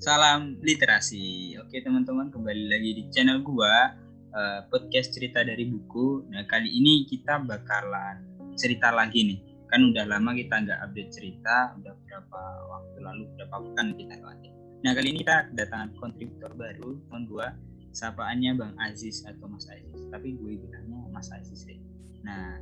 Salam 0.00 0.56
literasi. 0.64 1.60
Oke 1.60 1.84
teman-teman 1.84 2.32
kembali 2.32 2.72
lagi 2.72 2.90
di 2.96 3.04
channel 3.12 3.44
gua 3.44 3.92
uh, 4.32 4.64
podcast 4.72 5.12
cerita 5.12 5.44
dari 5.44 5.68
buku. 5.68 6.24
Nah 6.32 6.48
kali 6.48 6.72
ini 6.72 7.04
kita 7.04 7.36
bakalan 7.44 8.24
cerita 8.56 8.96
lagi 8.96 9.28
nih. 9.28 9.68
Kan 9.68 9.92
udah 9.92 10.08
lama 10.08 10.32
kita 10.32 10.56
nggak 10.56 10.80
update 10.88 11.12
cerita, 11.12 11.76
udah 11.76 11.92
berapa 11.92 12.42
waktu 12.72 12.96
lalu, 13.04 13.28
berapa 13.36 13.56
pekan 13.60 13.92
kita 13.92 14.16
lagi. 14.24 14.48
Nah 14.80 14.90
kali 14.96 15.06
ini 15.12 15.18
kita 15.20 15.52
kedatangan 15.52 15.92
kontributor 16.00 16.50
baru, 16.56 16.96
teman 17.04 17.22
gua. 17.28 17.48
Sapaannya 17.92 18.56
Bang 18.56 18.80
Aziz 18.80 19.20
atau 19.28 19.52
Mas 19.52 19.68
Aziz. 19.68 20.00
Tapi 20.08 20.32
gue 20.32 20.64
bilangnya 20.64 21.12
Mas 21.12 21.28
Aziz 21.28 21.68
deh. 21.68 21.76
Nah 22.24 22.56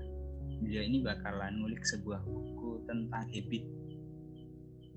beliau 0.59 0.83
ini 0.83 1.07
bakalan 1.07 1.63
ngulik 1.63 1.87
sebuah 1.87 2.19
buku 2.19 2.83
tentang 2.91 3.31
habit 3.31 3.63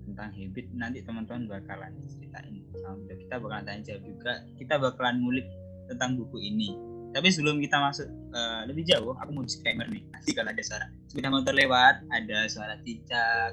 tentang 0.06 0.30
habit 0.34 0.66
nanti 0.74 1.00
teman-teman 1.06 1.46
bakalan 1.48 1.94
ceritain 2.10 2.62
sama 2.82 2.98
kita 3.08 3.36
bakalan 3.38 3.64
tanya 3.64 3.82
jawab 3.94 4.04
juga 4.04 4.32
kita 4.58 4.74
bakalan 4.82 5.16
ngulik 5.22 5.48
tentang 5.92 6.16
buku 6.16 6.38
ini. 6.40 6.72
Tapi 7.12 7.28
sebelum 7.28 7.60
kita 7.60 7.76
masuk 7.84 8.08
uh, 8.32 8.64
lebih 8.64 8.88
jauh 8.88 9.12
aku 9.20 9.32
mau 9.36 9.44
disclaimer 9.44 9.84
nih. 9.92 10.00
Nanti 10.16 10.32
kalau 10.32 10.50
ada 10.56 10.64
suara. 10.64 10.88
Sepeda 11.12 11.28
motor 11.28 11.52
lewat 11.52 12.08
ada 12.08 12.48
suara 12.48 12.80
cicak 12.80 13.52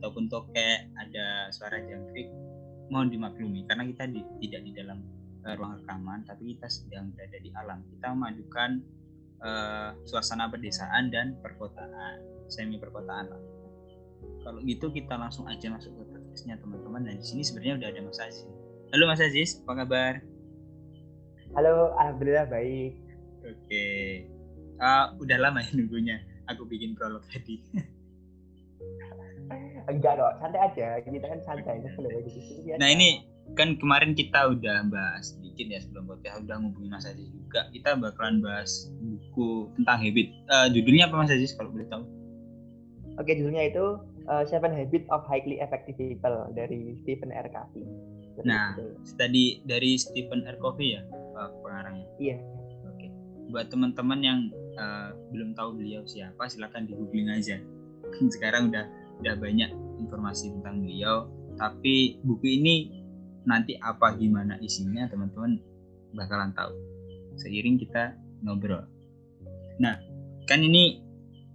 ataupun 0.00 0.32
tokek 0.32 0.88
ada 0.96 1.52
suara 1.52 1.76
jangkrik. 1.84 2.32
Mohon 2.88 3.08
dimaklumi 3.12 3.68
karena 3.68 3.84
kita 3.84 4.04
di, 4.08 4.20
tidak 4.44 4.60
di 4.64 4.72
dalam 4.72 4.98
uh, 5.44 5.52
ruang 5.56 5.84
rekaman 5.84 6.24
tapi 6.24 6.56
kita 6.56 6.66
sedang 6.72 7.12
berada 7.12 7.36
di 7.36 7.52
alam. 7.52 7.84
Kita 7.92 8.06
memadukan 8.16 8.70
uh, 9.44 9.90
suasana 10.08 10.48
pedesaan 10.48 11.12
dan 11.12 11.36
perkotaan 11.44 12.48
semi 12.48 12.80
perkotaan 12.80 13.24
lah 13.28 13.42
kalau 14.44 14.60
gitu 14.60 14.92
kita 14.92 15.16
langsung 15.16 15.48
aja 15.48 15.72
masuk 15.72 15.90
ke 15.96 16.04
podcastnya 16.12 16.60
teman-teman. 16.60 17.08
Dan 17.08 17.16
di 17.16 17.24
sini 17.24 17.42
sebenarnya 17.42 17.80
udah 17.80 17.88
ada 17.88 18.00
Mas 18.04 18.20
Aziz. 18.20 18.44
Halo 18.92 19.04
Mas 19.08 19.24
Aziz. 19.24 19.50
Apa 19.64 19.72
kabar? 19.82 20.20
Halo 21.56 21.96
alhamdulillah 21.96 22.46
baik. 22.52 22.92
Oke. 23.40 23.84
Uh, 24.76 25.16
udah 25.16 25.36
lama 25.40 25.64
ya 25.64 25.72
nunggunya. 25.72 26.20
Aku 26.52 26.68
bikin 26.68 26.92
prolog 26.92 27.24
tadi. 27.32 27.64
Enggak 29.90 30.20
dong 30.20 30.36
santai 30.44 30.60
aja. 30.60 31.00
Kita 31.00 31.24
kan 31.24 31.40
santai 31.40 31.80
gitu. 31.80 32.04
nah 32.76 32.88
ini 32.88 33.24
kan 33.56 33.76
kemarin 33.76 34.16
kita 34.16 34.56
udah 34.56 34.88
bahas 34.88 35.36
sedikit 35.36 35.68
ya 35.68 35.80
sebelum 35.84 36.08
podcast 36.08 36.44
udah 36.44 36.56
ngubungin 36.60 36.92
Mas 36.92 37.08
Aziz 37.08 37.32
juga. 37.32 37.64
Kita 37.72 37.96
bakalan 37.96 38.44
bahas 38.44 38.92
buku 39.00 39.72
tentang 39.80 40.04
habit. 40.04 40.28
Uh, 40.52 40.68
judulnya 40.68 41.08
apa 41.08 41.16
Mas 41.24 41.32
Aziz 41.32 41.56
kalau 41.56 41.72
boleh 41.72 41.88
tahu? 41.88 42.04
Oke 43.14 43.38
judulnya 43.38 43.70
itu 43.70 43.84
uh, 44.28 44.44
Seven 44.48 44.72
Habits 44.72 45.08
of 45.12 45.24
Highly 45.28 45.60
Effective 45.60 45.96
People 45.96 46.52
dari 46.52 46.96
Stephen 47.02 47.30
R. 47.32 47.48
Covey. 47.52 47.84
Nah, 48.42 48.74
tadi 49.14 49.62
dari 49.62 49.94
Stephen 49.94 50.42
R. 50.44 50.58
Covey 50.58 50.98
ya 50.98 51.02
uh, 51.38 51.50
pengarangnya. 51.62 52.08
Iya. 52.18 52.36
Oke. 52.90 53.06
Buat 53.54 53.70
teman-teman 53.70 54.20
yang 54.20 54.38
uh, 54.74 55.14
belum 55.30 55.54
tahu 55.54 55.78
beliau 55.78 56.02
siapa, 56.04 56.50
silakan 56.50 56.90
di 56.90 56.92
googling 56.96 57.30
aja. 57.30 57.60
Sekarang 58.34 58.74
udah 58.74 58.84
udah 59.22 59.34
banyak 59.38 59.70
informasi 60.02 60.50
tentang 60.60 60.82
beliau. 60.82 61.30
Tapi 61.54 62.18
buku 62.26 62.58
ini 62.58 62.90
nanti 63.46 63.78
apa 63.78 64.16
gimana 64.18 64.58
isinya 64.58 65.06
teman-teman 65.06 65.60
bakalan 66.16 66.50
tahu 66.56 66.72
seiring 67.38 67.78
kita 67.78 68.14
ngobrol. 68.42 68.86
Nah, 69.78 69.98
kan 70.46 70.62
ini 70.62 71.03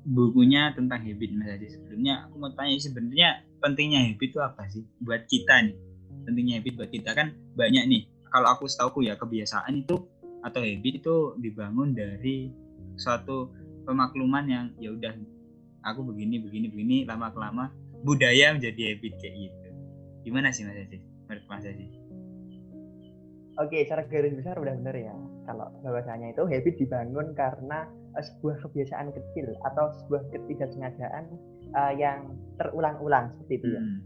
bukunya 0.07 0.71
tentang 0.75 1.03
habit 1.03 1.29
Mas 1.35 1.49
Adi 1.51 1.67
sebelumnya 1.71 2.27
aku 2.27 2.35
mau 2.39 2.51
tanya 2.55 2.75
sebenarnya 2.79 3.29
pentingnya 3.59 3.99
habit 4.07 4.27
itu 4.31 4.39
apa 4.39 4.63
sih? 4.71 4.83
Buat 5.03 5.27
kita 5.27 5.67
nih. 5.67 5.77
Pentingnya 6.27 6.55
habit 6.61 6.73
buat 6.79 6.91
kita 6.91 7.11
kan 7.15 7.27
banyak 7.55 7.83
nih. 7.87 8.01
Kalau 8.29 8.47
aku 8.53 8.69
setahu 8.69 9.01
ya 9.03 9.17
kebiasaan 9.17 9.73
itu 9.83 9.97
atau 10.45 10.61
habit 10.63 10.93
itu 11.03 11.15
dibangun 11.41 11.91
dari 11.91 12.53
suatu 12.95 13.51
pemakluman 13.83 14.45
yang 14.47 14.65
ya 14.79 14.93
udah 14.93 15.11
aku 15.83 16.05
begini 16.05 16.39
begini 16.39 16.67
begini 16.69 16.97
lama 17.07 17.31
kelama 17.31 17.65
budaya 18.05 18.55
menjadi 18.55 18.95
habit 18.95 19.13
kayak 19.19 19.35
gitu. 19.35 19.69
Gimana 20.27 20.53
sih 20.53 20.63
Mas 20.63 20.77
Adi 20.77 20.99
menurut 21.27 21.45
Mas 21.47 21.65
Adi 21.65 21.99
Oke, 23.59 23.83
secara 23.83 24.07
garis 24.07 24.31
besar 24.31 24.55
udah 24.55 24.71
bener 24.71 24.95
ya. 25.03 25.15
Kalau 25.47 25.67
bahwasanya 25.81 26.33
itu 26.35 26.43
habit 26.45 26.75
dibangun 26.77 27.33
karena 27.33 27.87
uh, 28.15 28.23
sebuah 28.23 28.63
kebiasaan 28.65 29.13
kecil 29.13 29.53
atau 29.65 29.91
sebuah 30.03 30.21
ketidaksengajaan 30.33 31.23
uh, 31.73 31.93
yang 31.95 32.33
terulang-ulang 32.57 33.33
seperti 33.35 33.53
itu 33.61 33.67
ya. 33.77 33.81
Hmm. 33.81 33.99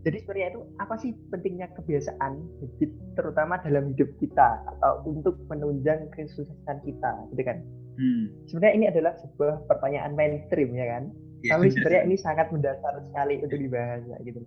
Jadi 0.00 0.16
sebenarnya 0.24 0.48
itu 0.56 0.60
apa 0.80 0.94
sih 0.96 1.10
pentingnya 1.28 1.68
kebiasaan 1.76 2.32
habit 2.40 2.90
terutama 3.20 3.60
dalam 3.60 3.92
hidup 3.92 4.08
kita 4.16 4.64
atau 4.64 5.04
untuk 5.04 5.36
menunjang 5.52 6.08
kesuksesan 6.16 6.80
kita, 6.88 7.12
gitu 7.36 7.42
kan? 7.44 7.60
Hmm. 8.00 8.32
Sebenarnya 8.48 8.74
ini 8.80 8.86
adalah 8.88 9.12
sebuah 9.20 9.68
pertanyaan 9.68 10.16
mainstream 10.16 10.72
ya 10.72 10.88
kan? 10.88 11.12
Ya, 11.44 11.56
Tapi 11.56 11.68
sebenarnya 11.68 12.02
ini 12.08 12.16
sangat 12.26 12.48
mendasar 12.48 12.96
sekali 13.12 13.44
untuk 13.44 13.60
dibahas 13.60 14.00
ya, 14.08 14.16
gitu. 14.24 14.40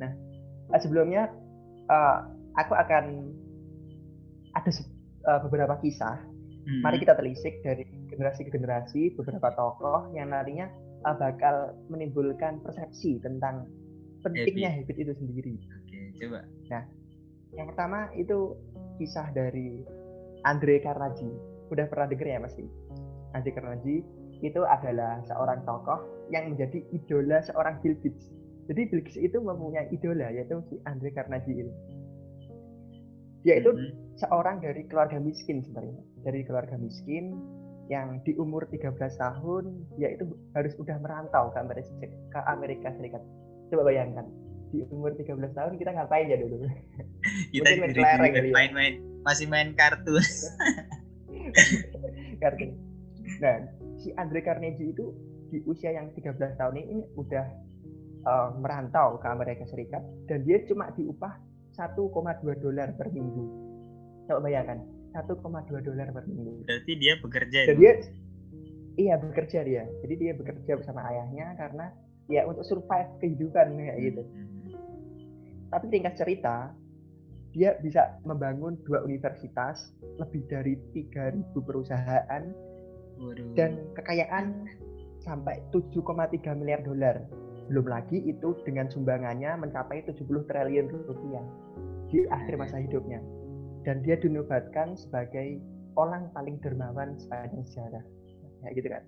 Nah, 0.00 0.10
uh, 0.72 0.80
sebelumnya 0.80 1.28
uh, 1.92 2.24
aku 2.56 2.72
akan 2.72 3.36
ada 4.56 4.70
uh, 5.28 5.44
beberapa 5.44 5.76
kisah 5.84 6.16
Hmm. 6.68 6.84
Mari 6.84 7.00
kita 7.00 7.16
telisik 7.16 7.64
dari 7.64 7.88
generasi 8.12 8.44
ke 8.44 8.52
generasi 8.52 9.16
beberapa 9.16 9.48
tokoh 9.56 10.12
yang 10.12 10.36
nantinya 10.36 10.68
uh, 11.08 11.16
bakal 11.16 11.72
menimbulkan 11.88 12.60
persepsi 12.60 13.16
tentang 13.24 13.64
pentingnya 14.20 14.76
habit, 14.76 14.92
habit 14.92 14.96
itu 15.00 15.12
sendiri. 15.16 15.54
Oke, 15.56 16.00
coba. 16.20 16.44
Nah, 16.68 16.84
yang 17.56 17.72
pertama 17.72 18.12
itu 18.12 18.52
kisah 19.00 19.32
dari 19.32 19.80
Andre 20.44 20.84
Carnegie. 20.84 21.32
Udah 21.72 21.88
pernah 21.88 22.04
denger 22.12 22.36
ya 22.36 22.40
pasti? 22.44 22.68
Andre 23.32 23.50
Carnegie 23.56 24.04
itu 24.44 24.60
adalah 24.68 25.24
seorang 25.24 25.64
tokoh 25.64 26.28
yang 26.28 26.52
menjadi 26.52 26.84
idola 26.92 27.40
seorang 27.48 27.80
Bill 27.80 27.96
Gates. 28.04 28.28
Jadi 28.68 28.92
Bill 28.92 29.00
Gates 29.00 29.16
itu 29.16 29.40
mempunyai 29.40 29.88
idola 29.88 30.28
yaitu 30.28 30.60
si 30.68 30.76
Andre 30.84 31.16
Carnegie 31.16 31.64
ini. 31.64 31.72
Dia 33.48 33.64
itu 33.64 33.72
mm 33.72 33.80
-hmm. 33.80 33.92
seorang 34.20 34.60
dari 34.60 34.84
keluarga 34.84 35.16
miskin 35.16 35.64
sebenarnya 35.64 36.04
dari 36.20 36.44
keluarga 36.44 36.76
miskin 36.76 37.32
yang 37.88 38.20
di 38.20 38.36
umur 38.36 38.68
13 38.68 38.92
tahun 39.16 39.64
dia 39.96 40.12
itu 40.12 40.28
harus 40.52 40.76
udah 40.76 41.00
merantau 41.00 41.48
ke 41.48 41.56
Amerika, 41.56 41.88
ke 42.04 42.40
Amerika 42.44 42.88
Serikat. 43.00 43.24
Coba 43.72 43.88
bayangkan 43.88 44.28
di 44.68 44.84
umur 44.92 45.16
13 45.16 45.40
tahun 45.56 45.80
kita 45.80 45.96
ngapain 45.96 46.28
ya 46.28 46.36
dulu? 46.36 46.68
Kita 47.56 47.68
main 47.80 47.92
kelereng 47.96 48.32
gitu 48.36 48.48
ya. 48.52 48.54
main, 48.54 48.70
main 48.76 48.94
masih 49.24 49.48
main 49.48 49.72
kartu. 49.72 50.20
kartu. 52.44 52.76
Nah, 53.40 53.64
si 53.96 54.12
Andre 54.20 54.44
Carnegie 54.44 54.92
itu 54.92 55.16
di 55.48 55.64
usia 55.64 55.96
yang 55.96 56.12
13 56.12 56.36
tahun 56.60 56.76
ini 56.76 56.96
udah 57.16 57.46
uh, 58.28 58.52
merantau 58.60 59.16
ke 59.16 59.26
Amerika 59.32 59.64
Serikat 59.64 60.04
dan 60.28 60.44
dia 60.44 60.60
cuma 60.68 60.92
diupah 60.92 61.47
1,2 61.78 62.58
dolar 62.58 62.90
per 62.98 63.08
minggu. 63.14 63.44
Coba 64.26 64.42
bayangkan, 64.42 64.82
1,2 65.14 65.86
dolar 65.86 66.08
per 66.10 66.26
minggu. 66.26 66.66
Berarti 66.66 66.92
dia 66.98 67.14
bekerja 67.22 67.58
Dan 67.70 67.76
dia 67.78 67.92
iya 68.98 69.14
bekerja 69.14 69.62
dia. 69.62 69.86
Jadi 70.02 70.14
dia 70.18 70.32
bekerja 70.34 70.74
bersama 70.74 71.06
ayahnya 71.06 71.54
karena 71.54 71.86
ya 72.26 72.44
untuk 72.50 72.66
survive 72.66 73.08
kehidupan 73.22 73.78
kayak 73.78 73.96
hmm, 73.96 74.06
gitu. 74.10 74.22
Hmm. 74.26 74.46
Tapi 75.70 75.84
tingkat 75.94 76.14
cerita 76.18 76.74
dia 77.56 77.78
bisa 77.80 78.20
membangun 78.28 78.76
dua 78.84 79.00
universitas, 79.06 79.94
lebih 80.20 80.44
dari 80.52 80.76
3000 80.92 81.48
perusahaan 81.64 82.44
Waduh. 83.16 83.56
dan 83.56 83.80
kekayaan 83.96 84.68
sampai 85.24 85.64
7,3 85.72 86.58
miliar 86.60 86.84
dolar. 86.84 87.24
Belum 87.72 87.88
lagi 87.88 88.20
itu 88.24 88.52
dengan 88.64 88.88
sumbangannya 88.92 89.60
mencapai 89.60 90.04
70 90.04 90.24
triliun 90.44 90.86
rupiah 91.08 91.44
di 92.08 92.24
akhir 92.28 92.56
masa 92.56 92.80
hidupnya. 92.80 93.20
Dan 93.84 94.04
dia 94.04 94.18
dinobatkan 94.20 94.96
sebagai 94.98 95.60
orang 95.96 96.28
paling 96.32 96.60
dermawan 96.60 97.16
sepanjang 97.16 97.64
sejarah. 97.68 98.04
Ya 98.66 98.68
gitu 98.74 98.88
kan. 98.90 99.02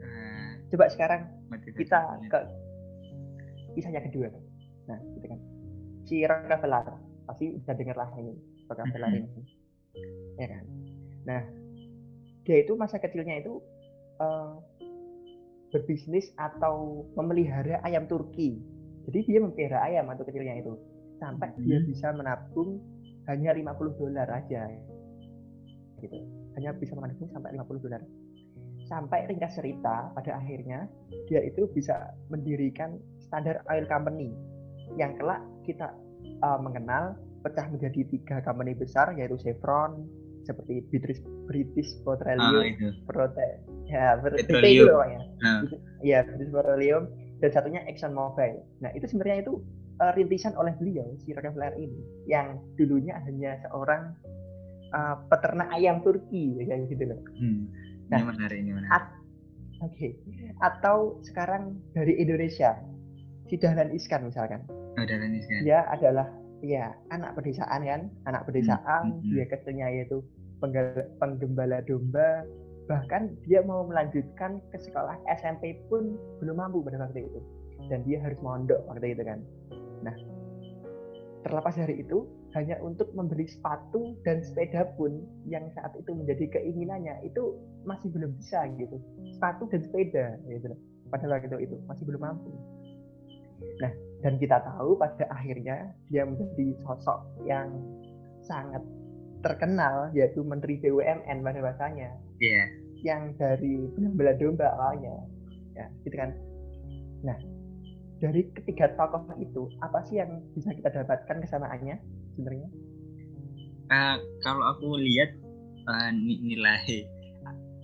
Hmm. 0.00 0.52
coba 0.72 0.88
sekarang 0.90 1.28
kita 1.76 2.00
ke 2.32 2.38
kisahnya 3.76 4.00
kedua. 4.06 4.32
Nah 4.88 4.98
gitu 5.20 5.26
kan. 5.28 5.40
Si 6.04 6.24
Rockefeller 6.24 6.98
pasti 7.24 7.56
udah 7.56 7.74
dengar 7.76 7.96
lah 7.96 8.10
ini 8.16 8.34
Rockefeller 8.66 9.10
hmm. 9.12 9.18
ini. 9.18 9.42
Ya 10.40 10.46
kan? 10.50 10.64
Nah 11.28 11.42
dia 12.44 12.56
itu 12.64 12.72
masa 12.76 13.00
kecilnya 13.00 13.44
itu 13.44 13.60
uh, 14.20 14.60
berbisnis 15.72 16.32
atau 16.40 17.06
memelihara 17.18 17.80
ayam 17.84 18.08
Turki. 18.08 18.60
Jadi 19.10 19.18
dia 19.28 19.40
memelihara 19.40 19.84
ayam 19.84 20.08
atau 20.08 20.24
kecilnya 20.24 20.64
itu 20.64 20.74
sampai 21.18 21.50
hmm. 21.54 21.62
dia 21.64 21.78
bisa 21.84 22.10
menabung 22.14 22.82
hanya 23.30 23.56
50 23.56 24.00
dolar 24.00 24.28
aja. 24.28 24.68
Gitu. 26.00 26.18
Hanya 26.58 26.76
bisa 26.76 26.92
menabung 26.94 27.30
sampai 27.32 27.56
50 27.56 27.84
dolar. 27.84 28.02
Sampai 28.84 29.24
ringkas 29.24 29.56
cerita 29.56 30.12
pada 30.12 30.36
akhirnya 30.36 30.84
dia 31.32 31.40
itu 31.40 31.64
bisa 31.72 32.12
mendirikan 32.28 33.00
standar 33.24 33.64
oil 33.72 33.88
company. 33.88 34.28
Yang 35.00 35.24
kelak 35.24 35.40
kita 35.64 35.88
uh, 36.44 36.60
mengenal 36.60 37.16
pecah 37.40 37.68
menjadi 37.72 38.04
tiga 38.08 38.36
company 38.44 38.76
besar 38.76 39.12
yaitu 39.16 39.40
Chevron, 39.40 40.04
seperti 40.44 40.84
British 40.92 41.20
British 41.48 41.90
Petroleum, 42.04 42.76
ah, 42.80 42.92
Prote, 43.08 43.48
ya 43.88 44.20
Petroleum, 44.20 44.88
ya, 45.08 45.20
ah. 45.44 45.60
ya 46.04 46.18
British 46.24 46.52
Petroleum 46.52 47.08
dan 47.40 47.50
satunya 47.50 47.80
Exxon 47.88 48.12
Mobil. 48.12 48.60
Nah 48.84 48.92
itu 48.92 49.08
sebenarnya 49.08 49.48
itu 49.48 49.60
uh, 50.00 50.12
rintisan 50.14 50.54
oleh 50.58 50.74
beliau 50.78 51.06
si 51.22 51.34
Rockefeller 51.34 51.74
ini 51.78 52.00
yang 52.26 52.58
dulunya 52.78 53.18
hanya 53.26 53.60
seorang 53.66 54.14
uh, 54.94 55.16
peternak 55.30 55.68
ayam 55.74 56.02
Turki 56.02 56.54
kayak 56.58 56.90
gitu 56.90 57.04
loh. 57.10 57.20
Hmm. 57.38 57.70
Nah, 58.10 58.18
ini 58.20 58.26
menarik 58.26 58.58
ini 58.58 58.70
menarik. 58.74 58.92
At, 58.92 59.06
Oke. 59.82 60.16
Okay. 60.16 60.54
Atau 60.62 61.18
sekarang 61.26 61.76
dari 61.92 62.16
Indonesia 62.16 62.78
si 63.50 63.58
Dahlan 63.58 63.92
Iskan 63.92 64.30
misalkan. 64.30 64.62
Oh, 64.70 65.04
Dahlan 65.04 65.34
Iskan. 65.34 65.66
Dia 65.66 65.84
adalah 65.90 66.30
ya 66.64 66.94
anak 67.12 67.36
pedesaan 67.36 67.84
kan, 67.84 68.02
anak 68.24 68.48
pedesaan, 68.48 69.18
hmm. 69.18 69.20
hmm. 69.20 69.30
dia 69.34 69.44
kecilnya 69.50 69.86
yaitu 69.92 70.24
penggembala 71.20 71.84
domba, 71.84 72.46
bahkan 72.88 73.32
dia 73.44 73.60
mau 73.64 73.84
melanjutkan 73.84 74.60
ke 74.72 74.78
sekolah 74.80 75.16
SMP 75.40 75.76
pun 75.88 76.16
belum 76.40 76.56
mampu 76.56 76.80
pada 76.84 77.00
waktu 77.00 77.24
itu 77.28 77.40
dan 77.88 78.04
dia 78.04 78.20
harus 78.20 78.36
mondok 78.40 78.80
waktu 78.88 79.16
itu 79.16 79.22
kan 79.24 79.40
nah 80.04 80.14
terlepas 81.44 81.76
dari 81.76 82.00
itu 82.00 82.24
hanya 82.56 82.80
untuk 82.80 83.12
membeli 83.12 83.44
sepatu 83.44 84.16
dan 84.24 84.40
sepeda 84.40 84.88
pun 84.96 85.26
yang 85.44 85.68
saat 85.76 85.92
itu 85.98 86.14
menjadi 86.14 86.48
keinginannya 86.56 87.20
itu 87.26 87.58
masih 87.84 88.08
belum 88.14 88.32
bisa 88.40 88.64
gitu. 88.80 88.96
Sepatu 89.36 89.68
dan 89.68 89.80
sepeda 89.84 90.26
gitu 90.48 90.72
pada 91.12 91.26
waktu 91.28 91.68
itu 91.68 91.76
masih 91.84 92.04
belum 92.08 92.22
mampu. 92.24 92.50
Nah 93.82 93.92
dan 94.24 94.40
kita 94.40 94.62
tahu 94.64 94.96
pada 94.96 95.28
akhirnya 95.28 95.92
dia 96.08 96.24
menjadi 96.24 96.78
sosok 96.86 97.20
yang 97.44 97.68
sangat 98.46 98.80
terkenal 99.44 100.08
yaitu 100.16 100.40
Menteri 100.40 100.80
BUMN 100.80 101.44
pada 101.44 101.60
bahasanya 101.60 102.16
yeah. 102.40 102.64
yang 103.04 103.36
dari 103.36 103.84
belah 104.16 104.38
domba 104.40 104.72
awalnya. 104.80 105.26
Ya 105.76 105.90
gitu 106.06 106.16
kan. 106.16 106.32
Nah 107.26 107.36
dari 108.24 108.48
ketiga 108.56 108.88
tokoh 108.96 109.36
itu 109.36 109.68
apa 109.84 110.00
sih 110.08 110.16
yang 110.16 110.40
bisa 110.56 110.72
kita 110.72 110.88
dapatkan 110.88 111.44
kesamaannya 111.44 112.00
sebenarnya? 112.32 112.68
Uh, 113.92 114.16
kalau 114.40 114.64
aku 114.72 114.96
lihat 114.96 115.36
uh, 115.84 116.08
nilai 116.16 117.04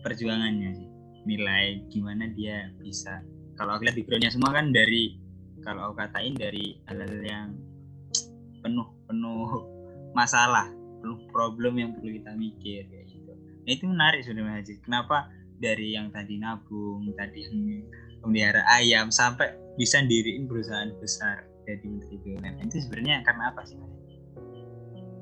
perjuangannya 0.00 0.72
sih 0.72 0.88
nilai 1.28 1.84
gimana 1.92 2.32
dia 2.32 2.72
bisa 2.80 3.20
kalau 3.60 3.76
aku 3.76 3.84
lihat 3.84 4.00
backgroundnya 4.00 4.32
semua 4.32 4.56
kan 4.56 4.72
dari 4.72 5.20
kalau 5.60 5.92
aku 5.92 6.00
katain 6.00 6.32
dari 6.32 6.80
hal-hal 6.88 7.20
yang 7.20 7.48
penuh 8.64 8.88
penuh 9.04 9.68
masalah 10.18 10.72
penuh 11.04 11.20
problem 11.28 11.76
yang 11.76 11.92
perlu 11.92 12.16
kita 12.16 12.32
mikir 12.32 12.88
kayak 12.88 13.06
gitu. 13.12 13.32
Nah 13.36 13.70
itu 13.76 13.84
menarik 13.84 14.24
sebenarnya 14.24 14.64
kenapa 14.80 15.28
dari 15.60 15.92
yang 15.92 16.08
tadi 16.08 16.40
nabung 16.40 17.12
tadi 17.12 17.44
memelihara 18.24 18.64
ayam 18.72 19.12
sampai 19.12 19.52
bisa 19.80 20.04
diriin 20.04 20.44
perusahaan 20.44 20.92
besar 21.00 21.48
jadi 21.64 21.86
menteri 21.88 22.20
BUMN 22.20 22.68
itu 22.68 22.84
sebenarnya 22.84 23.24
karena 23.24 23.48
apa 23.48 23.64
sih 23.64 23.80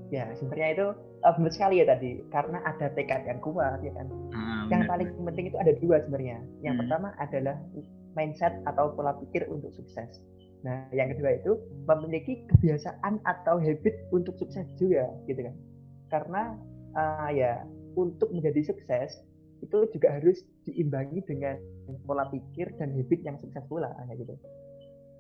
Ya 0.09 0.25
sebenarnya 0.41 0.69
itu 0.73 0.87
uh, 1.21 1.33
benar 1.37 1.53
sekali 1.53 1.85
ya 1.85 1.87
tadi 1.89 2.25
karena 2.33 2.65
ada 2.65 2.89
tekad 2.97 3.29
yang 3.29 3.45
kuat 3.45 3.77
ya 3.85 3.93
kan. 3.93 4.09
Ah, 4.33 4.65
yang 4.73 4.89
paling 4.89 5.13
penting 5.21 5.53
itu 5.53 5.59
ada 5.61 5.77
dua 5.77 6.01
sebenarnya. 6.01 6.41
Yang 6.65 6.75
hmm. 6.75 6.81
pertama 6.81 7.09
adalah 7.21 7.57
mindset 8.17 8.57
atau 8.65 8.97
pola 8.97 9.13
pikir 9.21 9.45
untuk 9.53 9.69
sukses. 9.77 10.25
Nah, 10.67 10.91
yang 10.91 11.15
kedua 11.15 11.39
itu 11.39 11.61
memiliki 11.87 12.43
kebiasaan 12.51 13.23
atau 13.23 13.63
habit 13.63 13.95
untuk 14.11 14.35
sukses 14.41 14.67
juga, 14.75 15.07
gitu 15.31 15.47
kan? 15.47 15.55
Karena 16.11 16.43
uh, 16.99 17.31
ya 17.31 17.63
untuk 17.95 18.33
menjadi 18.35 18.67
sukses 18.75 19.23
itu 19.63 19.87
juga 19.95 20.19
harus 20.19 20.43
diimbangi 20.67 21.23
dengan 21.29 21.61
pola 22.05 22.29
pikir 22.29 22.75
dan 22.77 22.93
habit 22.93 23.21
yang 23.25 23.37
sukses 23.41 23.65
pula 23.69 23.93
kayak 24.09 24.25
gitu. 24.25 24.35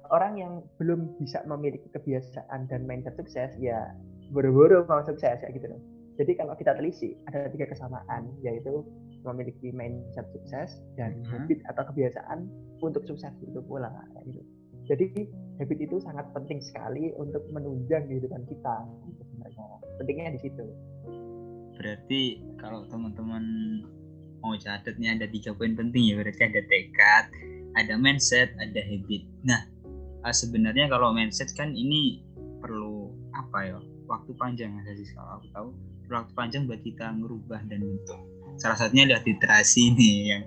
Orang 0.08 0.40
yang 0.40 0.64
belum 0.80 1.20
bisa 1.20 1.44
memiliki 1.44 1.88
kebiasaan 1.92 2.68
dan 2.72 2.88
mindset 2.88 3.16
sukses 3.20 3.52
ya 3.60 3.92
buru-buru 4.32 4.84
mau 4.88 5.04
sukses 5.04 5.40
ya 5.40 5.48
gitu 5.52 5.68
loh. 5.68 5.80
Jadi 6.18 6.34
kalau 6.34 6.58
kita 6.58 6.74
telisik 6.74 7.14
ada 7.30 7.46
tiga 7.52 7.70
kesamaan 7.70 8.32
yaitu 8.42 8.82
memiliki 9.22 9.70
mindset 9.70 10.26
sukses 10.34 10.80
dan 10.98 11.22
uh-huh. 11.22 11.44
habit 11.44 11.60
atau 11.70 11.82
kebiasaan 11.92 12.48
untuk 12.82 13.04
sukses 13.06 13.30
itu 13.44 13.60
pula 13.64 13.92
kayak 14.16 14.24
gitu. 14.32 14.42
Jadi 14.88 15.06
habit 15.60 15.78
itu 15.84 15.96
sangat 16.00 16.24
penting 16.32 16.64
sekali 16.64 17.12
untuk 17.20 17.44
menunjang 17.52 18.08
kehidupan 18.08 18.48
kita 18.48 18.76
gitu 19.04 19.22
sebenarnya. 19.28 19.66
Pentingnya 20.00 20.32
di 20.32 20.40
situ. 20.40 20.64
Berarti 21.76 22.22
kalau 22.58 22.88
teman-teman 22.90 23.44
mau 24.40 24.54
catatnya 24.54 25.18
ada 25.18 25.26
tiga 25.26 25.50
poin 25.54 25.74
penting 25.74 26.12
ya 26.12 26.14
berarti 26.18 26.42
ada 26.46 26.62
tekad 26.66 27.24
ada 27.78 27.94
mindset 27.94 28.54
ada 28.58 28.80
habit. 28.82 29.22
Nah 29.46 29.60
ah, 30.26 30.34
sebenarnya 30.34 30.90
kalau 30.90 31.14
mindset 31.14 31.52
kan 31.54 31.70
ini 31.74 32.22
perlu 32.58 33.12
apa 33.34 33.58
ya? 33.64 33.78
Waktu 34.08 34.32
panjang 34.40 34.72
ya 34.72 34.92
sih 34.96 35.06
kalau 35.14 35.38
aku 35.38 35.46
tahu. 35.52 35.68
Waktu 36.08 36.32
panjang 36.32 36.62
buat 36.64 36.80
kita 36.80 37.12
merubah 37.12 37.60
dan 37.68 37.84
bentuk. 37.84 38.20
Salah 38.56 38.80
satunya 38.80 39.04
adalah 39.04 39.22
literasi 39.22 39.82
nih 39.98 40.16
yang 40.34 40.42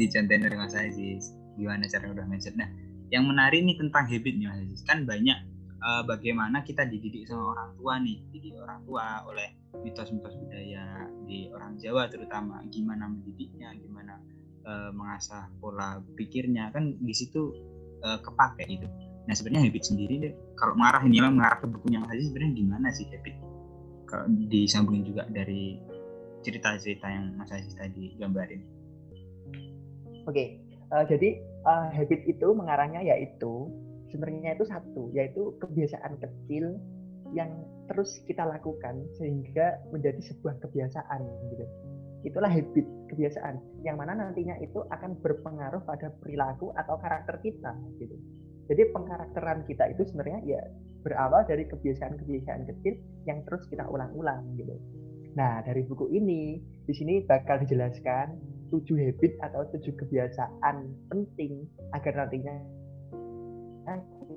dicontohin 0.00 0.40
dari 0.42 0.56
Mas 0.56 0.74
Aziz. 0.74 1.36
Gimana 1.60 1.84
cara 1.86 2.08
udah 2.10 2.24
mindset. 2.24 2.56
Nah 2.56 2.68
yang 3.12 3.28
menarik 3.28 3.62
nih 3.62 3.76
tentang 3.76 4.08
habitnya 4.08 4.56
Mas 4.56 4.64
Aziz. 4.64 4.80
Kan 4.88 5.04
banyak 5.04 5.36
uh, 5.84 6.02
bagaimana 6.08 6.64
kita 6.64 6.88
dididik 6.88 7.28
sama 7.28 7.52
orang 7.52 7.70
tua 7.76 7.94
nih. 8.00 8.16
Dididik 8.32 8.58
orang 8.58 8.80
tua 8.88 9.22
oleh 9.28 9.48
mitos-mitos 9.84 10.34
budaya 10.40 11.06
di 11.28 11.52
orang 11.52 11.75
Jawa 11.76 12.08
terutama 12.08 12.64
gimana 12.72 13.06
mendidiknya 13.08 13.72
gimana 13.76 14.18
uh, 14.66 14.90
mengasah 14.92 15.48
pola 15.62 16.02
pikirnya 16.18 16.74
kan 16.74 16.96
di 16.98 17.14
situ 17.14 17.54
uh, 18.02 18.18
kepake 18.20 18.66
itu 18.66 18.88
nah 19.26 19.34
sebenarnya 19.34 19.70
habit 19.70 19.84
sendiri 19.86 20.14
deh 20.22 20.32
kalau 20.54 20.78
mengarah 20.78 21.02
ini 21.02 21.18
lah 21.18 21.30
mengarah 21.34 21.58
ke 21.58 21.66
bukunya 21.66 21.98
Mas 21.98 22.14
Aziz 22.14 22.30
sebenarnya 22.30 22.54
gimana 22.54 22.88
sih 22.94 23.06
habit 23.10 23.34
kalau 24.06 24.26
disambungin 24.46 25.02
juga 25.02 25.26
dari 25.26 25.82
cerita-cerita 26.46 27.06
yang 27.10 27.34
Mas 27.34 27.50
Aziz 27.50 27.74
tadi 27.74 28.14
gambarin 28.22 28.62
oke 30.24 30.30
okay. 30.30 30.62
uh, 30.94 31.02
jadi 31.02 31.42
uh, 31.66 31.90
habit 31.90 32.22
itu 32.30 32.48
mengarahnya 32.54 33.02
yaitu 33.02 33.66
sebenarnya 34.14 34.54
itu 34.54 34.64
satu 34.70 35.10
yaitu 35.10 35.58
kebiasaan 35.58 36.22
kecil 36.22 36.78
yang 37.32 37.50
terus 37.86 38.22
kita 38.26 38.42
lakukan 38.42 39.06
sehingga 39.18 39.78
menjadi 39.94 40.18
sebuah 40.30 40.58
kebiasaan 40.62 41.22
gitu. 41.54 41.66
Itulah 42.26 42.50
habit, 42.50 42.86
kebiasaan 43.14 43.86
yang 43.86 43.98
mana 44.02 44.18
nantinya 44.18 44.58
itu 44.58 44.82
akan 44.90 45.14
berpengaruh 45.22 45.82
pada 45.86 46.10
perilaku 46.18 46.74
atau 46.74 46.98
karakter 46.98 47.38
kita 47.38 47.70
gitu. 48.02 48.18
Jadi 48.66 48.82
pengkarakteran 48.90 49.62
kita 49.70 49.94
itu 49.94 50.02
sebenarnya 50.10 50.42
ya 50.42 50.62
berawal 51.06 51.46
dari 51.46 51.70
kebiasaan-kebiasaan 51.70 52.66
kecil 52.66 52.98
yang 53.30 53.46
terus 53.46 53.62
kita 53.70 53.86
ulang-ulang 53.86 54.42
gitu. 54.58 54.74
Nah, 55.38 55.62
dari 55.62 55.86
buku 55.86 56.10
ini 56.10 56.58
di 56.82 56.94
sini 56.96 57.22
bakal 57.22 57.62
dijelaskan 57.62 58.34
tujuh 58.74 58.98
habit 58.98 59.38
atau 59.46 59.62
tujuh 59.70 59.94
kebiasaan 59.94 60.76
penting 61.06 61.62
agar 61.94 62.26
nantinya 62.26 62.56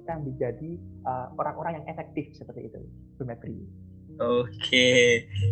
kita 0.10 0.26
menjadi 0.26 0.72
uh, 1.06 1.30
orang-orang 1.38 1.78
yang 1.78 1.86
efektif 1.86 2.34
seperti 2.34 2.66
itu, 2.66 2.82
Bu 3.22 3.30
Oke, 4.18 4.90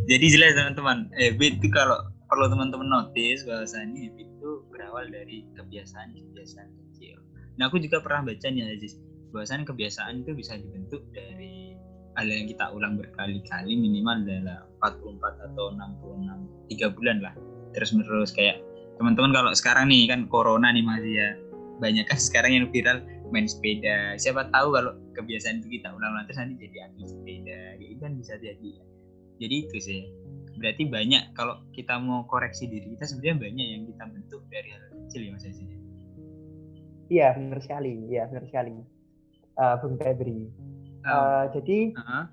jadi 0.10 0.26
jelas 0.34 0.58
teman-teman. 0.58 1.14
Habit 1.14 1.62
itu 1.62 1.70
kalau 1.70 2.10
perlu 2.26 2.50
teman-teman 2.50 2.90
notice 2.90 3.46
bahwasanya 3.46 4.10
habit 4.10 4.26
itu 4.26 4.50
berawal 4.74 5.06
dari 5.14 5.46
kebiasaan-kebiasaan 5.54 6.74
kecil. 6.74 7.22
Nah, 7.62 7.70
aku 7.70 7.78
juga 7.78 8.02
pernah 8.02 8.34
baca 8.34 8.50
nih 8.50 8.66
Aziz, 8.66 8.98
bahwasanya 9.30 9.70
kebiasaan 9.70 10.26
itu 10.26 10.34
bisa 10.34 10.58
dibentuk 10.58 11.06
dari 11.14 11.78
hal 12.18 12.26
yang 12.26 12.50
kita 12.50 12.74
ulang 12.74 12.98
berkali-kali 12.98 13.78
minimal 13.78 14.26
dalam 14.26 14.66
44 14.82 15.54
atau 15.54 15.70
66 15.70 16.74
tiga 16.74 16.90
bulan 16.90 17.22
lah. 17.22 17.38
Terus 17.78 17.94
menerus 17.94 18.34
kayak 18.34 18.58
teman-teman 18.98 19.38
kalau 19.38 19.54
sekarang 19.54 19.94
nih 19.94 20.10
kan 20.10 20.26
corona 20.26 20.74
nih 20.74 20.82
masih 20.82 21.14
ya. 21.14 21.30
Banyak 21.78 22.10
kan 22.10 22.18
sekarang 22.34 22.58
yang 22.58 22.66
viral 22.74 23.06
main 23.34 23.48
sepeda. 23.48 24.16
Siapa 24.16 24.48
tahu 24.52 24.76
kalau 24.76 24.92
kebiasaan 25.16 25.64
itu 25.64 25.80
kita 25.82 25.92
ulang-ulang 25.92 26.26
terus 26.30 26.40
nanti 26.40 26.56
jadi 26.68 26.90
atlet 26.92 27.08
sepeda. 27.08 27.62
Ya 27.80 27.88
itu 27.88 28.02
kan 28.02 28.14
bisa 28.16 28.34
jadi. 28.40 28.72
Jadi 29.38 29.56
itu 29.68 29.78
sih. 29.80 30.02
Berarti 30.58 30.90
banyak 30.90 31.38
kalau 31.38 31.62
kita 31.76 32.02
mau 32.02 32.26
koreksi 32.26 32.66
diri 32.66 32.98
kita 32.98 33.06
sebenarnya 33.06 33.38
banyak 33.52 33.68
yang 33.78 33.84
kita 33.86 34.04
bentuk 34.10 34.42
dari 34.50 34.74
hal 34.74 34.84
kecil 35.06 35.22
ya 35.22 35.32
mas 35.38 35.46
Aziz 35.46 35.78
iya 37.08 37.34
benar 37.36 37.60
sekali. 37.64 38.08
Iya 38.12 38.28
benar 38.30 38.46
sekali. 38.48 38.76
Uh, 39.58 39.76
Bung 39.82 39.98
Febri. 39.98 40.48
Uh, 41.08 41.10
uh, 41.10 41.44
jadi 41.56 41.78
uh 41.96 42.02
-huh. 42.04 42.24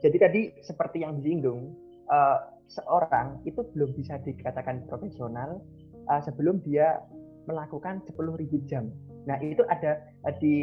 jadi 0.00 0.16
tadi 0.16 0.40
seperti 0.62 1.02
yang 1.02 1.20
disinggung 1.20 1.74
uh, 2.08 2.38
seorang 2.70 3.42
itu 3.44 3.60
belum 3.76 3.92
bisa 3.98 4.16
dikatakan 4.22 4.86
profesional 4.88 5.60
uh, 6.08 6.20
sebelum 6.22 6.62
dia 6.64 7.02
melakukan 7.44 8.00
10.000 8.08 8.70
jam 8.70 8.88
Nah, 9.24 9.36
itu 9.40 9.62
ada 9.68 10.00
eh, 10.28 10.34
di 10.40 10.56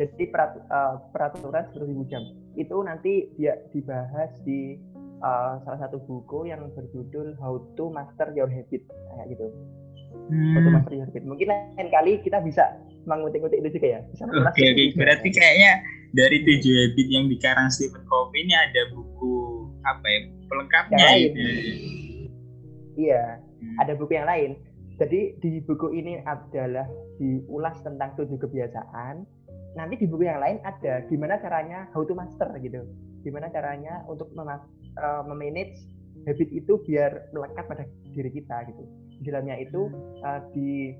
Jadi 0.00 0.32
perat, 0.32 0.56
uh, 0.72 0.96
peraturan 1.12 1.60
10.000 1.76 2.08
jam 2.08 2.24
itu 2.56 2.72
nanti 2.80 3.28
dia 3.36 3.60
dibahas 3.68 4.32
di 4.48 4.80
uh, 5.20 5.60
salah 5.62 5.78
satu 5.86 6.00
buku 6.02 6.48
yang 6.48 6.72
berjudul 6.72 7.36
How 7.36 7.60
to 7.76 7.92
Master 7.92 8.32
Your 8.32 8.48
Habit 8.48 8.80
kayak 8.88 9.26
gitu. 9.36 9.46
Hmm. 10.32 10.56
How 10.56 10.60
to 10.64 10.70
Master 10.72 10.94
Your 10.96 11.06
Habit. 11.06 11.22
Mungkin 11.28 11.46
lain 11.52 11.88
kali 11.92 12.16
kita 12.24 12.40
bisa 12.40 12.80
mengutik-utik 13.04 13.60
itu 13.60 13.76
juga 13.76 13.86
ya. 13.98 14.00
Oke 14.08 14.24
oke. 14.24 14.50
Okay, 14.56 14.66
okay. 14.72 14.86
Berarti 14.96 15.28
kayaknya 15.30 15.72
dari 16.10 16.38
tujuh 16.42 16.74
habit 16.74 17.06
yang 17.06 17.24
dikarang 17.30 17.68
Stephen 17.70 18.02
Covey 18.10 18.42
ini 18.42 18.54
ada 18.56 18.82
buku 18.90 19.34
apa 19.86 20.06
ya 20.08 20.20
pelengkapnya. 20.50 21.06
Gitu. 21.16 21.40
Iya, 22.98 23.22
hmm. 23.62 23.76
ada 23.78 23.92
buku 23.94 24.12
yang 24.18 24.26
lain. 24.26 24.50
Jadi 25.00 25.40
di 25.40 25.64
buku 25.64 25.96
ini 25.96 26.20
adalah 26.28 26.84
diulas 27.16 27.80
tentang 27.80 28.12
tujuh 28.20 28.36
kebiasaan. 28.36 29.24
Nanti 29.72 29.96
di 29.96 30.04
buku 30.04 30.28
yang 30.28 30.44
lain 30.44 30.60
ada 30.60 31.08
gimana 31.08 31.40
caranya 31.40 31.88
how 31.96 32.04
to 32.04 32.12
master 32.12 32.52
gitu. 32.60 32.84
Gimana 33.24 33.48
caranya 33.48 34.04
untuk 34.04 34.28
memas 34.36 34.60
uh, 35.00 35.24
memanage 35.24 35.80
habit 36.28 36.52
itu 36.52 36.76
biar 36.84 37.32
melekat 37.32 37.64
pada 37.64 37.88
diri 38.12 38.28
kita 38.28 38.68
gitu. 38.68 38.84
Di 39.24 39.32
dalamnya 39.32 39.56
itu 39.56 39.88
uh, 40.20 40.44
di 40.52 40.92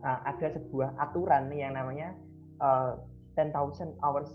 uh, 0.00 0.20
ada 0.24 0.56
sebuah 0.56 0.96
aturan 0.96 1.52
yang 1.52 1.76
namanya 1.76 2.16
uh, 2.64 2.96
10,000 3.36 3.52
hours 4.00 4.32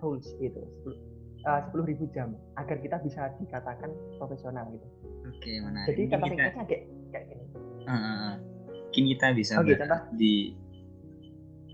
rules 0.00 0.32
itu 0.40 0.64
sepuluh 1.40 1.88
ribu 1.88 2.04
jam 2.12 2.36
agar 2.60 2.76
kita 2.84 3.00
bisa 3.00 3.32
dikatakan 3.40 3.88
profesional 4.20 4.68
gitu. 4.76 4.88
Oke, 5.24 5.52
mana? 5.64 5.88
Jadi 5.88 6.02
kata 6.12 6.24
ringkasnya 6.28 6.64
kayak 6.68 6.84
kayak 7.12 7.24
gini. 7.32 7.44
Uh, 7.90 8.38
mungkin 8.70 9.04
kita 9.10 9.26
bisa 9.34 9.58
okay, 9.58 9.74
di 10.14 10.54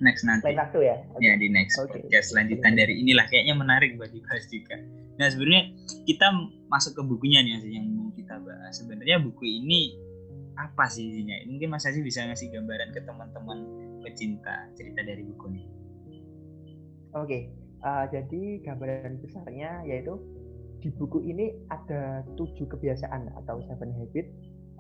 next 0.01 0.25
nanti. 0.25 0.53
Lain 0.53 0.61
waktu 0.61 0.79
ya? 0.85 0.97
Okay. 1.17 1.29
Ya 1.29 1.33
di 1.37 1.49
next 1.49 1.77
okay. 1.77 2.01
podcast 2.01 2.33
selanjutan 2.33 2.73
okay. 2.73 2.81
dari 2.85 2.95
inilah 3.01 3.27
kayaknya 3.29 3.55
menarik 3.57 3.97
buat 3.97 4.13
dibahas 4.13 4.45
juga. 4.49 4.77
Nah 5.17 5.27
sebenarnya 5.33 5.73
kita 6.05 6.27
masuk 6.69 6.93
ke 6.97 7.03
bukunya 7.05 7.41
nih 7.41 7.81
yang 7.81 7.87
mau 7.93 8.13
kita 8.13 8.37
bahas. 8.41 8.77
Sebenarnya 8.77 9.21
buku 9.21 9.45
ini 9.45 9.97
apa 10.57 10.89
sih 10.89 11.05
isinya? 11.09 11.37
Mungkin 11.49 11.69
Mas 11.73 11.85
Aziz 11.89 12.05
bisa 12.05 12.25
ngasih 12.25 12.53
gambaran 12.53 12.93
ke 12.93 13.01
teman-teman 13.05 13.59
pecinta 14.05 14.69
cerita 14.77 15.01
dari 15.05 15.25
buku 15.25 15.45
ini. 15.53 15.65
Oke, 17.17 17.25
okay. 17.25 17.43
uh, 17.81 18.05
jadi 18.13 18.61
gambaran 18.61 19.25
besarnya 19.25 19.89
yaitu 19.89 20.21
di 20.85 20.93
buku 20.93 21.25
ini 21.25 21.57
ada 21.73 22.21
tujuh 22.37 22.69
kebiasaan 22.69 23.33
atau 23.41 23.65
seven 23.65 23.91
habit 23.97 24.29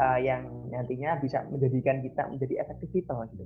uh, 0.01 0.19
yang 0.21 0.49
nantinya 0.73 1.19
bisa 1.21 1.45
menjadikan 1.49 2.01
kita 2.05 2.29
menjadi 2.29 2.65
efektif 2.65 2.89
people 2.93 3.21
gitu. 3.33 3.45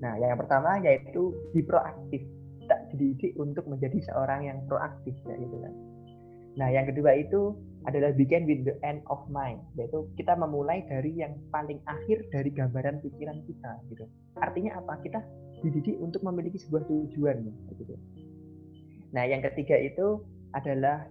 Nah, 0.00 0.18
yang 0.20 0.36
pertama 0.40 0.80
yaitu 0.82 1.32
di 1.52 1.62
proaktif. 1.64 2.22
Kita 2.64 2.76
dididik 2.96 3.36
untuk 3.36 3.68
menjadi 3.68 4.00
seorang 4.08 4.48
yang 4.48 4.58
proaktif 4.64 5.12
ya 5.28 5.36
gitu 5.36 5.56
kan. 5.60 5.72
Nah, 6.56 6.72
yang 6.72 6.88
kedua 6.88 7.12
itu 7.12 7.52
adalah 7.84 8.16
begin 8.16 8.48
with 8.48 8.64
the 8.64 8.72
end 8.80 9.04
of 9.12 9.20
mind, 9.28 9.60
yaitu 9.76 10.08
kita 10.16 10.32
memulai 10.32 10.80
dari 10.88 11.12
yang 11.12 11.36
paling 11.52 11.76
akhir 11.84 12.24
dari 12.32 12.48
gambaran 12.48 13.04
pikiran 13.04 13.44
kita 13.44 13.72
gitu. 13.92 14.08
Artinya 14.40 14.80
apa? 14.80 14.96
Kita 15.04 15.20
dididik 15.60 16.00
untuk 16.00 16.24
memiliki 16.24 16.56
sebuah 16.56 16.88
tujuan 16.88 17.44
gitu. 17.76 17.94
Nah, 19.12 19.28
yang 19.28 19.44
ketiga 19.44 19.76
itu 19.76 20.24
adalah 20.56 21.04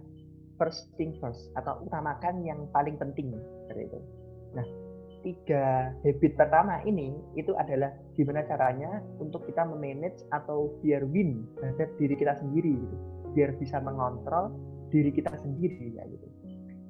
first 0.58 0.90
thing 0.98 1.14
first 1.18 1.50
atau 1.54 1.82
utamakan 1.86 2.42
yang 2.42 2.66
paling 2.74 2.98
penting 2.98 3.34
seperti. 3.66 4.02
Nah, 4.54 4.66
tiga 5.24 5.90
habit 6.04 6.32
pertama 6.36 6.84
ini 6.84 7.16
itu 7.34 7.56
adalah 7.56 7.90
gimana 8.14 8.44
caranya 8.44 9.00
untuk 9.18 9.48
kita 9.48 9.64
memanage 9.64 10.20
atau 10.30 10.74
biar 10.84 11.02
win 11.08 11.48
terhadap 11.58 11.88
diri 11.96 12.14
kita 12.14 12.36
sendiri 12.38 12.76
gitu. 12.76 12.96
Biar 13.34 13.50
bisa 13.58 13.82
mengontrol 13.82 14.54
diri 14.92 15.10
kita 15.10 15.34
sendiri 15.42 15.98
ya 15.98 16.04
gitu. 16.06 16.26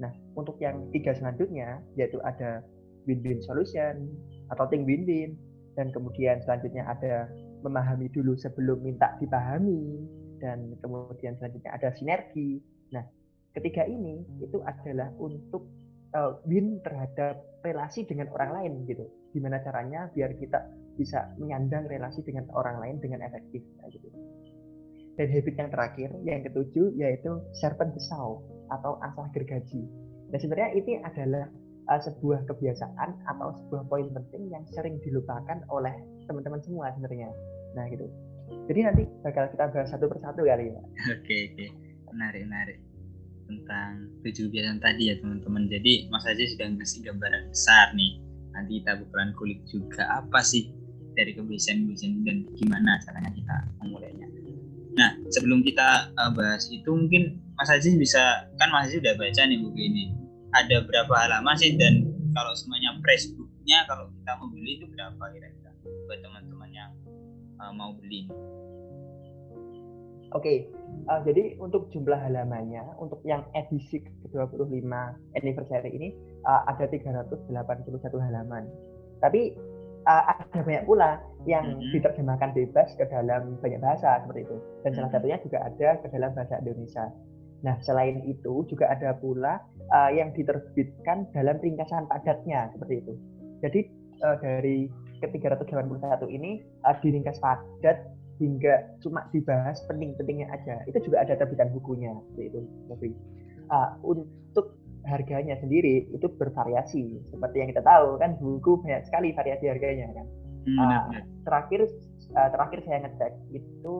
Nah, 0.02 0.12
untuk 0.34 0.58
yang 0.58 0.90
tiga 0.90 1.14
selanjutnya 1.14 1.80
yaitu 1.94 2.18
ada 2.26 2.60
win-win 3.06 3.40
solution 3.44 4.10
atau 4.52 4.66
think 4.68 4.84
win-win 4.84 5.38
dan 5.78 5.94
kemudian 5.94 6.42
selanjutnya 6.42 6.84
ada 6.84 7.30
memahami 7.64 8.12
dulu 8.12 8.36
sebelum 8.36 8.84
minta 8.84 9.16
dipahami 9.22 10.04
dan 10.42 10.76
kemudian 10.84 11.38
selanjutnya 11.40 11.72
ada 11.72 11.88
sinergi. 11.96 12.60
Nah, 12.92 13.02
ketiga 13.56 13.88
ini 13.88 14.20
itu 14.42 14.60
adalah 14.66 15.08
untuk 15.16 15.64
uh, 16.14 16.38
win 16.46 16.80
terhadap 16.86 17.42
relasi 17.66 18.06
dengan 18.06 18.30
orang 18.32 18.50
lain 18.54 18.72
gitu. 18.86 19.04
Gimana 19.34 19.60
caranya 19.60 20.08
biar 20.14 20.32
kita 20.38 20.62
bisa 20.94 21.34
menyandang 21.42 21.90
relasi 21.90 22.22
dengan 22.22 22.46
orang 22.54 22.78
lain 22.78 22.96
dengan 23.02 23.26
efektif 23.26 23.60
gitu. 23.90 24.08
Dan 25.14 25.30
habit 25.30 25.54
yang 25.54 25.70
terakhir, 25.70 26.10
yang 26.26 26.40
ketujuh 26.42 26.94
yaitu 26.98 27.38
serpent 27.54 27.94
besau 27.94 28.42
atau 28.70 28.98
asah 29.02 29.30
gergaji. 29.34 29.86
Nah 30.30 30.38
sebenarnya 30.38 30.70
ini 30.74 30.98
adalah 31.02 31.46
uh, 31.90 32.00
sebuah 32.02 32.46
kebiasaan 32.50 33.10
atau 33.30 33.54
sebuah 33.62 33.86
poin 33.86 34.10
penting 34.10 34.50
yang 34.50 34.66
sering 34.74 34.98
dilupakan 35.02 35.62
oleh 35.70 35.94
teman-teman 36.26 36.62
semua 36.62 36.90
sebenarnya. 36.94 37.30
Nah 37.78 37.86
gitu. 37.90 38.06
Jadi 38.70 38.80
nanti 38.86 39.02
bakal 39.22 39.50
kita 39.50 39.70
bahas 39.70 39.88
satu 39.90 40.06
persatu 40.10 40.42
kali 40.46 40.74
ya. 40.74 40.82
Oke 41.14 41.36
oke, 41.54 41.66
menarik 42.10 42.42
menarik 42.46 42.83
tentang 43.44 44.08
tujuh 44.24 44.48
kebiasaan 44.50 44.80
tadi 44.80 45.12
ya 45.12 45.14
teman-teman. 45.20 45.68
Jadi 45.68 46.08
Mas 46.08 46.24
Aziz 46.28 46.56
sudah 46.56 46.68
ngasih 46.72 47.00
gambaran 47.04 47.42
besar 47.52 47.92
nih. 47.92 48.20
Nanti 48.54 48.80
kita 48.80 49.02
bakalan 49.02 49.30
kulik 49.34 49.60
juga 49.66 50.06
apa 50.22 50.40
sih 50.40 50.70
dari 51.14 51.34
kebiasaan-kebiasaan 51.34 52.26
dan 52.26 52.36
gimana 52.58 52.98
caranya 53.02 53.30
kita 53.34 53.56
memulainya. 53.82 54.26
Nah 54.94 55.18
sebelum 55.30 55.62
kita 55.66 56.14
uh, 56.14 56.30
bahas 56.34 56.70
itu 56.70 56.86
mungkin 56.90 57.42
Mas 57.54 57.70
Aziz 57.70 57.94
bisa 57.94 58.46
kan 58.58 58.70
Mas 58.70 58.90
Aziz 58.90 59.02
udah 59.02 59.14
baca 59.18 59.42
nih 59.46 59.58
buku 59.58 59.80
ini. 59.80 60.04
Ada 60.54 60.86
berapa 60.86 61.10
halaman 61.10 61.58
sih 61.58 61.74
dan 61.74 62.06
kalau 62.30 62.54
semuanya 62.54 62.94
press 63.02 63.26
booknya 63.34 63.82
kalau 63.90 64.06
kita 64.10 64.32
mau 64.38 64.48
beli 64.50 64.78
itu 64.78 64.86
berapa 64.86 65.24
kira-kira 65.34 65.70
buat 66.06 66.18
teman-teman 66.22 66.70
yang 66.70 66.90
uh, 67.58 67.74
mau 67.74 67.90
beli? 67.98 68.30
Oke, 70.34 70.42
okay. 70.42 70.58
Uh, 71.08 71.20
jadi 71.24 71.56
untuk 71.60 71.88
jumlah 71.92 72.16
halamannya, 72.16 72.82
untuk 73.00 73.20
yang 73.24 73.44
edisi 73.56 74.00
ke-25 74.02 74.84
anniversary 75.36 75.90
ini 75.92 76.08
uh, 76.44 76.64
ada 76.68 76.88
381 76.88 77.48
halaman. 78.30 78.64
Tapi 79.20 79.56
uh, 80.08 80.22
ada 80.30 80.60
banyak 80.60 80.84
pula 80.84 81.20
yang 81.44 81.76
mm-hmm. 81.76 81.92
diterjemahkan 81.92 82.50
bebas 82.56 82.92
ke 82.96 83.04
dalam 83.08 83.56
banyak 83.60 83.80
bahasa 83.80 84.20
seperti 84.24 84.48
itu. 84.48 84.56
Dan 84.84 84.90
salah 84.96 85.10
satunya 85.12 85.36
juga 85.40 85.58
ada 85.64 85.88
ke 86.00 86.06
dalam 86.12 86.30
bahasa 86.32 86.60
Indonesia. 86.60 87.06
Nah, 87.64 87.80
selain 87.80 88.20
itu 88.28 88.68
juga 88.68 88.92
ada 88.92 89.16
pula 89.16 89.60
uh, 89.88 90.10
yang 90.12 90.36
diterbitkan 90.36 91.28
dalam 91.32 91.56
ringkasan 91.64 92.04
padatnya 92.12 92.68
seperti 92.76 93.00
itu. 93.00 93.14
Jadi 93.64 93.80
uh, 94.20 94.36
dari 94.40 94.92
ke-381 95.24 96.28
ini 96.28 96.60
uh, 96.84 96.96
diringkas 97.00 97.40
padat 97.40 98.04
hingga 98.42 98.98
cuma 98.98 99.26
dibahas 99.30 99.78
penting-pentingnya 99.86 100.50
aja. 100.50 100.82
Itu 100.90 100.98
juga 101.10 101.22
ada 101.22 101.38
terbitan 101.38 101.70
bukunya 101.70 102.14
itu 102.38 102.66
tapi 102.90 103.14
uh, 103.70 103.94
untuk 104.02 104.74
harganya 105.04 105.54
sendiri 105.60 106.08
itu 106.10 106.26
bervariasi. 106.26 107.20
Seperti 107.30 107.56
yang 107.60 107.68
kita 107.70 107.84
tahu 107.84 108.16
kan 108.18 108.36
buku 108.40 108.80
banyak 108.80 109.04
sekali 109.06 109.36
variasi 109.36 109.68
harganya 109.68 110.10
kan. 110.16 110.26
Uh, 110.64 111.20
terakhir 111.44 111.92
uh, 112.32 112.48
terakhir 112.48 112.80
saya 112.88 113.04
ngecek 113.04 113.32
itu 113.52 113.94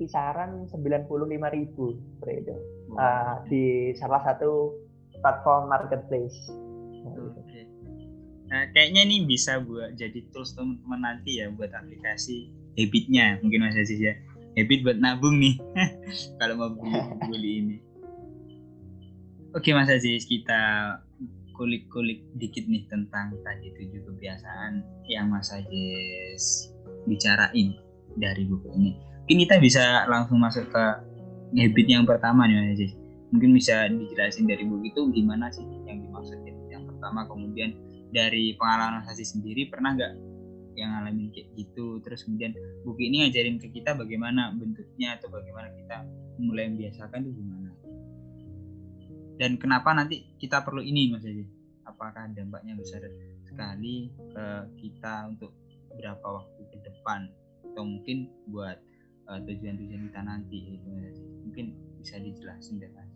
kisaran 0.00 0.66
95.000 0.72 1.06
seperti 1.06 2.34
itu. 2.42 2.54
Uh, 2.96 3.34
di 3.46 3.64
salah 3.94 4.24
satu 4.24 4.72
platform 5.20 5.68
marketplace. 5.70 6.36
Gitu. 7.04 7.64
Nah, 8.48 8.70
kayaknya 8.70 9.02
ini 9.08 9.24
bisa 9.24 9.60
buat 9.60 9.96
jadi 9.96 10.20
tools 10.30 10.52
teman-teman 10.54 11.00
nanti 11.00 11.40
ya 11.42 11.48
buat 11.50 11.72
aplikasi 11.72 12.52
habitnya 12.74 13.38
mungkin 13.40 13.66
Mas 13.66 13.78
Aziz 13.78 13.98
ya. 13.98 14.14
Habit 14.54 14.86
buat 14.86 14.98
nabung 15.02 15.42
nih. 15.42 15.58
Kalau 16.38 16.54
mau 16.54 16.70
beli, 16.70 16.94
beli 17.30 17.50
ini. 17.58 17.76
Oke 19.54 19.70
Mas 19.74 19.90
Aziz 19.90 20.26
kita 20.26 20.94
kulik-kulik 21.54 22.26
dikit 22.34 22.66
nih 22.66 22.90
tentang 22.90 23.38
tadi 23.46 23.70
tujuh 23.70 24.02
kebiasaan 24.10 24.82
yang 25.06 25.30
Mas 25.30 25.54
Aziz 25.54 26.74
bicarain 27.06 27.78
dari 28.18 28.42
buku 28.46 28.68
ini. 28.74 28.92
Mungkin 29.24 29.38
kita 29.46 29.56
bisa 29.62 29.82
langsung 30.10 30.42
masuk 30.42 30.66
ke 30.68 30.84
habit 31.54 31.86
yang 31.86 32.02
pertama 32.02 32.50
nih 32.50 32.58
Mas 32.58 32.70
Aziz. 32.78 32.92
Mungkin 33.30 33.50
bisa 33.54 33.90
dijelasin 33.90 34.46
dari 34.46 34.66
buku 34.66 34.90
itu 34.90 35.00
gimana 35.14 35.50
sih 35.50 35.66
yang 35.86 36.02
dimaksud 36.02 36.38
yang 36.70 36.86
pertama? 36.86 37.26
Kemudian 37.30 37.74
dari 38.10 38.54
pengalaman 38.58 39.02
Mas 39.02 39.14
Aziz 39.14 39.34
sendiri 39.34 39.70
pernah 39.70 39.94
nggak 39.94 40.33
yang 40.76 40.90
ngalamin 40.94 41.30
kayak 41.30 41.48
gitu. 41.56 41.98
Terus 42.02 42.26
kemudian 42.26 42.52
buku 42.82 43.08
ini 43.08 43.26
ngajarin 43.26 43.58
ke 43.62 43.68
kita 43.70 43.94
bagaimana 43.94 44.52
bentuknya 44.54 45.18
atau 45.18 45.30
bagaimana 45.30 45.70
kita 45.74 46.06
mulai 46.38 46.70
membiasakan 46.70 47.24
itu 47.24 47.32
gimana. 47.38 47.70
Dan 49.34 49.58
kenapa 49.58 49.90
nanti 49.94 50.38
kita 50.38 50.62
perlu 50.62 50.78
ini 50.78 51.10
mas 51.10 51.26
Aji 51.26 51.42
apakah 51.84 52.30
dampaknya 52.30 52.78
besar 52.78 53.02
sekali 53.42 54.10
ke 54.14 54.46
kita 54.78 55.30
untuk 55.30 55.50
berapa 55.94 56.22
waktu 56.22 56.60
ke 56.70 56.76
depan? 56.86 57.30
Atau 57.66 57.82
mungkin 57.82 58.30
buat 58.50 58.78
uh, 59.26 59.40
tujuan-tujuan 59.42 60.10
kita 60.10 60.20
nanti 60.22 60.78
itu 60.78 60.88
mungkin 61.42 61.74
bisa 61.98 62.18
dijelasin 62.22 62.78
deh 62.78 62.90
mas. 62.94 63.10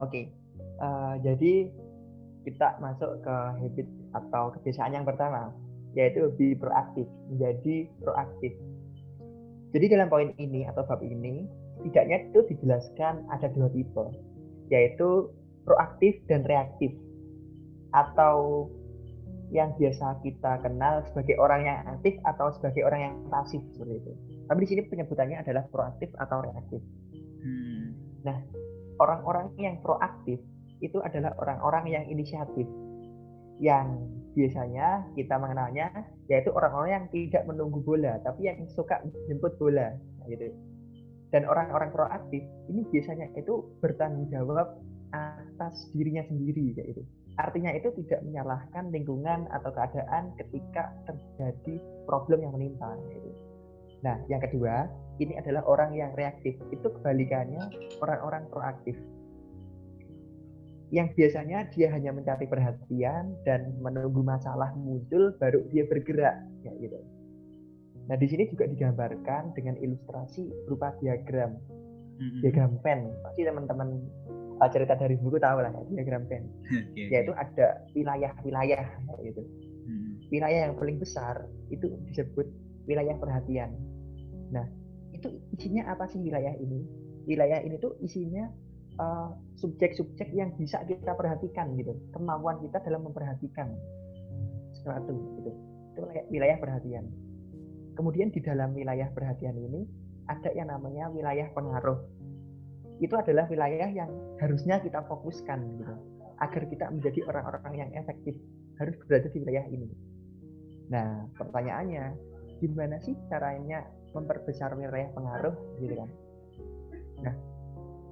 Oke. 0.00 0.32
Uh, 0.80 1.20
jadi 1.20 1.68
kita 2.50 2.76
masuk 2.82 3.22
ke 3.22 3.36
habit 3.62 3.86
atau 4.14 4.50
kebiasaan 4.58 4.94
yang 4.94 5.06
pertama 5.06 5.54
yaitu 5.94 6.30
be 6.38 6.54
proaktif 6.54 7.06
menjadi 7.30 7.86
proaktif 8.02 8.52
jadi 9.70 9.86
dalam 9.98 10.10
poin 10.10 10.30
ini 10.38 10.66
atau 10.66 10.82
bab 10.86 11.02
ini 11.02 11.46
tidaknya 11.86 12.26
itu 12.30 12.42
dijelaskan 12.50 13.26
ada 13.30 13.46
dua 13.54 13.70
tipe 13.70 14.04
yaitu 14.70 15.30
proaktif 15.66 16.18
dan 16.26 16.46
reaktif 16.46 16.94
atau 17.90 18.66
yang 19.50 19.74
biasa 19.74 20.22
kita 20.22 20.62
kenal 20.62 21.02
sebagai 21.10 21.34
orang 21.42 21.66
yang 21.66 21.78
aktif 21.90 22.14
atau 22.22 22.54
sebagai 22.54 22.86
orang 22.86 23.00
yang 23.02 23.14
pasif 23.34 23.58
seperti 23.74 23.98
itu. 23.98 24.12
Tapi 24.46 24.58
di 24.62 24.68
sini 24.70 24.82
penyebutannya 24.86 25.42
adalah 25.42 25.66
proaktif 25.74 26.10
atau 26.22 26.38
reaktif. 26.46 26.78
Hmm. 27.42 27.98
Nah, 28.22 28.38
orang-orang 29.02 29.50
yang 29.58 29.82
proaktif 29.82 30.38
itu 30.80 30.98
adalah 31.00 31.36
orang-orang 31.40 31.84
yang 31.88 32.04
inisiatif, 32.08 32.66
yang 33.60 34.00
biasanya 34.32 35.04
kita 35.18 35.36
mengenalnya 35.36 35.90
yaitu 36.32 36.48
orang-orang 36.54 36.90
yang 37.04 37.06
tidak 37.12 37.42
menunggu 37.44 37.80
bola, 37.84 38.16
tapi 38.24 38.48
yang 38.48 38.64
suka 38.72 39.00
menjemput 39.04 39.56
bola, 39.60 39.96
gitu. 40.28 40.52
Dan 41.30 41.46
orang-orang 41.46 41.94
proaktif 41.94 42.42
ini 42.66 42.82
biasanya 42.90 43.30
itu 43.38 43.62
bertanggung 43.78 44.26
jawab 44.34 44.82
atas 45.14 45.90
dirinya 45.94 46.26
sendiri, 46.26 46.74
kayak 46.74 46.88
gitu 46.94 47.02
Artinya 47.40 47.72
itu 47.72 47.88
tidak 48.04 48.20
menyalahkan 48.28 48.92
lingkungan 48.92 49.48
atau 49.48 49.72
keadaan 49.72 50.36
ketika 50.36 50.92
terjadi 51.08 51.80
problem 52.04 52.44
yang 52.44 52.52
menimpa. 52.52 52.92
Gitu. 53.08 53.30
Nah, 54.04 54.20
yang 54.28 54.44
kedua, 54.44 54.84
ini 55.16 55.40
adalah 55.40 55.64
orang 55.64 55.96
yang 55.96 56.12
reaktif. 56.20 56.60
Itu 56.68 56.92
kebalikannya 57.00 57.64
orang-orang 58.04 58.44
proaktif. 58.52 58.96
Yang 60.90 61.08
biasanya 61.14 61.70
dia 61.70 61.88
hanya 61.94 62.10
mencari 62.10 62.50
perhatian 62.50 63.38
dan 63.46 63.78
menunggu 63.78 64.26
masalah 64.26 64.74
muncul 64.74 65.30
baru 65.38 65.62
dia 65.70 65.86
bergerak, 65.86 66.42
ya 66.66 66.74
gitu. 66.82 66.98
Nah, 68.10 68.18
di 68.18 68.26
sini 68.26 68.50
juga 68.50 68.66
digambarkan 68.66 69.54
dengan 69.54 69.78
ilustrasi 69.78 70.50
berupa 70.66 70.90
diagram. 70.98 71.54
Mm-hmm. 72.18 72.40
Diagram 72.42 72.72
pen. 72.82 73.00
Pasti 73.22 73.46
teman-teman 73.46 74.02
uh, 74.60 74.68
cerita 74.68 74.94
dari 74.94 75.16
buku 75.16 75.40
tahu 75.40 75.64
lah 75.64 75.72
ya, 75.72 75.82
diagram 75.88 76.28
Venn. 76.28 76.44
Okay, 76.92 77.08
Yaitu 77.08 77.32
ada 77.34 77.80
wilayah-wilayah 77.96 78.84
gitu. 79.24 79.42
Hmm. 79.88 80.20
Wilayah 80.28 80.70
yang 80.70 80.74
paling 80.76 81.00
besar 81.00 81.48
itu 81.72 81.88
disebut 82.12 82.46
wilayah 82.84 83.16
perhatian. 83.18 83.72
Nah, 84.52 84.68
itu 85.16 85.40
isinya 85.56 85.90
apa 85.90 86.06
sih 86.06 86.20
wilayah 86.20 86.54
ini? 86.60 86.84
Wilayah 87.26 87.64
ini 87.64 87.80
tuh 87.80 87.96
isinya 88.04 88.46
subjek-subjek 89.60 90.28
uh, 90.32 90.36
yang 90.36 90.50
bisa 90.56 90.82
kita 90.84 91.14
perhatikan 91.14 91.72
gitu. 91.76 91.96
Kemampuan 92.12 92.60
kita 92.64 92.82
dalam 92.84 93.06
memperhatikan 93.06 93.70
sesuatu 94.76 95.12
gitu. 95.40 95.50
Itu 95.96 96.00
wilayah 96.32 96.56
perhatian. 96.60 97.08
Kemudian 97.96 98.32
di 98.32 98.40
dalam 98.40 98.72
wilayah 98.72 99.12
perhatian 99.12 99.56
ini 99.56 99.84
ada 100.30 100.50
yang 100.54 100.70
namanya 100.70 101.10
wilayah 101.10 101.50
pengaruh 101.52 101.98
itu 103.00 103.14
adalah 103.16 103.48
wilayah 103.48 103.88
yang 103.88 104.12
harusnya 104.38 104.76
kita 104.84 105.00
fokuskan 105.08 105.58
gitu 105.80 105.94
agar 106.40 106.62
kita 106.68 106.86
menjadi 106.92 107.20
orang-orang 107.32 107.74
yang 107.76 107.90
efektif 107.96 108.36
harus 108.76 108.96
berada 109.04 109.28
di 109.28 109.38
wilayah 109.40 109.66
ini. 109.68 109.88
Nah, 110.88 111.28
pertanyaannya, 111.36 112.16
gimana 112.60 112.96
sih 113.04 113.16
caranya 113.28 113.84
memperbesar 114.16 114.72
wilayah 114.76 115.08
pengaruh 115.12 115.56
gitu 115.80 115.94
kan? 115.96 116.10
Nah, 117.24 117.34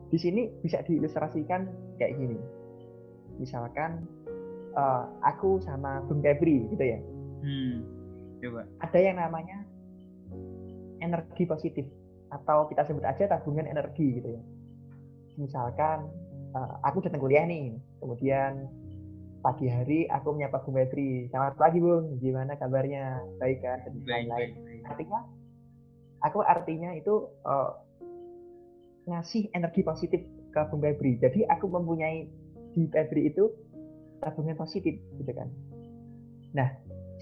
di 0.09 0.19
sini 0.19 0.43
bisa 0.65 0.81
diilustrasikan 0.85 1.69
kayak 2.01 2.17
gini. 2.17 2.39
Misalkan 3.39 4.05
uh, 4.75 5.07
aku 5.23 5.61
sama 5.63 6.03
Bung 6.09 6.25
Febri 6.25 6.65
gitu 6.73 6.85
ya. 6.85 6.99
Hmm, 7.45 7.87
coba. 8.43 8.67
Ada 8.83 8.99
yang 8.99 9.17
namanya 9.21 9.63
energi 10.99 11.45
positif 11.47 11.87
atau 12.29 12.69
kita 12.69 12.85
sebut 12.85 13.05
aja 13.07 13.25
tabungan 13.31 13.65
energi 13.65 14.21
gitu 14.21 14.37
ya 14.37 14.43
misalkan 15.39 16.11
uh, 16.53 16.75
aku 16.83 17.01
datang 17.01 17.23
kuliah 17.23 17.47
nih, 17.47 17.79
kemudian 18.03 18.67
pagi 19.41 19.71
hari 19.71 20.11
aku 20.11 20.35
menyapa 20.35 20.61
Bu 20.67 20.75
Metri, 20.75 21.31
selamat 21.31 21.55
pagi 21.57 21.79
Bung, 21.79 22.19
gimana 22.19 22.59
kabarnya? 22.59 23.23
Baik 23.39 23.63
kan? 23.63 23.79
Dan 23.87 24.03
lain-lain. 24.03 24.83
Artinya, 24.83 25.23
aku 26.27 26.43
artinya 26.43 26.91
itu 26.99 27.31
uh, 27.47 27.79
ngasih 29.09 29.51
energi 29.57 29.81
positif 29.83 30.21
ke 30.53 30.61
Bung 30.69 30.85
Febri. 30.85 31.17
Jadi 31.17 31.49
aku 31.49 31.67
mempunyai 31.67 32.29
di 32.77 32.85
Febri 32.93 33.33
itu 33.33 33.49
tabungan 34.21 34.59
positif, 34.59 34.99
gitu 35.17 35.33
kan. 35.33 35.49
Nah, 36.53 36.69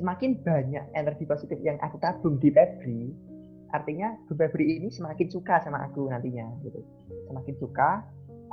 semakin 0.00 0.42
banyak 0.42 0.84
energi 0.96 1.24
positif 1.28 1.58
yang 1.62 1.78
aku 1.78 2.00
tabung 2.02 2.42
di 2.42 2.50
Febri, 2.50 3.14
artinya 3.74 4.14
Bu 4.24 4.38
Febri 4.38 4.78
ini 4.78 4.88
semakin 4.92 5.28
suka 5.28 5.58
sama 5.64 5.82
aku 5.84 6.06
nantinya 6.06 6.46
gitu 6.62 6.80
semakin 7.26 7.54
suka 7.58 7.90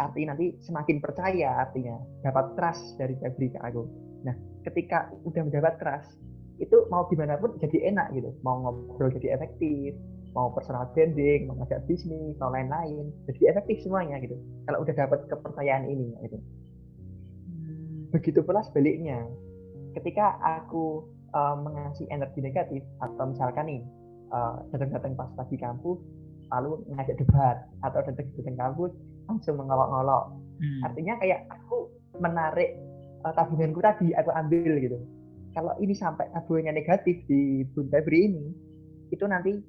arti 0.02 0.26
nanti 0.26 0.58
semakin 0.66 0.98
percaya 0.98 1.64
artinya 1.64 2.02
dapat 2.26 2.58
trust 2.58 2.98
dari 2.98 3.14
Febri 3.22 3.54
ke 3.54 3.60
aku 3.62 3.86
nah 4.26 4.34
ketika 4.66 5.14
udah 5.28 5.42
mendapat 5.46 5.78
trust 5.78 6.18
itu 6.58 6.86
mau 6.90 7.06
gimana 7.10 7.38
pun 7.38 7.54
jadi 7.62 7.94
enak 7.94 8.14
gitu 8.18 8.34
mau 8.42 8.62
ngobrol 8.62 9.14
jadi 9.14 9.38
efektif 9.38 9.94
mau 10.34 10.50
personal 10.50 10.90
branding 10.92 11.46
mau 11.46 11.56
ngajak 11.62 11.86
bisnis 11.86 12.34
mau 12.42 12.50
lain-lain 12.50 13.14
jadi 13.30 13.54
efektif 13.54 13.86
semuanya 13.86 14.18
gitu. 14.20 14.36
Kalau 14.66 14.82
udah 14.82 14.94
dapat 14.98 15.20
kepercayaan 15.30 15.86
ini 15.86 16.14
gitu. 16.26 16.38
Begitu 18.14 18.40
pula 18.46 18.62
sebaliknya. 18.66 19.26
Ketika 19.94 20.42
aku 20.42 21.06
uh, 21.34 21.56
mengasih 21.58 22.10
energi 22.10 22.42
negatif 22.42 22.82
atau 23.02 23.30
misalkan 23.30 23.66
nih 23.70 23.82
uh, 24.34 24.62
datang-datang 24.74 25.14
pas 25.14 25.30
pagi 25.38 25.58
kampus 25.58 26.02
lalu 26.54 26.82
ngajak 26.94 27.18
debat 27.18 27.66
atau 27.82 28.02
datang-datang 28.06 28.58
kampus 28.58 28.92
langsung 29.26 29.58
mengolok-olok 29.58 30.38
hmm. 30.62 30.82
artinya 30.86 31.14
kayak 31.18 31.50
aku 31.50 31.90
menarik 32.22 32.78
uh, 33.26 33.34
tabunganku 33.34 33.82
tadi 33.82 34.14
aku 34.14 34.30
ambil 34.34 34.78
gitu. 34.82 34.98
Kalau 35.54 35.74
ini 35.78 35.94
sampai 35.94 36.26
tabungannya 36.34 36.82
negatif 36.82 37.22
di 37.30 37.62
Bun 37.74 37.86
Febri 37.94 38.26
ini 38.26 38.46
itu 39.14 39.22
nanti 39.30 39.62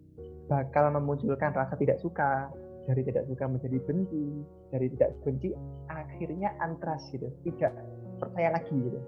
bakal 0.55 0.95
memunculkan 0.95 1.51
rasa 1.51 1.75
tidak 1.75 1.99
suka. 1.99 2.47
Dari 2.85 3.01
tidak 3.01 3.25
suka 3.25 3.49
menjadi 3.49 3.81
benci 3.81 4.45
dari 4.69 4.93
tidak 4.93 5.17
benci 5.25 5.57
akhirnya 5.89 6.53
antras 6.61 7.01
gitu 7.17 7.33
tidak 7.41 7.73
percaya 8.21 8.53
lagi 8.53 8.77
gitu. 8.77 9.01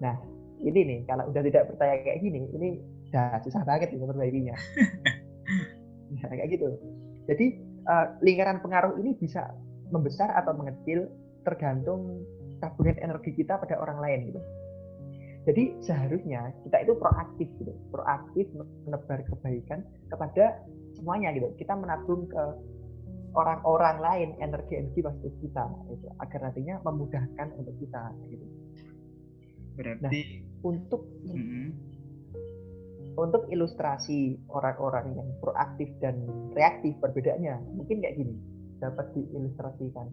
Nah 0.00 0.16
ini 0.64 0.80
nih 0.80 0.98
kalau 1.04 1.28
udah 1.28 1.44
tidak 1.44 1.68
percaya 1.68 2.00
kayak 2.00 2.24
gini 2.24 2.48
ini 2.56 2.80
udah 3.12 3.36
susah 3.44 3.68
banget 3.68 3.92
nih 3.92 4.00
memperbaikinya. 4.00 4.56
Nah, 6.08 6.24
kayak 6.24 6.56
gitu. 6.56 6.72
Jadi 7.28 7.60
uh, 7.84 8.16
lingkaran 8.24 8.64
pengaruh 8.64 8.96
ini 8.96 9.12
bisa 9.20 9.52
membesar 9.92 10.32
atau 10.32 10.56
mengecil 10.56 11.04
tergantung 11.44 12.24
tabungan 12.64 12.96
energi 13.00 13.36
kita 13.36 13.60
pada 13.60 13.76
orang 13.76 14.00
lain 14.00 14.32
gitu. 14.32 14.40
Jadi 15.48 15.64
seharusnya 15.80 16.52
kita 16.64 16.84
itu 16.84 16.92
proaktif 17.00 17.48
gitu 17.56 17.72
proaktif 17.88 18.44
menebar 18.84 19.24
kebaikan 19.24 19.80
kepada 20.12 20.60
semuanya 20.98 21.32
gitu. 21.32 21.48
Kita 21.56 21.78
menabung 21.78 22.26
ke 22.26 22.44
orang-orang 23.38 23.96
lain 24.02 24.28
energi-energi 24.42 25.00
positif 25.00 25.32
kita 25.40 25.64
gitu. 25.94 26.06
Agar 26.18 26.50
nantinya 26.50 26.82
memudahkan 26.82 27.48
untuk 27.56 27.74
kita 27.78 28.02
gitu. 28.28 28.46
Berarti 29.78 30.02
nah, 30.02 30.66
untuk 30.66 31.02
mm 31.22 31.38
-hmm 31.38 31.66
untuk 33.18 33.50
ilustrasi 33.50 34.38
orang-orang 34.54 35.18
yang 35.18 35.28
proaktif 35.42 35.90
dan 35.98 36.22
reaktif 36.54 36.94
perbedaannya 37.02 37.58
mungkin 37.74 37.98
kayak 37.98 38.14
gini 38.14 38.38
dapat 38.78 39.10
diilustrasikan. 39.18 40.06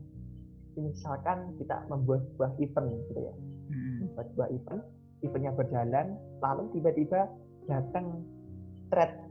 Misalkan 0.75 1.53
kita 1.61 1.85
membuat 1.87 2.25
sebuah 2.33 2.51
event 2.59 2.89
gitu 3.13 3.21
ya. 3.29 3.33
Hmm. 3.65 4.09
membuat 4.09 4.27
sebuah 4.33 4.49
event 4.53 4.81
eventnya 5.25 5.51
berjalan 5.53 6.07
lalu 6.41 6.63
tiba-tiba 6.77 7.29
datang 7.69 8.25
threat 8.93 9.24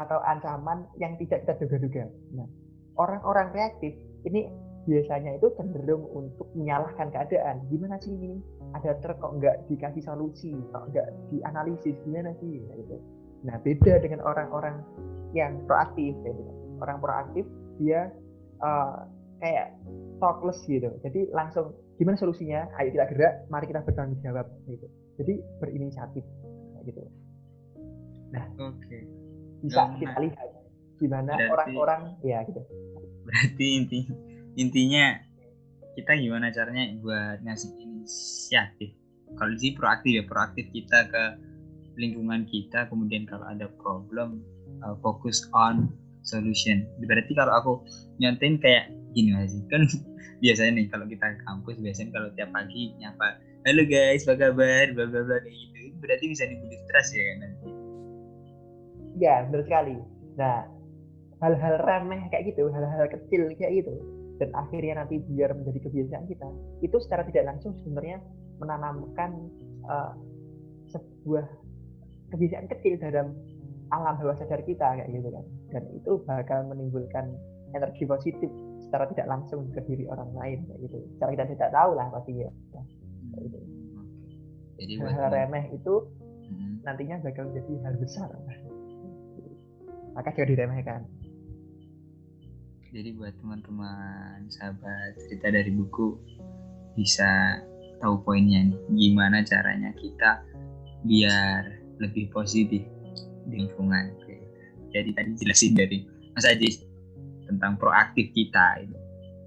atau 0.00 0.18
ancaman 0.24 0.88
yang 0.96 1.14
tidak 1.20 1.44
kita 1.44 1.54
duga-duga 1.60 2.04
nah 2.32 2.48
orang-orang 2.96 3.52
reaktif 3.52 3.92
ini 4.24 4.48
biasanya 4.88 5.36
itu 5.36 5.52
cenderung 5.60 6.08
untuk 6.16 6.48
menyalahkan 6.56 7.12
keadaan 7.12 7.60
gimana 7.68 8.00
sih 8.00 8.16
ini 8.16 8.40
ada 8.72 8.96
truk 9.04 9.20
kok 9.20 9.36
nggak 9.36 9.68
dikasih 9.68 10.00
solusi 10.00 10.56
kok 10.72 10.88
nggak 10.88 11.08
dianalisis 11.28 11.94
gimana 12.08 12.32
sih 12.40 12.64
gitu 12.64 12.96
Nah, 13.44 13.56
beda 13.64 14.00
dengan 14.04 14.20
orang-orang 14.24 14.84
yang 15.32 15.64
proaktif 15.64 16.12
gitu. 16.20 16.42
Orang 16.80 17.00
proaktif 17.00 17.44
dia 17.80 18.12
uh, 18.60 19.08
kayak 19.40 19.76
talkless 20.20 20.60
gitu. 20.68 20.92
Jadi 21.00 21.32
langsung 21.32 21.72
gimana 21.96 22.20
solusinya? 22.20 22.68
Ayo 22.76 22.92
kita 22.92 23.08
gerak, 23.12 23.34
mari 23.48 23.68
kita 23.68 23.80
bertanggung 23.84 24.20
jawab 24.20 24.48
gitu. 24.68 24.86
Jadi 25.20 25.34
berinisiatif 25.60 26.24
gitu. 26.84 27.00
Nah, 28.32 28.44
oke. 28.60 28.76
Okay. 28.84 29.04
Bisa 29.60 29.80
oh, 29.86 29.96
kita 30.00 30.16
lihat 30.20 30.48
gimana 31.00 31.32
orang-orang 31.36 32.00
ya 32.20 32.44
gitu. 32.44 32.60
Berarti 33.24 33.66
inti 33.76 33.98
intinya 34.56 35.16
kita 35.96 36.16
gimana 36.16 36.52
caranya 36.52 36.96
buat 37.00 37.44
ngasih 37.44 37.70
inisiatif. 37.80 38.90
Kalau 39.38 39.54
sih 39.56 39.72
proaktif 39.78 40.10
ya, 40.20 40.24
proaktif 40.26 40.66
kita 40.74 41.06
ke 41.06 41.24
lingkungan 41.94 42.48
kita, 42.50 42.90
kemudian 42.90 43.28
kalau 43.28 43.46
ada 43.46 43.70
problem 43.78 44.42
uh, 44.82 44.96
fokus 44.98 45.46
on 45.54 45.92
solution. 46.26 46.88
Berarti 47.04 47.32
kalau 47.36 47.52
aku 47.54 47.72
nyantain 48.18 48.58
kayak 48.58 48.90
gini 49.14 49.34
masih 49.34 49.62
kan 49.66 49.82
biasanya 50.44 50.70
nih 50.80 50.86
kalau 50.88 51.06
kita 51.10 51.26
ke 51.34 51.42
kampus 51.44 51.76
biasanya 51.82 52.10
kalau 52.14 52.28
tiap 52.38 52.50
pagi 52.54 52.94
nyapa 53.02 53.42
halo 53.66 53.82
guys 53.84 54.24
apa 54.24 54.34
kabar 54.38 54.86
bla 54.94 55.04
bla 55.10 55.20
bla 55.26 55.36
kayak 55.42 55.56
gitu 55.56 55.80
berarti 56.00 56.24
bisa 56.30 56.46
dibully 56.46 56.78
stres 56.86 57.08
ya 57.12 57.22
kan 57.26 57.36
nanti 57.44 57.69
ya 59.20 59.44
benar 59.46 59.62
sekali 59.68 59.96
nah 60.40 60.64
hal-hal 61.44 61.76
remeh 61.84 62.26
kayak 62.32 62.52
gitu 62.52 62.68
hal-hal 62.72 63.06
kecil 63.08 63.48
kayak 63.56 63.84
gitu 63.84 63.92
dan 64.40 64.50
akhirnya 64.56 65.04
nanti 65.04 65.20
biar 65.20 65.52
menjadi 65.52 65.84
kebiasaan 65.84 66.24
kita 66.28 66.48
itu 66.80 66.96
secara 67.04 67.28
tidak 67.28 67.52
langsung 67.52 67.76
sebenarnya 67.84 68.24
menanamkan 68.56 69.36
uh, 69.84 70.16
sebuah 70.88 71.44
kebiasaan 72.32 72.66
kecil 72.72 72.96
dalam 73.00 73.36
alam 73.92 74.16
bawah 74.16 74.36
sadar 74.38 74.64
kita 74.64 74.96
kayak 74.96 75.12
gitu 75.12 75.28
kan 75.28 75.44
dan 75.76 75.84
itu 75.92 76.12
bakal 76.24 76.64
menimbulkan 76.72 77.36
energi 77.76 78.08
positif 78.08 78.48
secara 78.80 79.06
tidak 79.12 79.28
langsung 79.28 79.68
ke 79.70 79.80
diri 79.84 80.08
orang 80.08 80.30
lain 80.34 80.58
kayak 80.66 80.80
gitu 80.88 80.98
secara 81.16 81.30
kita 81.36 81.44
tidak 81.54 81.70
tahu 81.76 81.90
lah 81.94 82.06
pasti 82.10 82.32
ya 82.40 82.50
gitu. 83.38 83.58
Jadi 84.80 84.92
hal, 84.96 85.12
-hal 85.12 85.28
remeh 85.28 85.64
itu 85.76 85.94
hmm. 86.48 86.80
nantinya 86.88 87.20
bakal 87.20 87.52
menjadi 87.52 87.72
hal 87.84 87.94
besar. 88.00 88.28
Maka 90.16 90.34
jangan 90.34 90.50
diremehkan. 90.52 91.00
Jadi 92.90 93.14
buat 93.14 93.30
teman-teman 93.38 94.50
sahabat 94.50 95.14
cerita 95.14 95.54
dari 95.54 95.70
buku 95.70 96.18
bisa 96.98 97.62
tahu 98.02 98.18
poinnya 98.26 98.66
nih, 98.66 98.80
gimana 98.98 99.46
caranya 99.46 99.94
kita 99.94 100.42
biar 101.06 101.62
lebih 102.02 102.34
positif 102.34 102.82
di 103.46 103.54
lingkungan. 103.54 104.10
Jadi 104.90 105.14
tadi 105.14 105.30
jelasin 105.38 105.78
dari 105.78 106.02
Mas 106.34 106.50
Ajis 106.50 106.82
tentang 107.46 107.78
proaktif 107.78 108.34
kita 108.34 108.82
itu. 108.82 108.98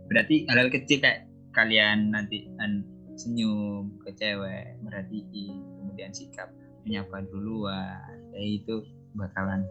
Berarti 0.07 0.47
hal-hal 0.47 0.71
kecil 0.71 1.03
kayak 1.03 1.27
kalian 1.51 2.15
nanti 2.15 2.47
senyum 3.19 3.93
ke 4.01 4.15
cewek 4.17 4.79
merhatiin 4.81 5.53
kemudian 5.77 6.09
sikap 6.15 6.49
menyapa 6.83 7.21
duluan 7.29 8.17
ya 8.33 8.41
itu 8.41 8.81
bakalan 9.13 9.61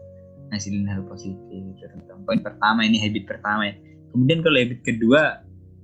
ngasilin 0.51 0.89
hal 0.89 1.05
positif 1.07 1.39
itu 1.47 1.85
tentang 1.87 2.23
poin 2.27 2.39
pertama 2.41 2.83
ini 2.83 2.99
habit 2.99 3.23
pertama 3.29 3.71
ya. 3.71 3.75
Kemudian 4.13 4.39
kalau 4.45 4.57
habit 4.59 4.79
kedua 4.85 5.21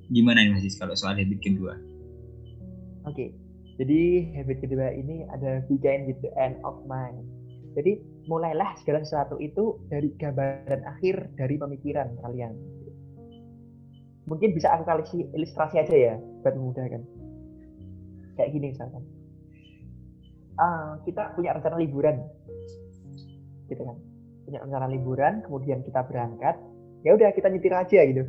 gimana 0.09 0.45
nih 0.45 0.53
masih 0.57 0.73
kalau 0.77 0.93
soal 0.97 1.15
habit 1.17 1.39
kedua? 1.41 1.77
Oke 3.07 3.15
okay. 3.15 3.29
jadi 3.79 4.01
habit 4.35 4.57
kedua 4.65 4.91
ini 4.93 5.25
ada 5.31 5.63
begin 5.71 6.09
with 6.09 6.19
the 6.21 6.31
end 6.35 6.59
of 6.67 6.75
mind. 6.85 7.23
Jadi 7.77 8.01
mulailah 8.25 8.75
segala 8.81 9.05
sesuatu 9.05 9.37
itu 9.37 9.77
dari 9.87 10.09
gambaran 10.17 10.83
akhir 10.85 11.33
dari 11.37 11.55
pemikiran 11.55 12.17
kalian. 12.25 12.53
Mungkin 14.29 14.53
bisa 14.53 14.69
aku 14.73 14.85
kasih 14.85 15.25
ilustrasi 15.33 15.81
aja 15.81 15.95
ya 15.95 16.15
buat 16.45 16.53
memudahkan 16.53 17.01
kayak 18.37 18.49
gini 18.53 18.73
misalkan. 18.73 19.01
Uh, 20.59 20.99
kita 21.07 21.31
punya 21.39 21.55
rencana 21.55 21.79
liburan 21.79 22.19
gitu 23.69 23.85
kan 23.85 23.97
punya 24.49 24.65
rencana 24.65 24.89
liburan 24.89 25.45
kemudian 25.45 25.85
kita 25.85 26.01
berangkat 26.09 26.57
ya 27.05 27.13
udah 27.13 27.29
kita 27.37 27.47
nyetir 27.53 27.73
aja 27.77 27.99
gitu. 28.01 28.23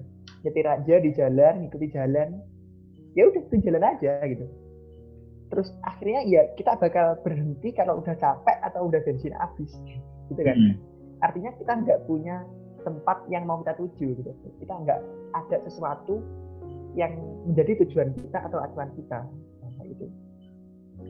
Nyetir 0.44 0.66
aja 0.68 0.94
di 1.00 1.10
jalan 1.16 1.54
ngikuti 1.64 1.86
jalan. 1.96 2.28
Ya 3.16 3.26
udah 3.26 3.40
itu 3.42 3.56
jalan 3.64 3.82
aja 3.82 4.20
gitu. 4.28 4.46
Terus 5.50 5.74
akhirnya 5.82 6.20
ya 6.28 6.42
kita 6.54 6.78
bakal 6.78 7.18
berhenti 7.26 7.74
kalau 7.74 7.98
udah 7.98 8.14
capek 8.14 8.58
atau 8.62 8.86
udah 8.86 9.00
bensin 9.02 9.34
habis 9.34 9.72
gitu 10.30 10.42
kan. 10.44 10.54
Hmm. 10.54 10.76
artinya 11.20 11.52
kita 11.52 11.72
nggak 11.84 12.00
punya 12.08 12.46
tempat 12.80 13.28
yang 13.28 13.44
mau 13.44 13.60
kita 13.64 13.74
tuju 13.80 14.14
gitu. 14.14 14.30
Kita 14.62 14.72
nggak 14.72 15.00
ada 15.34 15.56
sesuatu 15.66 16.22
yang 16.94 17.12
menjadi 17.44 17.82
tujuan 17.84 18.14
kita 18.14 18.38
atau 18.44 18.62
acuan 18.62 18.92
kita. 18.94 19.26
Gitu. 19.84 20.06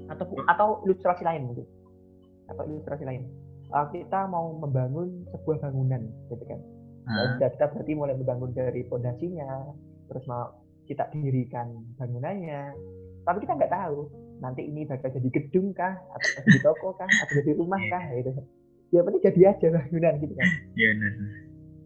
Atau 0.09 0.25
atau 0.49 0.68
ilustrasi 0.88 1.23
lain 1.23 1.53
mungkin. 1.53 1.66
Atau 2.49 2.64
ilustrasi 2.66 3.05
lain 3.07 3.29
uh, 3.74 3.87
kita 3.90 4.26
mau 4.30 4.54
membangun 4.59 5.26
sebuah 5.35 5.62
bangunan 5.64 6.02
gitu 6.30 6.44
kan. 6.46 6.61
Hmm. 7.11 7.42
kita 7.42 7.66
berarti 7.74 7.92
mulai 7.96 8.14
membangun 8.14 8.54
dari 8.54 8.87
fondasinya 8.87 9.66
terus 10.06 10.22
mau 10.30 10.54
kita 10.87 11.11
dirikan 11.14 11.70
bangunannya. 11.98 12.74
Tapi 13.26 13.38
kita 13.42 13.59
nggak 13.59 13.72
tahu 13.72 14.11
nanti 14.40 14.66
ini 14.66 14.88
bakal 14.88 15.12
jadi 15.12 15.28
gedung 15.30 15.70
kah 15.76 15.94
atau 16.16 16.28
jadi 16.44 16.59
toko 16.64 16.96
kah 16.96 17.06
atau 17.09 17.33
jadi 17.42 17.52
rumah 17.59 17.80
kah 17.90 18.04
gitu. 18.14 18.30
Ya 18.90 19.06
penting 19.06 19.22
jadi 19.22 19.40
aja 19.54 19.66
bangunan 19.70 20.14
gitu 20.18 20.35
kan. 20.35 20.48
Iya 20.74 20.90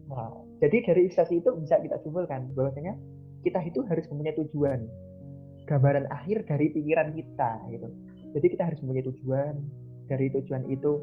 nah, 0.09 0.31
jadi 0.61 0.77
dari 0.85 0.99
ilustrasi 1.09 1.41
itu 1.41 1.49
bisa 1.61 1.77
kita 1.81 1.97
simpulkan 2.01 2.49
bahwasanya 2.55 2.97
kita 3.45 3.61
itu 3.61 3.85
harus 3.85 4.05
mempunyai 4.09 4.35
tujuan. 4.41 4.79
Gambaran 5.65 6.05
akhir 6.09 6.45
dari 6.45 6.69
pikiran 6.73 7.13
kita 7.13 7.51
gitu. 7.73 7.87
Jadi 8.37 8.47
kita 8.53 8.63
harus 8.69 8.79
mempunyai 8.81 9.05
tujuan. 9.09 9.53
Dari 10.05 10.29
tujuan 10.37 10.69
itu 10.69 11.01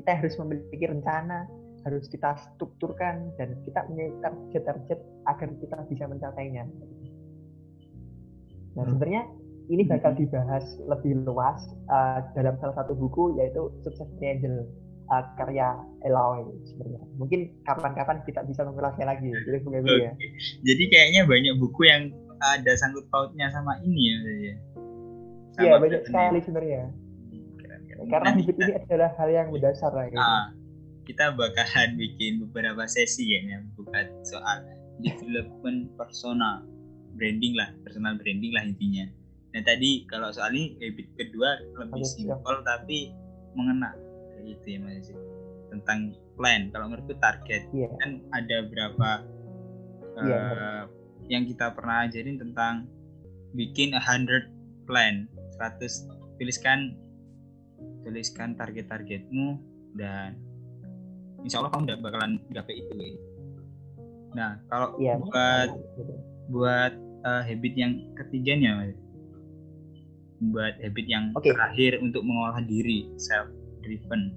kita 0.00 0.10
harus 0.16 0.34
memiliki 0.40 0.88
rencana, 0.88 1.44
harus 1.84 2.08
kita 2.08 2.36
strukturkan 2.40 3.30
dan 3.36 3.52
kita 3.68 3.84
punya 3.84 4.08
target-target 4.24 4.98
agar 5.28 5.48
kita 5.60 5.76
bisa 5.92 6.04
mencapainya. 6.08 6.64
Nah 8.74 8.82
hmm. 8.84 8.90
sebenarnya 8.96 9.22
ini 9.70 9.82
bakal 9.86 10.16
hmm. 10.16 10.20
dibahas 10.24 10.64
lebih 10.88 11.12
luas 11.28 11.60
uh, 11.92 12.24
dalam 12.32 12.56
salah 12.58 12.74
satu 12.80 12.96
buku 12.96 13.36
yaitu 13.38 13.68
Success 13.84 14.08
Angel 14.18 14.66
uh, 15.12 15.24
karya 15.36 15.76
Eloy 16.08 16.48
sebenarnya. 16.64 17.02
Mungkin 17.20 17.40
kapan-kapan 17.68 18.24
kita 18.24 18.42
bisa 18.48 18.64
mengulasnya 18.64 19.04
lagi. 19.04 19.30
Jadi, 19.30 19.62
okay. 19.62 20.00
ya. 20.00 20.12
Jadi 20.64 20.82
kayaknya 20.88 21.22
banyak 21.28 21.54
buku 21.60 21.86
yang 21.86 22.10
ada 22.40 22.72
sangkut 22.76 23.04
pautnya 23.12 23.52
sama 23.52 23.76
ini 23.84 24.02
ya 24.08 24.18
ya 24.24 24.54
iya 25.60 25.72
banyak 25.76 26.02
sekali 26.08 26.38
sebenarnya 26.40 26.88
karena 28.10 28.30
hidup 28.36 28.56
ini 28.58 28.72
adalah 28.76 29.10
hal 29.16 29.28
yang 29.30 29.48
mendasar 29.54 29.92
lah 29.94 30.06
gitu. 30.10 30.20
Ah, 30.20 30.46
kita 31.06 31.24
bakalan 31.34 31.90
bikin 32.02 32.42
beberapa 32.46 32.84
sesi 32.90 33.30
ya 33.30 33.40
yang 33.56 33.64
bukan 33.78 34.06
soal 34.26 34.66
development 35.00 35.90
personal 35.96 36.66
branding 37.16 37.56
lah 37.56 37.72
personal 37.86 38.14
branding 38.18 38.52
lah 38.52 38.66
intinya. 38.66 39.06
Nah 39.50 39.62
tadi 39.66 40.06
kalau 40.06 40.30
soal 40.30 40.54
ini 40.54 40.78
habit 40.78 41.06
kedua 41.18 41.58
lebih 41.78 42.06
simpel 42.06 42.56
tapi 42.62 43.10
mengena 43.58 43.94
itu 44.46 44.66
ya 44.66 44.78
mas 44.82 45.10
tentang 45.70 46.14
plan. 46.34 46.70
Kalau 46.74 46.90
menurutku 46.90 47.14
target 47.18 47.66
yeah. 47.70 47.90
kan 48.02 48.22
ada 48.34 48.66
berapa 48.66 49.10
yeah, 50.26 50.42
uh, 50.50 50.82
yang 51.30 51.46
kita 51.46 51.70
pernah 51.74 52.06
ajarin 52.06 52.38
tentang 52.38 52.90
bikin 53.54 53.94
a 53.94 54.02
hundred 54.02 54.50
plan 54.86 55.26
100 55.58 56.10
tuliskan 56.38 56.98
tuliskan 58.06 58.56
target-targetmu 58.56 59.60
dan 59.96 60.38
insya 61.44 61.60
Allah 61.60 61.72
kamu 61.72 61.84
udah 61.90 61.98
bakalan 62.00 62.32
gapai 62.52 62.80
itu 62.80 62.92
ya. 62.96 63.10
Nah 64.36 64.50
kalau 64.70 64.88
ya, 65.00 65.14
buat 65.18 65.68
buat 66.50 66.92
uh, 67.24 67.42
habit 67.44 67.74
yang 67.76 67.92
ketiganya 68.16 68.92
buat 70.40 70.72
habit 70.80 71.06
yang 71.06 71.36
okay. 71.36 71.52
terakhir 71.52 72.00
untuk 72.00 72.24
mengolah 72.24 72.64
diri 72.64 73.12
self 73.20 73.52
driven. 73.84 74.32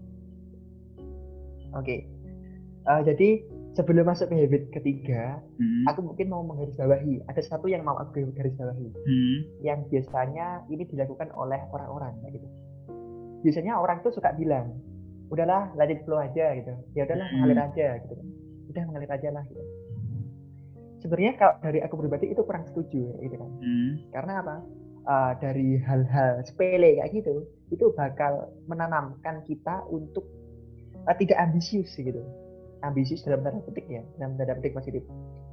Oke. 1.71 1.83
Okay. 1.83 1.99
Uh, 2.83 2.99
jadi 3.07 3.39
sebelum 3.73 4.05
masuk 4.05 4.29
ke 4.29 4.35
habit 4.37 4.63
ketiga, 4.69 5.39
hmm. 5.57 5.87
aku 5.89 6.03
mungkin 6.05 6.27
mau 6.29 6.43
menggarisbawahi. 6.45 7.25
Ada 7.31 7.41
satu 7.47 7.71
yang 7.71 7.87
mau 7.87 7.97
aku 7.97 8.29
garisbawahi, 8.35 8.87
hmm. 8.91 9.37
yang 9.65 9.87
biasanya 9.89 10.67
ini 10.69 10.85
dilakukan 10.85 11.31
oleh 11.33 11.57
orang-orang, 11.73 12.13
gitu. 12.29 12.47
Biasanya 13.43 13.77
orang 13.77 13.99
tuh 14.01 14.15
suka 14.15 14.31
bilang, 14.33 14.79
udahlah 15.29 15.75
it 15.91 16.01
flow 16.07 16.19
aja 16.19 16.55
gitu. 16.57 16.73
Ya 16.95 17.03
udahlah 17.05 17.27
hmm. 17.27 17.35
mengalir 17.43 17.59
aja 17.59 17.87
gitu. 17.99 18.15
Udah 18.71 18.83
mengalir 18.89 19.11
aja 19.11 19.29
lah 19.29 19.43
gitu. 19.51 19.63
Sebenarnya 21.03 21.35
kalau 21.35 21.59
dari 21.59 21.83
aku 21.83 21.99
pribadi 21.99 22.31
itu 22.31 22.41
kurang 22.47 22.63
setuju 22.71 23.19
gitu 23.19 23.35
kan. 23.35 23.51
Hmm. 23.59 23.91
Karena 24.15 24.33
apa? 24.39 24.55
Uh, 25.03 25.35
dari 25.43 25.75
hal-hal 25.83 26.47
sepele 26.47 26.95
kayak 26.95 27.11
gitu, 27.11 27.43
itu 27.75 27.91
bakal 27.91 28.47
menanamkan 28.71 29.43
kita 29.43 29.83
untuk 29.91 30.23
uh, 31.03 31.15
tidak 31.19 31.37
ambisius 31.43 31.91
gitu 31.97 32.23
ambisius 32.83 33.23
dalam 33.23 33.41
tanda 33.41 33.63
petik 33.63 33.87
ya 33.87 34.03
dalam 34.19 34.35
tanda 34.35 34.53
petik 34.59 34.75
positif 34.75 35.03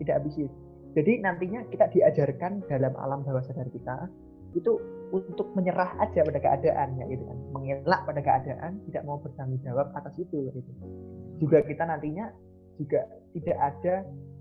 tidak 0.02 0.22
ambisius 0.22 0.52
jadi 0.98 1.22
nantinya 1.22 1.62
kita 1.70 1.86
diajarkan 1.94 2.66
dalam 2.66 2.92
alam 2.98 3.22
bawah 3.22 3.42
sadar 3.46 3.70
kita 3.70 4.10
itu 4.58 4.76
untuk 5.10 5.52
menyerah 5.58 5.94
aja 5.98 6.22
pada 6.22 6.40
keadaan 6.40 6.98
ya 6.98 7.04
gitu 7.10 7.24
kan. 7.26 7.38
Mengelak 7.54 8.00
pada 8.06 8.20
keadaan 8.22 8.80
tidak 8.90 9.02
mau 9.06 9.18
bertanggung 9.18 9.60
jawab 9.62 9.90
atas 9.94 10.14
itu 10.16 10.50
gitu. 10.54 10.70
Juga 11.42 11.62
kita 11.66 11.86
nantinya 11.86 12.30
juga 12.78 13.04
tidak 13.36 13.58
ada 13.58 13.94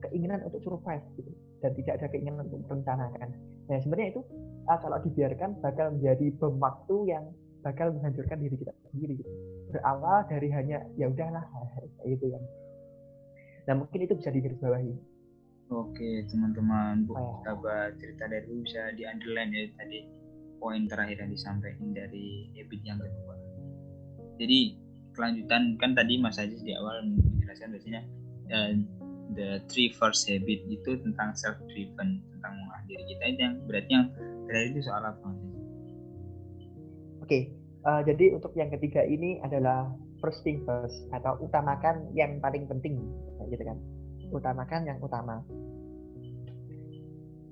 keinginan 0.07 0.39
untuk 0.45 0.61
survive 0.63 1.03
gitu. 1.17 1.31
Dan 1.59 1.75
tidak 1.75 1.93
ada 1.99 2.07
keinginan 2.13 2.47
untuk 2.47 2.63
merencanakan. 2.69 3.29
Nah 3.67 3.77
sebenarnya 3.83 4.09
itu 4.15 4.21
uh, 4.69 4.79
kalau 4.79 4.97
dibiarkan 5.03 5.59
bakal 5.59 5.91
menjadi 5.93 6.25
bom 6.39 6.55
waktu 6.61 6.95
yang 7.11 7.25
bakal 7.59 7.91
menghancurkan 7.91 8.39
diri 8.39 8.55
kita 8.55 8.71
sendiri 8.95 9.19
gitu. 9.19 9.31
berawal 9.67 10.23
dari 10.31 10.47
hanya 10.55 10.79
ya 10.95 11.11
udahlah 11.11 11.43
gitu 12.07 12.31
kan. 12.31 12.43
Nah 13.67 13.73
mungkin 13.83 13.99
itu 14.07 14.15
bisa 14.15 14.31
digarisbawahi. 14.31 14.93
Oke, 15.69 16.25
teman-teman, 16.25 17.05
Bu, 17.05 17.13
oh. 17.13 17.45
cerita 18.01 18.25
dari 18.25 18.49
bisa 18.65 18.89
di 18.97 19.05
underline 19.05 19.53
ya 19.53 19.69
tadi 19.77 20.01
poin 20.59 20.85
terakhir 20.85 21.23
yang 21.23 21.31
disampaikan 21.31 21.95
dari 21.95 22.51
habit 22.53 22.81
yang 22.83 22.99
kedua. 22.99 23.35
Jadi 24.39 24.59
kelanjutan 25.15 25.75
kan 25.79 25.91
tadi 25.97 26.19
Mas 26.19 26.39
Aziz 26.39 26.61
di 26.63 26.75
awal 26.75 27.03
menjelaskan 27.09 27.75
biasanya 27.75 28.01
uh, 28.53 28.71
the 29.35 29.59
three 29.67 29.91
first 29.95 30.27
habit 30.29 30.63
itu 30.69 30.99
tentang 31.01 31.35
self 31.35 31.57
driven 31.71 32.23
tentang 32.35 32.53
mengolah 32.55 32.83
diri 32.87 33.03
kita 33.15 33.23
yang 33.35 33.55
berarti 33.67 33.91
yang 33.91 34.07
terakhir 34.47 34.67
itu 34.75 34.81
soal 34.87 35.03
apa? 35.03 35.29
Oke, 37.19 37.27
okay. 37.27 37.41
uh, 37.85 37.99
eh, 37.99 38.01
jadi 38.09 38.25
untuk 38.33 38.55
yang 38.57 38.71
ketiga 38.73 39.05
ini 39.05 39.37
adalah 39.45 39.91
first 40.17 40.41
thing 40.41 40.65
first 40.65 40.97
atau 41.13 41.37
utamakan 41.43 42.09
yang 42.17 42.41
paling 42.41 42.65
penting, 42.65 42.97
gitu 43.51 43.63
kan? 43.63 43.77
utamakan 44.29 44.85
yang 44.85 44.97
utama. 45.01 45.41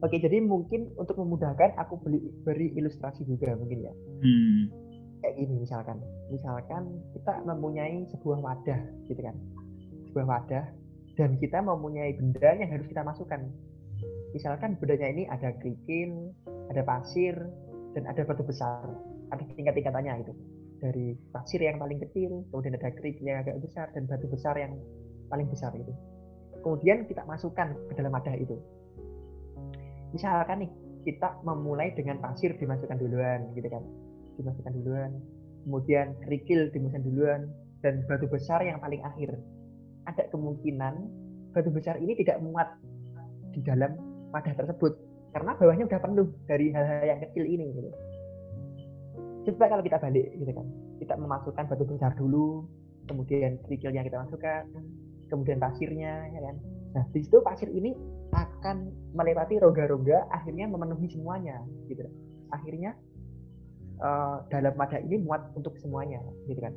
Oke, 0.06 0.22
jadi 0.22 0.38
mungkin 0.46 0.94
untuk 0.94 1.18
memudahkan 1.18 1.74
aku 1.82 1.98
beli, 2.06 2.22
beri 2.46 2.70
ilustrasi 2.78 3.26
juga 3.26 3.58
mungkin 3.58 3.82
ya. 3.82 3.94
Hmm. 4.22 4.62
Kayak 5.26 5.34
gini 5.42 5.54
misalkan, 5.66 5.98
misalkan 6.30 6.84
kita 7.18 7.42
mempunyai 7.42 8.06
sebuah 8.14 8.38
wadah, 8.38 8.82
gitu 9.10 9.18
kan, 9.18 9.34
sebuah 10.14 10.26
wadah, 10.30 10.66
dan 11.18 11.42
kita 11.42 11.66
mempunyai 11.66 12.14
benda 12.14 12.50
yang 12.54 12.70
harus 12.70 12.86
kita 12.86 13.02
masukkan. 13.02 13.42
Misalkan 14.38 14.78
bendanya 14.78 15.10
ini 15.10 15.24
ada 15.26 15.50
kerikil, 15.58 16.30
ada 16.70 16.86
pasir, 16.86 17.34
dan 17.98 18.06
ada 18.06 18.22
batu 18.22 18.46
besar, 18.46 18.86
ada 19.34 19.42
tingkat-tingkatannya 19.58 20.22
gitu. 20.22 20.34
Dari 20.78 21.18
pasir 21.34 21.58
yang 21.66 21.82
paling 21.82 21.98
kecil, 21.98 22.46
kemudian 22.54 22.78
ada 22.78 22.94
kerikil 22.94 23.26
yang 23.26 23.42
agak 23.42 23.58
besar, 23.66 23.90
dan 23.98 24.06
batu 24.06 24.30
besar 24.30 24.54
yang 24.62 24.78
paling 25.34 25.50
besar 25.50 25.74
itu 25.74 25.92
kemudian 26.68 27.08
kita 27.08 27.24
masukkan 27.24 27.72
ke 27.88 27.94
dalam 27.96 28.12
wadah 28.12 28.36
itu 28.36 28.60
misalkan 30.12 30.67
nih 30.67 30.72
kita 31.08 31.39
memulai 31.48 31.96
dengan 31.96 32.20
pasir 32.20 32.56
dimasukkan 32.60 33.00
duluan 33.00 33.48
gitu 33.56 33.67
kan. 33.72 33.84
Dimasukkan 34.36 34.74
duluan. 34.84 35.12
Kemudian 35.67 36.15
kerikil 36.24 36.72
dimasukkan 36.72 37.04
duluan 37.04 37.41
dan 37.84 38.04
batu 38.08 38.28
besar 38.28 38.63
yang 38.63 38.80
paling 38.84 39.04
akhir. 39.04 39.36
Ada 40.08 40.32
kemungkinan 40.32 40.93
batu 41.52 41.72
besar 41.72 42.00
ini 42.00 42.15
tidak 42.20 42.39
muat 42.43 42.67
di 43.56 43.60
dalam 43.63 43.96
wadah 44.32 44.54
tersebut 44.54 44.93
karena 45.34 45.52
bawahnya 45.60 45.86
udah 45.88 46.00
penuh 46.02 46.28
dari 46.48 46.72
hal-hal 46.72 47.04
yang 47.04 47.20
kecil 47.24 47.43
ini 47.43 47.65
gitu. 47.76 47.89
Coba 49.48 49.72
kalau 49.72 49.84
kita 49.84 49.98
balik 50.02 50.28
gitu 50.36 50.52
kan, 50.52 50.67
kita 51.00 51.13
memasukkan 51.15 51.63
batu 51.72 51.84
besar 51.88 52.12
dulu, 52.20 52.67
kemudian 53.08 53.56
kerikil 53.63 53.96
yang 53.96 54.04
kita 54.04 54.20
masukkan, 54.28 54.67
kemudian 55.32 55.60
pasirnya 55.62 56.28
ya 56.36 56.39
kan. 56.43 56.56
Nah 56.96 57.04
di 57.15 57.20
situ 57.24 57.39
pasir 57.43 57.72
ini 57.72 57.96
akan 58.68 58.92
melewati 59.16 59.64
rongga-rongga 59.64 60.28
akhirnya 60.28 60.68
memenuhi 60.68 61.08
semuanya 61.08 61.64
gitu. 61.88 62.04
Akhirnya 62.52 63.00
uh, 64.04 64.44
dalam 64.52 64.76
wadah 64.76 65.00
ini 65.00 65.24
muat 65.24 65.56
untuk 65.56 65.80
semuanya 65.80 66.20
gitu 66.52 66.60
kan. 66.60 66.76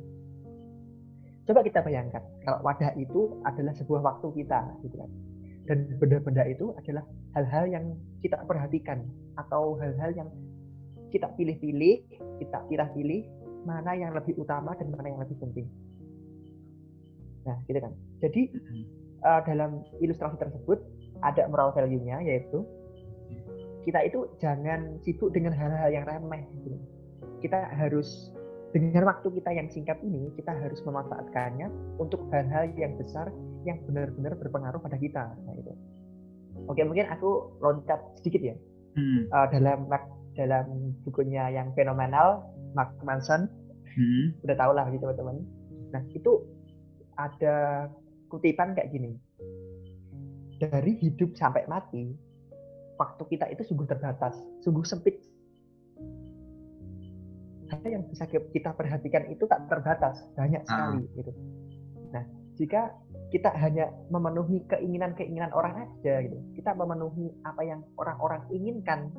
Coba 1.43 1.67
kita 1.67 1.83
bayangkan 1.83 2.23
kalau 2.47 2.63
wadah 2.63 2.95
itu 2.95 3.43
adalah 3.43 3.75
sebuah 3.75 3.99
waktu 4.07 4.27
kita 4.39 4.59
gitu 4.87 4.95
kan. 5.03 5.11
Dan 5.67 5.99
benda-benda 5.99 6.47
itu 6.47 6.71
adalah 6.79 7.03
hal-hal 7.35 7.67
yang 7.67 7.85
kita 8.23 8.39
perhatikan 8.47 9.03
atau 9.35 9.75
hal-hal 9.75 10.15
yang 10.15 10.31
kita 11.11 11.27
pilih-pilih 11.35 12.07
kita 12.39 12.57
pilih-pilih 12.71 13.27
mana 13.67 13.99
yang 13.99 14.15
lebih 14.15 14.39
utama 14.39 14.79
dan 14.79 14.95
mana 14.95 15.11
yang 15.11 15.19
lebih 15.19 15.35
penting. 15.43 15.67
Nah, 17.43 17.59
gitu 17.67 17.83
kan. 17.83 17.91
Jadi 18.23 18.41
uh, 19.27 19.43
dalam 19.43 19.83
ilustrasi 19.99 20.39
tersebut 20.39 20.79
ada 21.21 21.45
moral 21.49 21.73
value-nya 21.73 22.21
yaitu 22.25 22.65
kita 23.81 23.99
itu 24.05 24.29
jangan 24.37 25.01
sibuk 25.01 25.33
dengan 25.33 25.53
hal-hal 25.57 25.89
yang 25.89 26.05
remeh. 26.05 26.45
Gitu. 26.61 26.77
Kita 27.41 27.73
harus 27.73 28.29
dengan 28.71 29.03
waktu 29.09 29.27
kita 29.35 29.51
yang 29.51 29.67
singkat 29.67 29.99
ini 30.05 30.31
kita 30.37 30.53
harus 30.53 30.79
memanfaatkannya 30.87 31.67
untuk 31.99 32.23
hal-hal 32.31 32.71
yang 32.77 32.95
besar 32.95 33.33
yang 33.67 33.81
benar-benar 33.89 34.37
berpengaruh 34.37 34.79
pada 34.79 34.97
kita. 35.01 35.33
Nah, 35.45 35.53
itu. 35.57 35.73
Oke, 36.69 36.81
mungkin 36.85 37.09
aku 37.09 37.57
loncat 37.59 37.99
sedikit 38.21 38.41
ya. 38.53 38.55
Hmm. 38.95 39.27
Uh, 39.31 39.47
dalam 39.49 39.89
dalam 40.37 40.65
bukunya 41.03 41.51
yang 41.51 41.73
fenomenal 41.75 42.47
Mark 42.77 42.95
Manson, 43.03 43.49
hmm. 43.97 44.39
udah 44.45 44.55
tau 44.55 44.71
lah 44.71 44.87
gitu 44.93 45.03
teman-teman. 45.09 45.43
Nah, 45.91 46.03
itu 46.15 46.45
ada 47.19 47.87
kutipan 48.31 48.71
kayak 48.77 48.93
gini. 48.95 49.19
Dari 50.61 50.93
hidup 51.01 51.33
sampai 51.33 51.65
mati, 51.65 52.13
waktu 53.01 53.23
kita 53.33 53.49
itu 53.49 53.65
sungguh 53.65 53.89
terbatas, 53.89 54.37
sungguh 54.61 54.85
sempit. 54.85 55.17
Hal 57.73 57.81
yang 57.81 58.05
bisa 58.05 58.29
kita 58.29 58.77
perhatikan 58.77 59.25
itu 59.33 59.49
tak 59.49 59.65
terbatas, 59.65 60.21
banyak 60.37 60.61
sekali 60.69 61.01
ah. 61.01 61.13
gitu. 61.17 61.31
Nah, 62.13 62.23
jika 62.61 62.93
kita 63.33 63.49
hanya 63.57 63.89
memenuhi 64.13 64.61
keinginan-keinginan 64.69 65.49
orang 65.55 65.87
aja 65.87 66.21
gitu, 66.21 66.37
kita 66.53 66.77
memenuhi 66.77 67.33
apa 67.41 67.61
yang 67.65 67.81
orang-orang 67.97 68.45
inginkan, 68.53 69.09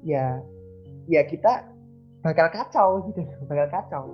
ya, 0.00 0.40
ya 1.10 1.26
kita 1.28 1.68
bakal 2.24 2.48
kacau 2.48 2.88
gitu, 3.10 3.20
bakal 3.50 3.68
kacau 3.68 4.04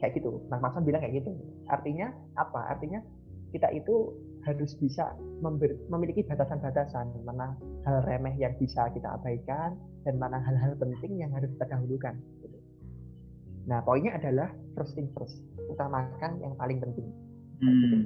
kayak 0.00 0.16
gitu. 0.16 0.40
Nah, 0.48 0.60
Mas 0.60 0.76
bilang 0.80 1.02
kayak 1.04 1.24
gitu. 1.24 1.30
Artinya 1.68 2.12
apa? 2.36 2.72
Artinya 2.72 3.04
kita 3.52 3.68
itu 3.76 4.12
harus 4.48 4.72
bisa 4.80 5.12
member, 5.44 5.76
memiliki 5.92 6.24
batasan-batasan 6.24 7.12
mana 7.28 7.56
hal 7.84 8.00
remeh 8.08 8.32
yang 8.40 8.56
bisa 8.56 8.88
kita 8.92 9.20
abaikan 9.20 9.76
dan 10.08 10.16
mana 10.16 10.40
hal-hal 10.40 10.72
penting 10.80 11.20
yang 11.20 11.28
harus 11.36 11.52
kita 11.56 11.76
dahulukan. 11.76 12.16
Gitu. 12.40 12.58
Nah, 13.68 13.84
poinnya 13.84 14.16
adalah 14.16 14.48
first 14.72 14.96
thing 14.96 15.12
first, 15.12 15.44
utamakan 15.68 16.40
yang 16.40 16.56
paling 16.56 16.80
penting. 16.80 17.08
Hmm. 17.60 17.68
Gitu. 17.68 17.96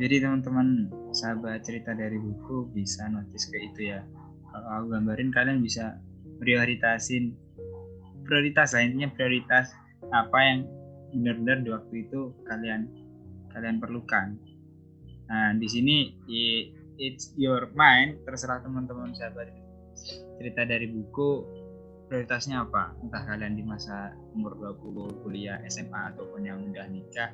Jadi 0.00 0.16
teman-teman 0.24 0.88
sahabat 1.12 1.60
cerita 1.60 1.92
dari 1.92 2.16
buku 2.16 2.72
bisa 2.72 3.04
notice 3.12 3.48
ke 3.52 3.60
itu 3.60 3.92
ya. 3.92 4.00
Kalau 4.48 4.68
aku 4.80 4.86
gambarin 4.96 5.28
kalian 5.28 5.60
bisa 5.60 6.00
prioritasin 6.40 7.36
prioritas 8.24 8.72
lah 8.72 8.86
intinya 8.86 9.12
prioritas 9.12 9.76
apa 10.08 10.38
yang 10.40 10.58
benar-benar 11.12 11.58
di 11.60 11.70
waktu 11.74 11.94
itu 12.08 12.32
kalian 12.48 12.88
kalian 13.52 13.76
perlukan. 13.76 14.40
Nah, 15.30 15.54
di 15.54 15.68
sini 15.70 16.10
it's 16.98 17.30
your 17.38 17.70
mind, 17.78 18.18
terserah 18.26 18.60
teman-teman 18.66 19.14
sahabat. 19.14 19.54
Cerita 20.42 20.66
dari 20.66 20.90
buku 20.90 21.46
prioritasnya 22.10 22.66
apa? 22.66 22.98
Entah 22.98 23.22
kalian 23.22 23.54
di 23.54 23.62
masa 23.62 24.10
umur 24.34 24.58
20 24.58 25.22
kuliah 25.22 25.62
SMA 25.70 26.10
ataupun 26.12 26.42
yang 26.42 26.58
udah 26.66 26.90
nikah 26.90 27.30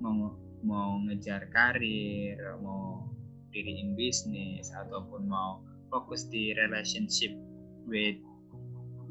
mau 0.00 0.32
mau 0.64 0.96
ngejar 1.04 1.52
karir, 1.52 2.40
mau 2.64 3.04
diriin 3.52 3.92
bisnis 3.92 4.72
ataupun 4.72 5.28
mau 5.28 5.60
fokus 5.92 6.24
di 6.32 6.56
relationship 6.56 7.36
with 7.84 8.16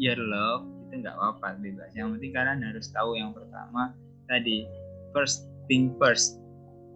your 0.02 0.17
love 0.17 0.65
itu 0.89 1.06
nggak 1.06 1.13
apa-apa 1.13 1.62
bebas. 1.62 1.93
Yang 1.93 2.17
penting 2.17 2.32
kalian 2.34 2.60
harus 2.65 2.89
tahu 2.89 3.13
yang 3.13 3.32
pertama 3.38 3.93
tadi 4.26 4.65
first 5.13 5.46
thing 5.69 5.93
first 6.02 6.41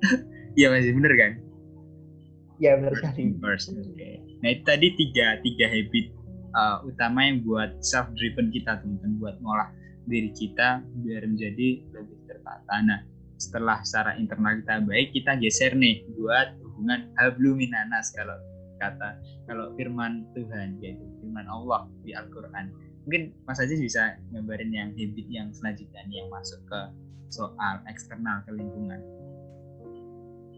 iya 0.57 0.67
masih 0.73 0.91
bener 0.97 1.13
kan 1.13 1.31
ya 2.57 2.73
benar 2.81 2.93
sekali 2.97 3.37
first 3.37 3.69
oke 3.71 3.85
okay. 3.93 4.17
nah 4.41 4.49
itu 4.49 4.63
tadi 4.65 4.87
tiga 4.97 5.37
tiga 5.45 5.65
habit 5.69 6.05
uh, 6.57 6.77
utama 6.83 7.29
yang 7.29 7.45
buat 7.45 7.77
self 7.85 8.09
driven 8.17 8.49
kita 8.49 8.81
teman-teman 8.81 9.21
buat 9.21 9.35
ngolah 9.45 9.69
diri 10.09 10.33
kita 10.33 10.81
biar 11.05 11.23
menjadi 11.29 11.85
lebih 11.93 12.17
tertata 12.25 12.75
nah 12.81 12.99
setelah 13.37 13.77
secara 13.85 14.17
internal 14.17 14.57
kita 14.57 14.81
baik 14.81 15.13
kita 15.13 15.37
geser 15.37 15.77
nih 15.77 16.01
buat 16.17 16.57
hubungan 16.65 17.13
habluminanas 17.21 18.09
kalau 18.17 18.33
kata 18.81 19.21
kalau 19.45 19.73
firman 19.77 20.25
Tuhan 20.33 20.81
yaitu 20.81 21.05
firman 21.21 21.45
Allah 21.45 21.85
di 22.01 22.17
Al-Qur'an 22.17 22.73
mungkin 23.05 23.31
Mas 23.45 23.61
Aziz 23.61 23.77
bisa 23.77 24.17
gambarin 24.33 24.73
yang 24.73 24.89
habit 24.97 25.27
yang 25.29 25.47
selanjutnya 25.53 26.01
yang 26.09 26.27
masuk 26.33 26.59
ke 26.65 26.79
soal 27.31 27.83
eksternal 27.87 28.43
ke 28.47 28.51
lingkungan. 28.55 28.99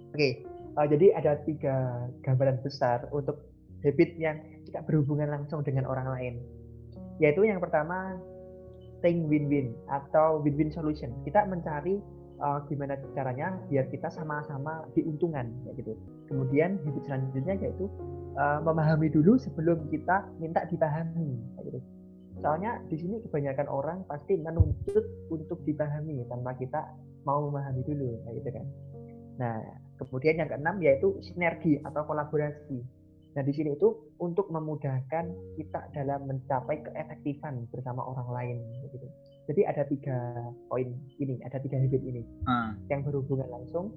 Oke, 0.10 0.46
uh, 0.78 0.88
jadi 0.90 1.14
ada 1.14 1.38
tiga 1.46 2.08
gambaran 2.26 2.62
besar 2.66 3.06
untuk 3.14 3.46
habit 3.86 4.18
yang 4.20 4.42
tidak 4.68 4.86
berhubungan 4.90 5.30
langsung 5.30 5.64
dengan 5.64 5.88
orang 5.88 6.10
lain. 6.14 6.36
yaitu 7.20 7.44
yang 7.44 7.60
pertama 7.60 8.16
think 9.04 9.28
win-win 9.28 9.76
atau 9.92 10.40
win-win 10.40 10.72
solution. 10.72 11.12
Kita 11.28 11.44
mencari 11.52 12.00
uh, 12.40 12.64
gimana 12.68 12.96
caranya 13.12 13.60
biar 13.68 13.92
kita 13.92 14.08
sama-sama 14.12 14.88
diuntungkan 14.96 15.52
ya 15.68 15.72
gitu. 15.76 16.00
Kemudian 16.32 16.80
habit 16.84 17.04
selanjutnya 17.08 17.56
yaitu 17.60 17.92
uh, 18.40 18.64
memahami 18.64 19.12
dulu 19.12 19.36
sebelum 19.36 19.88
kita 19.92 20.28
minta 20.40 20.64
dipahami 20.68 21.36
ya 21.60 21.62
gitu. 21.68 21.80
Soalnya 22.40 22.80
di 22.88 22.96
sini 22.96 23.20
kebanyakan 23.28 23.68
orang 23.68 24.00
pasti 24.08 24.40
menuntut 24.40 25.04
untuk 25.28 25.60
dipahami 25.68 26.24
tanpa 26.32 26.56
kita 26.56 26.88
mau 27.28 27.52
memahami 27.52 27.84
dulu 27.84 28.16
ya 28.24 28.32
gitu 28.40 28.50
kan. 28.56 28.66
Nah, 29.40 29.60
kemudian 30.00 30.40
yang 30.40 30.50
keenam 30.50 30.80
yaitu 30.80 31.20
sinergi 31.20 31.84
atau 31.84 32.08
kolaborasi. 32.08 32.80
Nah, 33.38 33.46
di 33.46 33.54
sini 33.54 33.78
itu 33.78 33.94
untuk 34.18 34.50
memudahkan 34.50 35.26
kita 35.60 35.94
dalam 35.94 36.26
mencapai 36.26 36.82
keefektifan 36.82 37.70
bersama 37.70 38.02
orang 38.02 38.30
lain 38.34 38.58
gitu. 38.90 39.06
Jadi 39.46 39.62
ada 39.70 39.86
tiga 39.86 40.18
poin 40.66 40.90
ini, 41.22 41.38
ada 41.46 41.62
tiga 41.62 41.78
habit 41.78 42.02
ini 42.02 42.26
hmm. 42.26 42.90
yang 42.90 43.06
berhubungan 43.06 43.50
langsung 43.54 43.94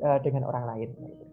uh, 0.00 0.16
dengan 0.24 0.48
orang 0.48 0.64
lain. 0.64 0.88
Gitu. 0.96 1.26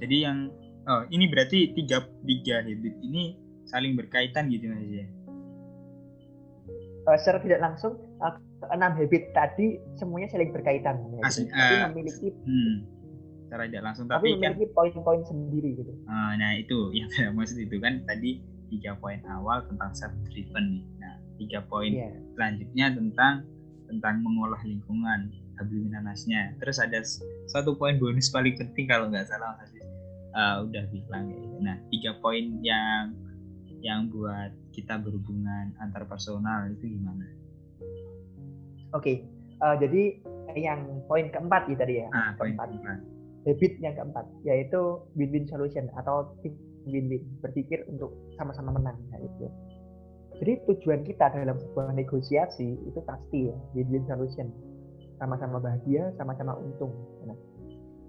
Jadi 0.00 0.16
yang 0.24 0.48
oh 0.88 1.04
ini 1.12 1.28
berarti 1.28 1.76
tiga 1.76 2.00
tiga 2.24 2.64
habit 2.64 2.94
ini 3.04 3.36
saling 3.68 3.92
berkaitan 3.92 4.48
gitu 4.48 4.72
mas 4.72 4.88
ya? 4.88 5.06
Uh, 7.04 7.16
secara 7.20 7.38
tidak 7.44 7.60
langsung 7.60 8.09
enam 8.70 8.92
habit 8.92 9.32
tadi 9.32 9.80
semuanya 9.96 10.28
saling 10.28 10.52
berkaitan, 10.52 11.00
ya, 11.00 11.24
gitu. 11.32 11.48
tapi 11.48 11.56
uh, 11.56 11.88
memiliki 11.88 12.28
hmm, 12.28 12.74
secara 13.48 13.62
tidak 13.66 13.82
langsung 13.82 14.06
tapi, 14.06 14.16
tapi 14.16 14.28
memiliki 14.36 14.66
kan, 14.68 14.74
poin-poin 14.76 15.22
sendiri 15.24 15.70
gitu. 15.80 15.92
Uh, 16.04 16.32
nah 16.36 16.54
itu 16.54 16.92
yang 16.98 17.34
maksud 17.34 17.56
itu 17.56 17.76
kan 17.80 18.04
tadi 18.04 18.44
tiga 18.70 18.94
poin 19.00 19.18
awal 19.26 19.66
tentang 19.66 19.90
self 19.96 20.14
driven 20.30 20.78
nih. 20.78 20.84
Nah, 21.02 21.14
tiga 21.40 21.60
poin 21.66 21.90
yeah. 21.90 22.14
selanjutnya 22.38 22.86
tentang 22.94 23.34
tentang 23.90 24.22
mengolah 24.22 24.62
lingkungan 24.62 25.34
habiliminanasnya. 25.58 26.56
Terus 26.62 26.78
ada 26.78 27.02
satu 27.50 27.74
poin 27.74 27.98
bonus 27.98 28.30
paling 28.30 28.54
penting 28.54 28.86
kalau 28.86 29.10
nggak 29.10 29.26
salah 29.26 29.58
Mas 29.58 29.74
uh, 30.34 30.62
udah 30.62 30.84
bilang 30.94 31.26
ya. 31.26 31.40
Nah, 31.60 31.76
tiga 31.90 32.14
poin 32.22 32.62
yang 32.62 33.12
yang 33.80 34.12
buat 34.12 34.52
kita 34.76 35.00
berhubungan 35.00 35.72
antar 35.80 36.04
personal 36.06 36.68
itu 36.70 36.86
gimana? 36.86 37.39
Oke, 38.90 39.02
okay. 39.02 39.16
uh, 39.62 39.76
jadi 39.78 40.18
yang 40.58 40.82
poin 41.06 41.30
keempat 41.30 41.70
ya 41.70 41.76
tadi 41.78 41.94
ya. 42.02 42.06
Ah, 42.10 42.34
poin 42.34 42.58
keempat. 42.58 42.98
Habit 43.46 43.72
yang 43.80 43.94
keempat 43.96 44.26
yaitu 44.44 45.00
win-win 45.16 45.48
solution 45.48 45.88
atau 45.96 46.36
win-win 46.88 47.24
berpikir 47.40 47.84
untuk 47.88 48.12
sama-sama 48.36 48.72
menang 48.76 48.96
ya 49.12 49.18
itu 49.20 49.46
jadi 50.40 50.56
tujuan 50.64 51.04
kita 51.04 51.28
dalam 51.36 51.60
sebuah 51.60 51.92
negosiasi 51.92 52.80
itu 52.88 53.00
pasti 53.04 53.52
ya 53.52 53.56
win-win 53.76 54.04
solution 54.08 54.48
sama-sama 55.20 55.60
bahagia 55.60 56.08
sama-sama 56.16 56.56
untung 56.56 56.92
nah, 57.28 57.36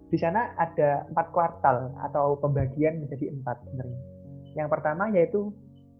di 0.07 0.17
sana 0.19 0.55
ada 0.55 1.03
empat 1.11 1.27
kuartal 1.35 1.91
atau 2.07 2.39
pembagian 2.39 3.03
menjadi 3.03 3.35
empat 3.35 3.59
sebenarnya 3.67 3.99
yang 4.55 4.67
pertama 4.71 5.11
yaitu 5.11 5.51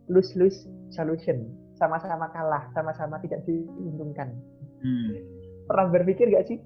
lose 0.08 0.32
lose 0.40 0.68
solution 0.92 1.52
sama-sama 1.82 2.30
kalah 2.30 2.70
sama-sama 2.78 3.18
tidak 3.26 3.42
diuntungkan. 3.50 4.30
Hmm. 4.82 5.14
pernah 5.70 5.94
berpikir 5.94 6.26
gak 6.34 6.50
sih 6.50 6.58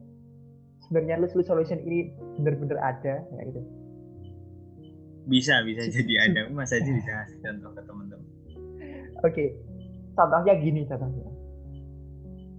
sebenarnya 0.87 1.19
lose 1.19 1.35
solution 1.43 1.75
ini 1.83 2.15
benar-benar 2.39 2.79
ada 2.79 3.23
ya 3.23 3.41
gitu? 3.47 3.61
Bisa 5.27 5.63
bisa 5.63 5.87
jadi 5.95 6.31
ada. 6.31 6.41
Mas 6.51 6.71
aja 6.71 6.87
bisa 6.87 7.11
kasih 7.11 7.39
contoh 7.43 7.71
ke 7.75 7.81
teman-teman. 7.83 8.27
Oke 8.27 9.31
okay. 9.31 9.49
contohnya 10.15 10.53
gini 10.59 10.83
contohnya. 10.87 11.27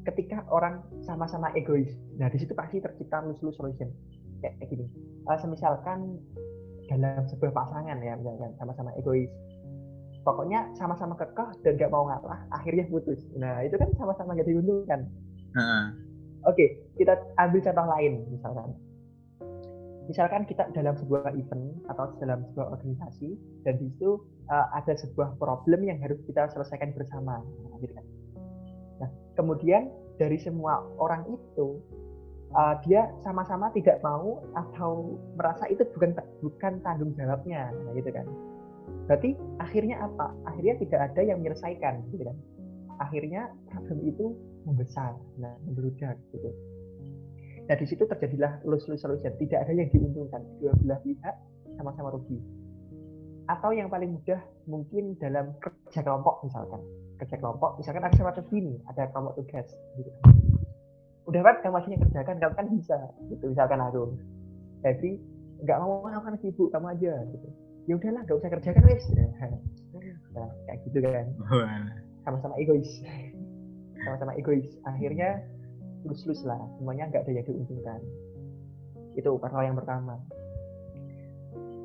Ketika 0.06 0.44
orang 0.52 0.84
sama-sama 1.04 1.52
egois 1.56 1.92
nah 2.16 2.28
di 2.32 2.40
situ 2.40 2.56
pasti 2.56 2.80
tercipta 2.80 3.20
lose 3.24 3.40
solution. 3.56 3.88
Kayak 4.44 4.68
gini 4.68 4.86
uh, 5.26 5.38
semisalkan 5.40 6.20
dalam 6.86 7.26
sebuah 7.26 7.50
pasangan 7.50 7.98
ya 7.98 8.14
misalkan 8.14 8.54
sama-sama 8.62 8.94
egois 8.94 9.30
pokoknya 10.26 10.74
sama-sama 10.74 11.14
kekeh 11.14 11.54
dan 11.62 11.78
gak 11.78 11.94
mau 11.94 12.10
ngalah 12.10 12.42
akhirnya 12.50 12.82
putus. 12.90 13.22
Nah 13.38 13.62
itu 13.62 13.78
kan 13.78 13.94
sama-sama 13.94 14.34
gak 14.34 14.50
diuntungkan. 14.50 15.06
Uh 15.54 15.58
-huh. 15.62 15.84
oke 16.50 16.58
okay, 16.58 16.82
kita 16.98 17.14
ambil 17.38 17.62
contoh 17.62 17.86
lain 17.86 18.12
misalkan. 18.34 18.68
Misalkan 20.06 20.42
kita 20.46 20.70
dalam 20.74 20.94
sebuah 20.98 21.34
event 21.34 21.82
atau 21.90 22.14
dalam 22.18 22.42
sebuah 22.50 22.78
organisasi 22.78 23.38
dan 23.66 23.78
di 23.78 23.90
situ 23.94 24.22
uh, 24.50 24.66
ada 24.74 24.94
sebuah 24.98 25.38
problem 25.38 25.86
yang 25.86 25.98
harus 26.02 26.18
kita 26.26 26.50
selesaikan 26.50 26.94
bersama. 26.94 27.42
Nah, 27.42 27.78
gitu 27.78 27.94
kan. 27.94 28.06
nah 29.02 29.10
kemudian 29.34 29.90
dari 30.14 30.38
semua 30.38 30.78
orang 31.02 31.26
itu 31.26 31.82
uh, 32.54 32.78
dia 32.86 33.10
sama-sama 33.26 33.74
tidak 33.74 33.98
mau 34.06 34.46
atau 34.54 35.18
merasa 35.34 35.66
itu 35.66 35.82
bukan 35.94 36.14
bukan 36.38 36.78
tanggung 36.86 37.10
jawabnya. 37.18 37.74
Nah, 37.74 37.90
gitu 37.98 38.10
kan 38.14 38.26
berarti 39.06 39.38
akhirnya 39.62 40.02
apa 40.02 40.34
akhirnya 40.46 40.74
tidak 40.82 41.00
ada 41.12 41.20
yang 41.22 41.38
menyelesaikan 41.42 42.02
gitu 42.10 42.26
kan 42.26 42.36
akhirnya 42.98 43.50
problem 43.70 43.98
itu 44.02 44.34
membesar 44.66 45.14
nah 45.38 45.54
membludak 45.62 46.18
gitu 46.34 46.50
Nah 47.66 47.74
di 47.74 47.86
situ 47.86 48.06
terjadilah 48.06 48.62
lose-lose 48.62 49.02
solution. 49.02 49.34
Tidak 49.34 49.58
ada 49.58 49.72
yang 49.74 49.90
diuntungkan. 49.90 50.42
Dua 50.62 50.72
belah 50.78 51.02
pihak 51.02 51.34
sama-sama 51.74 52.14
rugi. 52.14 52.38
Atau 53.46 53.74
yang 53.74 53.90
paling 53.90 54.18
mudah 54.18 54.38
mungkin 54.66 55.18
dalam 55.18 55.54
kerja 55.58 56.02
kelompok 56.02 56.46
misalkan. 56.46 56.82
Kerja 57.18 57.36
kelompok, 57.38 57.78
misalkan 57.80 58.04
ada 58.04 58.14
sama 58.14 58.34
begini, 58.34 58.78
ada 58.90 59.10
kelompok 59.10 59.38
tugas. 59.42 59.66
Gitu. 59.98 60.10
Udah 61.26 61.42
kan 61.42 61.54
kamu 61.62 61.74
masihnya 61.74 61.98
kerjakan, 62.06 62.36
kamu 62.38 62.54
kan 62.54 62.66
bisa. 62.70 62.98
Gitu 63.30 63.44
misalkan 63.50 63.78
aku. 63.82 64.14
Jadi 64.86 65.10
nggak 65.66 65.78
mau 65.82 66.06
kan 66.06 66.34
sibuk 66.38 66.70
kamu 66.70 66.86
aja 66.94 67.14
gitu. 67.34 67.48
Ya 67.86 67.94
udahlah, 67.94 68.22
nggak 68.26 68.38
usah 68.38 68.50
kerjakan 68.50 68.84
wes. 68.86 69.06
Nah, 70.36 70.52
kayak 70.68 70.84
gitu 70.84 71.00
kan. 71.00 71.32
Sama-sama 72.28 72.60
egois. 72.60 73.00
Sama-sama 74.04 74.36
egois. 74.36 74.68
Akhirnya 74.84 75.40
lus-lus 76.04 76.44
lah 76.44 76.60
semuanya 76.76 77.08
nggak 77.08 77.24
ada 77.24 77.32
yang 77.40 77.46
diuntungkan. 77.48 78.00
Itu 79.16 79.40
pasal 79.40 79.64
yang 79.64 79.80
pertama. 79.80 80.20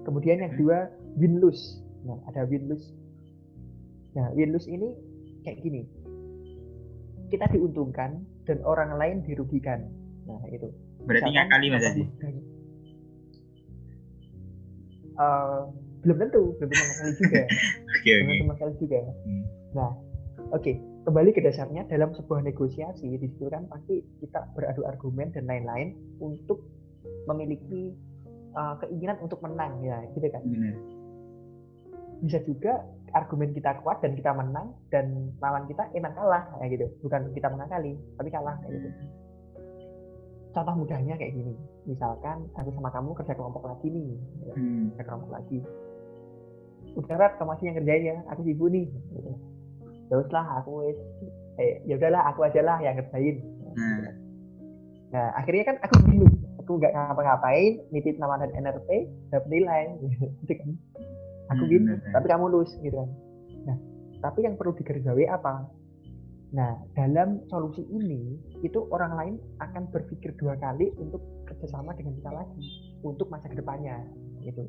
Kemudian 0.04 0.44
yang 0.44 0.52
kedua 0.52 0.92
win 1.16 1.40
lose. 1.40 1.80
Nah 2.04 2.20
ada 2.28 2.44
win 2.44 2.68
lose. 2.68 2.92
Nah 4.20 4.36
win 4.36 4.52
lose 4.52 4.68
ini 4.68 4.92
kayak 5.48 5.64
gini. 5.64 5.88
Kita 7.32 7.48
diuntungkan 7.56 8.20
dan 8.44 8.60
orang 8.68 9.00
lain 9.00 9.24
dirugikan. 9.24 9.88
Nah 10.28 10.44
itu 10.52 10.68
berarti 11.08 11.34
nggak 11.34 11.48
kali 11.50 11.68
mas 11.72 11.88
uh, 15.18 15.66
belum 16.02 16.18
tentu 16.18 16.42
belum 16.58 16.70
tentu 16.70 16.94
kali 16.98 17.14
juga. 17.18 17.42
Okay, 18.02 18.14
belum 18.26 18.36
tentu 18.46 18.56
kali 18.58 18.74
juga. 18.82 19.00
Hmm. 19.26 19.44
nah 19.72 19.92
oke 20.52 20.62
okay 20.62 20.76
kembali 21.02 21.34
ke 21.34 21.42
dasarnya 21.42 21.90
dalam 21.90 22.14
sebuah 22.14 22.46
negosiasi 22.46 23.10
di 23.10 23.26
situ 23.26 23.50
kan 23.50 23.66
pasti 23.66 24.06
kita 24.22 24.54
beradu 24.54 24.86
argumen 24.86 25.34
dan 25.34 25.50
lain-lain 25.50 25.98
untuk 26.22 26.62
memiliki 27.26 27.90
uh, 28.54 28.78
keinginan 28.86 29.18
untuk 29.22 29.42
menang 29.42 29.82
ya 29.82 29.98
gitu 30.14 30.28
kan. 30.30 30.44
Benar. 30.46 30.76
bisa 32.22 32.38
juga 32.46 32.86
argumen 33.18 33.50
kita 33.50 33.82
kuat 33.82 34.06
dan 34.06 34.14
kita 34.14 34.30
menang 34.30 34.78
dan 34.94 35.34
lawan 35.42 35.66
kita 35.66 35.90
emang 35.98 36.14
kalah 36.14 36.46
ya 36.62 36.70
gitu. 36.70 36.86
Bukan 37.02 37.34
kita 37.34 37.50
mengakali 37.50 37.98
tapi 38.22 38.30
kalah 38.30 38.62
kayak 38.62 38.78
gitu. 38.78 38.88
Contoh 40.54 40.76
mudahnya 40.78 41.18
kayak 41.18 41.34
gini. 41.34 41.58
Misalkan 41.90 42.46
aku 42.54 42.70
sama 42.78 42.94
kamu 42.94 43.18
kerja 43.18 43.34
kelompok 43.34 43.66
lagi 43.66 43.90
nih 43.90 44.06
ya, 44.46 44.54
hmm. 44.54 44.94
kerja 44.94 45.04
kelompok 45.10 45.34
lagi 45.34 45.66
udah 46.96 47.16
rat 47.16 47.34
kamu 47.40 47.56
masih 47.56 47.66
yang 47.72 47.78
kerjain 47.80 48.04
ya? 48.04 48.18
Aku 48.36 48.42
sibuk 48.44 48.70
nih. 48.72 48.86
Terus 50.12 50.28
lah 50.36 50.46
aku 50.60 50.92
eh 51.60 51.84
ya 51.88 51.96
udahlah 51.96 52.22
aku 52.32 52.40
aja 52.44 52.62
lah 52.64 52.78
yang 52.84 53.00
ngerjain. 53.00 53.38
Hmm. 53.72 54.04
nah 55.12 55.32
akhirnya 55.40 55.64
kan 55.72 55.78
aku 55.84 55.96
bingung. 56.08 56.36
Aku 56.64 56.78
nggak 56.78 56.94
ngapa-ngapain 56.94 57.84
nitip 57.92 58.16
nama 58.20 58.40
dan 58.44 58.52
NRP 58.56 59.08
dapat 59.32 59.48
nilai. 59.48 59.84
Gitu 60.44 60.54
kan. 60.60 60.70
Aku 61.56 61.64
hmm, 61.68 61.72
bingung 61.72 62.00
tapi 62.16 62.26
kamu 62.32 62.46
lulus 62.48 62.72
gitu 62.80 62.96
kan. 62.96 63.10
Nah 63.68 63.78
tapi 64.24 64.48
yang 64.48 64.56
perlu 64.56 64.72
digarisbawahi 64.76 65.28
apa? 65.28 65.68
Nah 66.56 66.80
dalam 66.96 67.44
solusi 67.52 67.84
ini 67.92 68.40
itu 68.64 68.88
orang 68.92 69.16
lain 69.20 69.36
akan 69.60 69.92
berpikir 69.92 70.32
dua 70.40 70.56
kali 70.60 70.96
untuk 70.96 71.20
kerjasama 71.44 71.92
dengan 71.96 72.16
kita 72.20 72.32
lagi 72.32 72.64
untuk 73.04 73.28
masa 73.28 73.52
ke 73.52 73.60
depannya 73.60 74.00
gitu. 74.48 74.64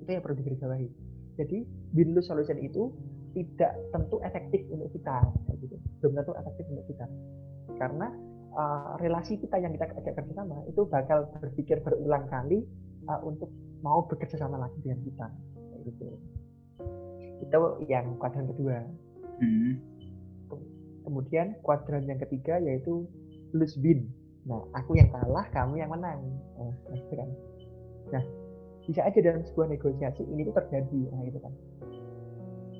Itu 0.00 0.08
yang 0.08 0.24
perlu 0.24 0.40
digarisbawahi 0.40 1.11
jadi 1.42 1.66
win 1.98 2.14
lose 2.14 2.30
solution 2.30 2.56
itu 2.62 2.94
tidak 3.32 3.72
tentu 3.90 4.20
efektif 4.22 4.62
untuk 4.70 4.92
kita 4.92 5.24
gitu. 5.58 5.76
belum 6.00 6.12
tentu 6.20 6.32
efektif 6.36 6.64
untuk 6.68 6.86
kita. 6.86 7.06
Karena 7.80 8.08
uh, 8.54 8.94
relasi 9.00 9.40
kita 9.40 9.56
yang 9.58 9.72
kita 9.72 9.88
ajak 9.90 10.14
kerja 10.14 10.32
sama 10.36 10.62
itu 10.68 10.84
bakal 10.86 11.26
berpikir 11.40 11.80
berulang 11.80 12.28
kali 12.28 12.62
uh, 13.08 13.20
untuk 13.24 13.48
mau 13.80 14.04
bekerja 14.06 14.38
sama 14.38 14.60
lagi 14.60 14.76
dengan 14.84 15.00
kita 15.02 15.26
gitu. 15.88 16.06
Itu 17.42 17.58
yang 17.90 18.16
kuadran 18.20 18.46
kedua. 18.46 18.78
Hmm. 19.42 19.74
kemudian 21.02 21.58
kuadran 21.66 22.06
yang 22.06 22.20
ketiga 22.22 22.62
yaitu 22.62 23.10
lose 23.50 23.74
win 23.82 24.06
nah 24.46 24.62
aku 24.70 24.94
yang 24.94 25.10
kalah 25.10 25.42
kamu 25.50 25.82
yang 25.82 25.90
menang. 25.90 26.20
Nah, 26.54 26.70
kan. 27.10 27.30
Nah 28.14 28.24
bisa 28.86 29.00
aja 29.06 29.18
dalam 29.22 29.42
sebuah 29.46 29.66
negosiasi 29.70 30.22
ini 30.26 30.46
tuh 30.46 30.54
terjadi 30.58 31.00
nah 31.14 31.22
itu 31.22 31.38
kan. 31.38 31.52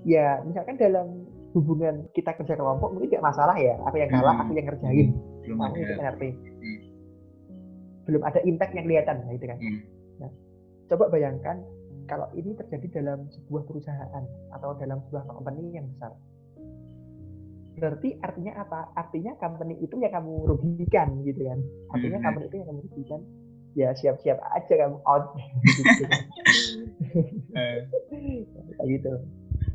Ya 0.02 0.42
misalkan 0.42 0.76
dalam 0.78 1.26
hubungan 1.54 2.08
kita 2.16 2.34
kerja 2.34 2.56
kelompok 2.56 2.96
mungkin 2.96 3.12
tidak 3.12 3.28
masalah 3.28 3.54
ya 3.54 3.76
aku 3.86 4.00
yang 4.00 4.10
kalah 4.10 4.34
hmm. 4.34 4.42
aku 4.46 4.52
yang 4.56 4.66
ngerjain. 4.66 5.08
Belum 5.42 5.58
kamu 5.58 5.74
ada. 5.74 5.82
itu 5.82 5.94
NRP 5.98 6.22
Hmm. 6.62 6.80
belum 8.02 8.22
ada 8.22 8.40
impact 8.46 8.72
yang 8.74 8.84
kelihatan 8.86 9.16
nah 9.22 9.32
itu 9.34 9.46
kan. 9.46 9.58
Hmm. 9.58 9.80
nah 10.22 10.30
coba 10.90 11.04
bayangkan 11.10 11.56
kalau 12.10 12.26
ini 12.34 12.54
terjadi 12.58 13.02
dalam 13.02 13.30
sebuah 13.30 13.62
perusahaan 13.66 14.24
atau 14.52 14.74
dalam 14.78 14.98
sebuah 15.06 15.22
company 15.30 15.74
yang 15.78 15.86
besar. 15.94 16.12
Berarti 17.72 18.20
artinya 18.20 18.52
apa? 18.60 18.92
Artinya 18.92 19.32
company 19.40 19.80
itu 19.80 19.96
yang 19.96 20.12
kamu 20.12 20.44
rugikan 20.44 21.08
gitu 21.24 21.40
kan. 21.46 21.58
Artinya 21.94 22.18
Hmm. 22.20 22.26
company 22.26 22.44
itu 22.50 22.56
yang 22.60 22.68
kamu 22.68 22.80
rugikan 22.90 23.20
ya 23.72 23.92
siap-siap 23.96 24.38
aja 24.52 24.72
kamu 24.76 24.98
out 25.08 25.32
gitu 25.64 26.04
Kayak 27.52 28.88
gitu. 28.88 29.12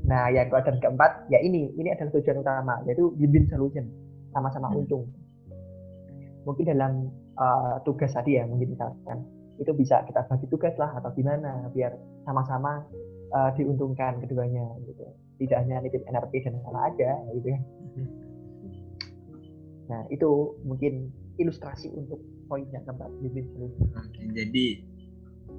Nah, 0.08 0.32
yang 0.32 0.48
kuadran 0.48 0.80
keempat 0.80 1.28
ya 1.28 1.40
ini, 1.44 1.70
ini 1.76 1.92
adalah 1.92 2.16
tujuan 2.16 2.42
utama 2.42 2.80
yaitu 2.88 3.12
win-win 3.20 3.46
solution, 3.52 3.86
sama-sama 4.32 4.72
Hmm. 4.72 4.84
untung. 4.84 5.04
Mungkin 6.48 6.66
dalam 6.72 7.12
uh, 7.36 7.84
tugas 7.84 8.16
tadi 8.16 8.40
ya, 8.40 8.48
mungkin 8.48 8.72
misalkan 8.72 9.28
itu 9.60 9.74
bisa 9.76 10.06
kita 10.08 10.24
bagi 10.30 10.48
tugas 10.48 10.74
lah 10.80 10.96
atau 10.96 11.12
gimana 11.12 11.68
biar 11.76 11.92
sama-sama 12.24 12.86
uh, 13.36 13.52
diuntungkan 13.60 14.24
keduanya 14.24 14.64
gitu. 14.88 15.04
Tidak 15.38 15.58
hanya 15.60 15.84
nitip 15.84 16.02
NRP 16.08 16.48
dan 16.48 16.56
sama 16.64 16.88
aja 16.88 17.12
gitu 17.36 17.48
ya. 17.52 17.60
Nah, 19.88 20.02
itu 20.12 20.56
mungkin 20.64 21.12
ilustrasi 21.40 21.92
untuk 21.94 22.20
poin 22.48 22.66
yang 22.72 22.84
keempat 22.88 23.12
jadi 24.34 24.68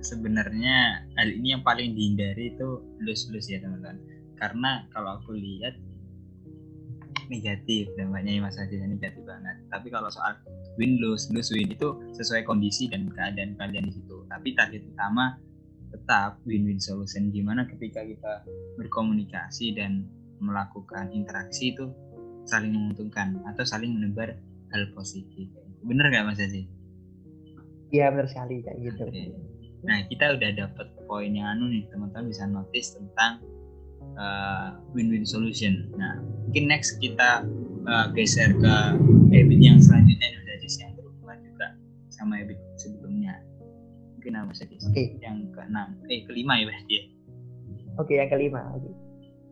sebenarnya 0.00 1.08
hal 1.18 1.28
ini 1.32 1.56
yang 1.56 1.62
paling 1.66 1.94
dihindari 1.94 2.54
itu 2.54 2.82
lose-lose 3.02 3.50
ya 3.50 3.58
teman-teman. 3.62 3.98
Karena 4.38 4.86
kalau 4.94 5.18
aku 5.18 5.34
lihat 5.34 5.74
negatif 7.28 7.92
dampaknya 7.98 8.40
Mas 8.40 8.56
Aziz 8.56 8.78
negatif 8.80 9.20
banget. 9.26 9.58
Tapi 9.68 9.90
kalau 9.92 10.08
soal 10.08 10.38
win 10.78 10.96
lose 11.02 11.28
lose 11.34 11.50
win 11.52 11.68
itu 11.68 11.98
sesuai 12.14 12.46
kondisi 12.46 12.88
dan 12.88 13.10
keadaan 13.10 13.58
kalian 13.58 13.90
di 13.90 13.98
situ. 13.98 14.24
Tapi 14.30 14.54
target 14.54 14.86
utama 14.86 15.36
tetap 15.88 16.38
win-win 16.44 16.76
solution 16.76 17.32
gimana 17.32 17.64
ketika 17.64 18.04
kita 18.04 18.44
berkomunikasi 18.76 19.72
dan 19.72 20.04
melakukan 20.38 21.08
interaksi 21.10 21.72
itu 21.74 21.90
saling 22.44 22.72
menguntungkan 22.72 23.40
atau 23.48 23.64
saling 23.64 23.96
menebar 23.96 24.36
hal 24.70 24.82
positif. 24.92 25.48
Bener 25.84 26.12
nggak 26.12 26.24
Mas 26.28 26.40
Aziz? 26.40 26.77
Iya 27.88 28.12
benar 28.12 28.26
sekali 28.28 28.60
kayak 28.60 28.78
gitu. 28.84 29.04
Nah, 29.86 30.02
kita 30.10 30.34
udah 30.34 30.50
dapat 30.58 30.86
poin 31.06 31.30
yang 31.30 31.56
anu 31.56 31.70
nih, 31.70 31.86
teman-teman 31.88 32.26
bisa 32.28 32.44
notice 32.50 32.98
tentang 32.98 33.40
uh, 34.18 34.76
win-win 34.90 35.22
solution. 35.22 35.88
Nah, 35.94 36.18
mungkin 36.44 36.66
next 36.66 36.98
kita 36.98 37.46
uh, 37.86 38.06
geser 38.12 38.52
ke 38.58 38.74
habit 39.32 39.60
yang 39.62 39.78
selanjutnya 39.78 40.28
Mas 40.34 40.50
Ajis, 40.58 40.74
yang 40.82 40.92
berhubungan 40.98 41.38
juga 41.46 41.66
sama 42.10 42.42
habit 42.42 42.58
sebelumnya. 42.74 43.38
Mungkin 44.18 44.32
apa 44.34 44.52
Ajis? 44.52 44.82
Oke. 44.90 45.16
Yang 45.22 45.36
keenam, 45.54 45.88
eh 46.10 46.26
kelima 46.26 46.58
ya 46.58 46.64
berarti 46.66 46.92
ya. 46.92 47.04
Oke, 48.02 48.12
yang 48.18 48.30
kelima. 48.30 48.60
Oke. 48.74 48.90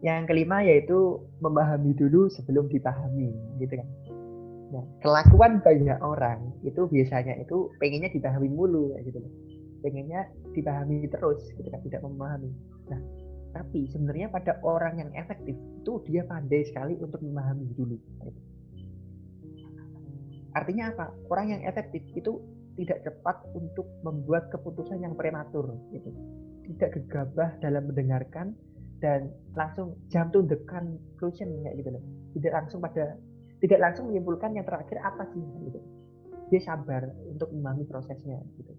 Yang 0.04 0.22
kelima 0.28 0.56
yaitu 0.66 1.22
memahami 1.40 1.96
dulu 1.96 2.28
sebelum 2.28 2.68
dipahami, 2.68 3.32
gitu 3.62 3.78
kan. 3.78 3.88
Nah, 4.66 4.82
kelakuan 4.98 5.62
banyak 5.62 5.98
orang 6.02 6.50
itu 6.66 6.90
biasanya 6.90 7.38
itu 7.38 7.70
pengennya 7.78 8.10
dipahami 8.10 8.50
mulu, 8.50 8.90
kayak 8.94 9.04
gitu 9.10 9.18
loh. 9.22 9.32
Pengennya 9.86 10.20
dipahami 10.50 11.06
terus, 11.06 11.46
gitu 11.54 11.68
kan, 11.70 11.78
tidak 11.86 12.02
memahami. 12.02 12.50
Nah, 12.90 13.00
tapi 13.54 13.86
sebenarnya 13.86 14.26
pada 14.28 14.58
orang 14.66 14.98
yang 14.98 15.10
efektif 15.14 15.54
itu 15.54 15.92
dia 16.10 16.26
pandai 16.26 16.66
sekali 16.66 16.98
untuk 16.98 17.22
memahami 17.22 17.70
dulu. 17.78 17.94
gitu. 18.26 18.40
Artinya 20.56 20.90
apa? 20.90 21.12
Orang 21.30 21.52
yang 21.52 21.62
efektif 21.62 22.02
itu 22.16 22.42
tidak 22.76 23.06
cepat 23.06 23.44
untuk 23.54 23.86
membuat 24.02 24.50
keputusan 24.50 24.98
yang 24.98 25.14
prematur, 25.14 25.78
gitu. 25.94 26.10
Tidak 26.66 26.90
gegabah 26.90 27.54
dalam 27.62 27.86
mendengarkan 27.86 28.58
dan 28.98 29.30
langsung 29.54 29.94
jump 30.08 30.32
to 30.34 30.42
the 30.42 30.58
conclusion 30.66 31.52
kayak 31.62 31.78
gitu 31.78 31.90
loh. 31.94 32.02
Tidak 32.34 32.52
langsung 32.52 32.80
pada 32.82 33.14
tidak 33.62 33.78
langsung 33.80 34.12
menyimpulkan 34.12 34.52
yang 34.52 34.66
terakhir 34.66 35.00
apa 35.00 35.24
sih 35.32 35.42
gitu. 35.64 35.80
Dia 36.52 36.60
sabar 36.62 37.10
untuk 37.26 37.50
memahami 37.50 37.84
prosesnya 37.88 38.38
gitu. 38.60 38.72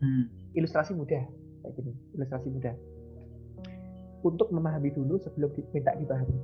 Hmm. 0.00 0.32
Ilustrasi 0.56 0.96
mudah 0.96 1.20
kayak 1.60 1.72
gini, 1.76 1.92
ilustrasi 2.16 2.48
mudah. 2.48 2.72
Untuk 4.20 4.52
memahami 4.52 4.92
dulu 4.92 5.16
sebelum 5.20 5.52
diminta 5.56 5.96
dipahami. 5.96 6.38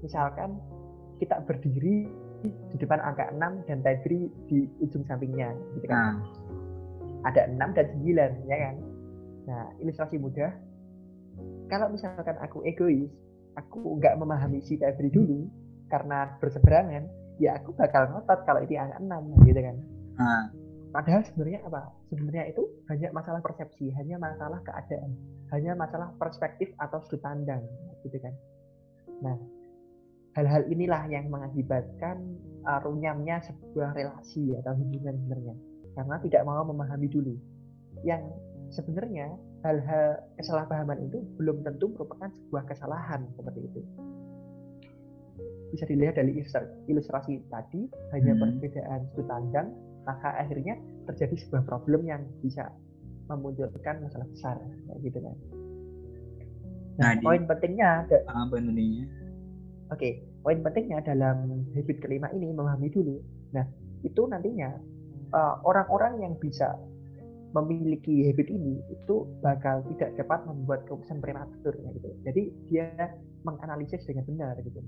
Misalkan 0.00 0.56
kita 1.20 1.44
berdiri 1.44 2.08
di 2.40 2.76
depan 2.80 3.00
angka 3.04 3.28
6 3.36 3.68
dan 3.68 3.78
tadi 3.84 4.32
di 4.48 4.64
ujung 4.80 5.04
sampingnya 5.04 5.52
gitu 5.76 5.86
kan. 5.88 5.96
Nah, 6.00 6.14
Ada 7.28 7.52
6 7.52 7.76
dan 7.76 7.86
9 8.00 8.48
ya 8.48 8.56
kan. 8.56 8.76
Nah, 9.44 9.64
ilustrasi 9.84 10.16
mudah 10.16 10.48
kalau 11.70 11.86
misalkan 11.92 12.34
aku 12.42 12.66
egois, 12.66 13.08
aku 13.54 13.98
nggak 14.00 14.18
memahami 14.18 14.58
si 14.64 14.74
Febri 14.74 15.08
dulu 15.12 15.46
karena 15.90 16.38
berseberangan, 16.38 17.04
ya 17.42 17.58
aku 17.58 17.74
bakal 17.74 18.06
ngotot 18.14 18.40
kalau 18.46 18.62
itu 18.62 18.78
angka 18.78 19.02
6 19.02 19.50
gitu 19.50 19.60
kan. 19.60 19.76
nah, 20.16 20.44
Padahal 20.90 21.22
sebenarnya 21.22 21.60
apa? 21.70 21.82
Sebenarnya 22.10 22.44
itu 22.50 22.66
hanya 22.90 23.14
masalah 23.14 23.38
persepsi, 23.38 23.94
hanya 23.94 24.18
masalah 24.18 24.58
keadaan, 24.66 25.14
hanya 25.54 25.78
masalah 25.78 26.10
perspektif 26.18 26.74
atau 26.82 26.98
sudut 27.06 27.22
pandang 27.22 27.62
gitu 28.02 28.18
kan. 28.18 28.34
Nah, 29.22 29.38
hal-hal 30.34 30.66
inilah 30.66 31.06
yang 31.06 31.30
mengakibatkan 31.30 32.18
uh, 32.66 32.82
runyamnya 32.82 33.38
sebuah 33.38 33.94
relasi 33.94 34.58
atau 34.58 34.74
hubungan 34.74 35.14
sebenarnya. 35.14 35.54
Karena 35.94 36.16
tidak 36.26 36.42
mau 36.42 36.66
memahami 36.66 37.06
dulu. 37.06 37.38
Yang 38.02 38.34
sebenarnya 38.74 39.30
hal-hal 39.62 40.26
kesalahpahaman 40.42 41.06
itu 41.06 41.22
belum 41.38 41.62
tentu 41.62 41.94
merupakan 41.94 42.34
sebuah 42.34 42.66
kesalahan 42.66 43.30
seperti 43.38 43.60
itu. 43.62 43.80
Bisa 45.70 45.86
dilihat 45.86 46.18
dari 46.18 46.34
ilustra- 46.38 46.70
ilustrasi 46.90 47.46
tadi, 47.46 47.86
hanya 48.14 48.32
Hmm. 48.34 48.58
perbedaan 48.58 49.00
sudut 49.14 49.26
pandang, 49.30 49.68
maka 50.06 50.34
akhirnya 50.38 50.74
terjadi 51.06 51.34
sebuah 51.46 51.62
problem 51.66 52.06
yang 52.06 52.22
bisa 52.42 52.70
memunculkan 53.30 54.02
masalah 54.02 54.26
besar, 54.26 54.56
kayak 54.58 54.98
gitu 55.06 55.18
kan. 55.22 55.36
Nah, 56.98 57.14
Nah, 57.14 57.22
poin 57.22 57.42
pentingnya, 57.46 58.04
da- 58.10 58.26
apa 58.28 58.58
oke, 59.94 60.10
poin 60.42 60.58
pentingnya 60.60 60.98
dalam 61.06 61.64
habit 61.72 62.02
kelima 62.02 62.28
ini 62.34 62.50
memahami 62.50 62.90
dulu. 62.90 63.16
Nah, 63.54 63.64
itu 64.02 64.22
nantinya 64.26 64.74
uh, 65.30 65.54
orang-orang 65.62 66.20
yang 66.26 66.34
bisa 66.38 66.74
memiliki 67.50 68.30
habit 68.30 68.46
ini 68.46 68.78
itu 68.94 69.26
bakal 69.42 69.82
tidak 69.94 70.14
cepat 70.14 70.46
membuat 70.46 70.86
keputusan 70.86 71.18
prematur 71.18 71.74
ya 71.82 71.90
gitu. 71.98 72.08
Jadi 72.22 72.42
dia 72.70 72.88
menganalisis 73.42 74.06
dengan 74.06 74.22
benar 74.26 74.54
gitu. 74.62 74.78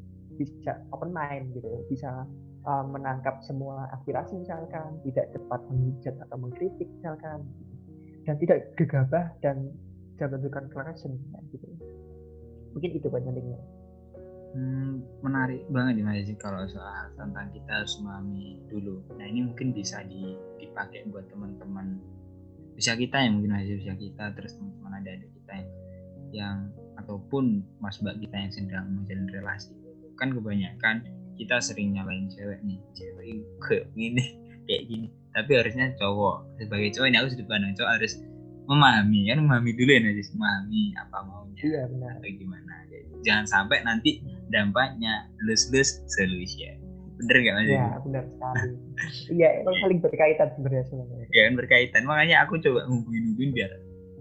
Bisa 0.41 0.81
open 0.95 1.13
mind 1.13 1.53
gitu, 1.55 1.85
bisa 1.93 2.25
uh, 2.65 2.85
menangkap 2.87 3.43
semua 3.45 3.91
aspirasi 3.93 4.39
misalkan, 4.41 4.99
tidak 5.05 5.31
cepat 5.35 5.61
menghujat 5.69 6.15
atau 6.29 6.37
mengkritik 6.41 6.89
misalkan, 7.01 7.45
dan 8.25 8.35
tidak 8.39 8.73
gegabah 8.79 9.27
dan 9.43 9.71
jangan 10.17 10.41
conclusion 10.49 11.19
ya, 11.35 11.39
gitu. 11.51 11.67
Mungkin 12.73 12.91
itu 12.97 13.07
poin 13.11 13.25
pentingnya. 13.27 13.61
Hmm, 14.53 15.01
menarik 15.25 15.65
banget 15.73 16.05
nih 16.05 16.29
Aziz 16.29 16.37
kalau 16.37 16.61
soal 16.69 17.09
tentang 17.17 17.49
kita 17.57 17.73
harus 17.73 17.97
memahami 18.05 18.61
dulu. 18.69 19.01
Nah 19.17 19.25
ini 19.25 19.49
mungkin 19.49 19.73
bisa 19.73 20.05
di- 20.05 20.37
dipakai 20.61 21.09
buat 21.09 21.25
teman-teman 21.33 21.97
bisa 22.77 22.93
kita 22.97 23.21
yang 23.21 23.41
mungkin 23.41 23.57
Mas 23.57 23.65
Aziz, 23.65 23.81
bisa 23.81 23.95
kita 23.97 24.25
terus 24.37 24.53
teman-teman 24.57 24.93
ada 25.01 25.11
ada 25.17 25.27
kita 25.29 25.53
yang, 25.57 25.71
yang 26.33 26.57
ataupun 27.01 27.65
mas 27.81 27.97
mbak 28.05 28.21
kita 28.21 28.37
yang 28.37 28.53
sedang 28.53 28.85
menjalin 28.93 29.29
relasi 29.33 29.73
kan 30.19 30.31
kebanyakan 30.33 31.05
kita 31.37 31.59
sering 31.59 31.97
nyalain 31.97 32.29
cewek 32.31 32.61
nih 32.63 32.79
cewek 32.95 33.43
kayak 33.65 33.87
gini 33.97 34.25
kayak 34.69 34.83
gini. 34.89 35.09
Tapi 35.33 35.51
harusnya 35.57 35.97
cowok. 35.97 36.61
Sebagai 36.61 36.93
cowok 36.93 37.07
ini 37.09 37.17
aku 37.19 37.29
sudut 37.33 37.49
pandang 37.49 37.73
cowok 37.73 37.91
harus 37.97 38.13
memahami 38.69 39.21
kan? 39.33 39.37
Memahami 39.41 39.71
dulu 39.75 39.91
ya 39.91 40.01
Najis 40.05 40.29
memahami 40.37 40.83
apa 41.01 41.17
maunya 41.25 41.63
Iya 41.63 41.83
benar. 41.89 42.11
atau 42.21 42.31
gimana 42.31 42.73
jangan 43.23 43.47
sampai 43.47 43.79
nanti 43.87 44.19
dampaknya 44.51 45.31
lose-lose 45.47 46.03
solution. 46.11 46.75
Bener 47.23 47.37
nggak 47.39 47.55
mas? 47.55 47.67
Iya 47.71 47.87
benar 48.03 48.25
sekali. 48.27 48.69
Iya 49.39 49.49
emang 49.63 49.75
saling 49.83 49.99
berkaitan 50.03 50.49
sebenarnya 50.55 50.85
sebenarnya. 50.91 51.27
ya 51.31 51.41
kan 51.49 51.55
berkaitan. 51.59 52.03
Makanya 52.07 52.37
aku 52.47 52.59
coba 52.59 52.87
ngumpulin 52.87 53.23
ngumpulin 53.31 53.51
biar 53.55 53.73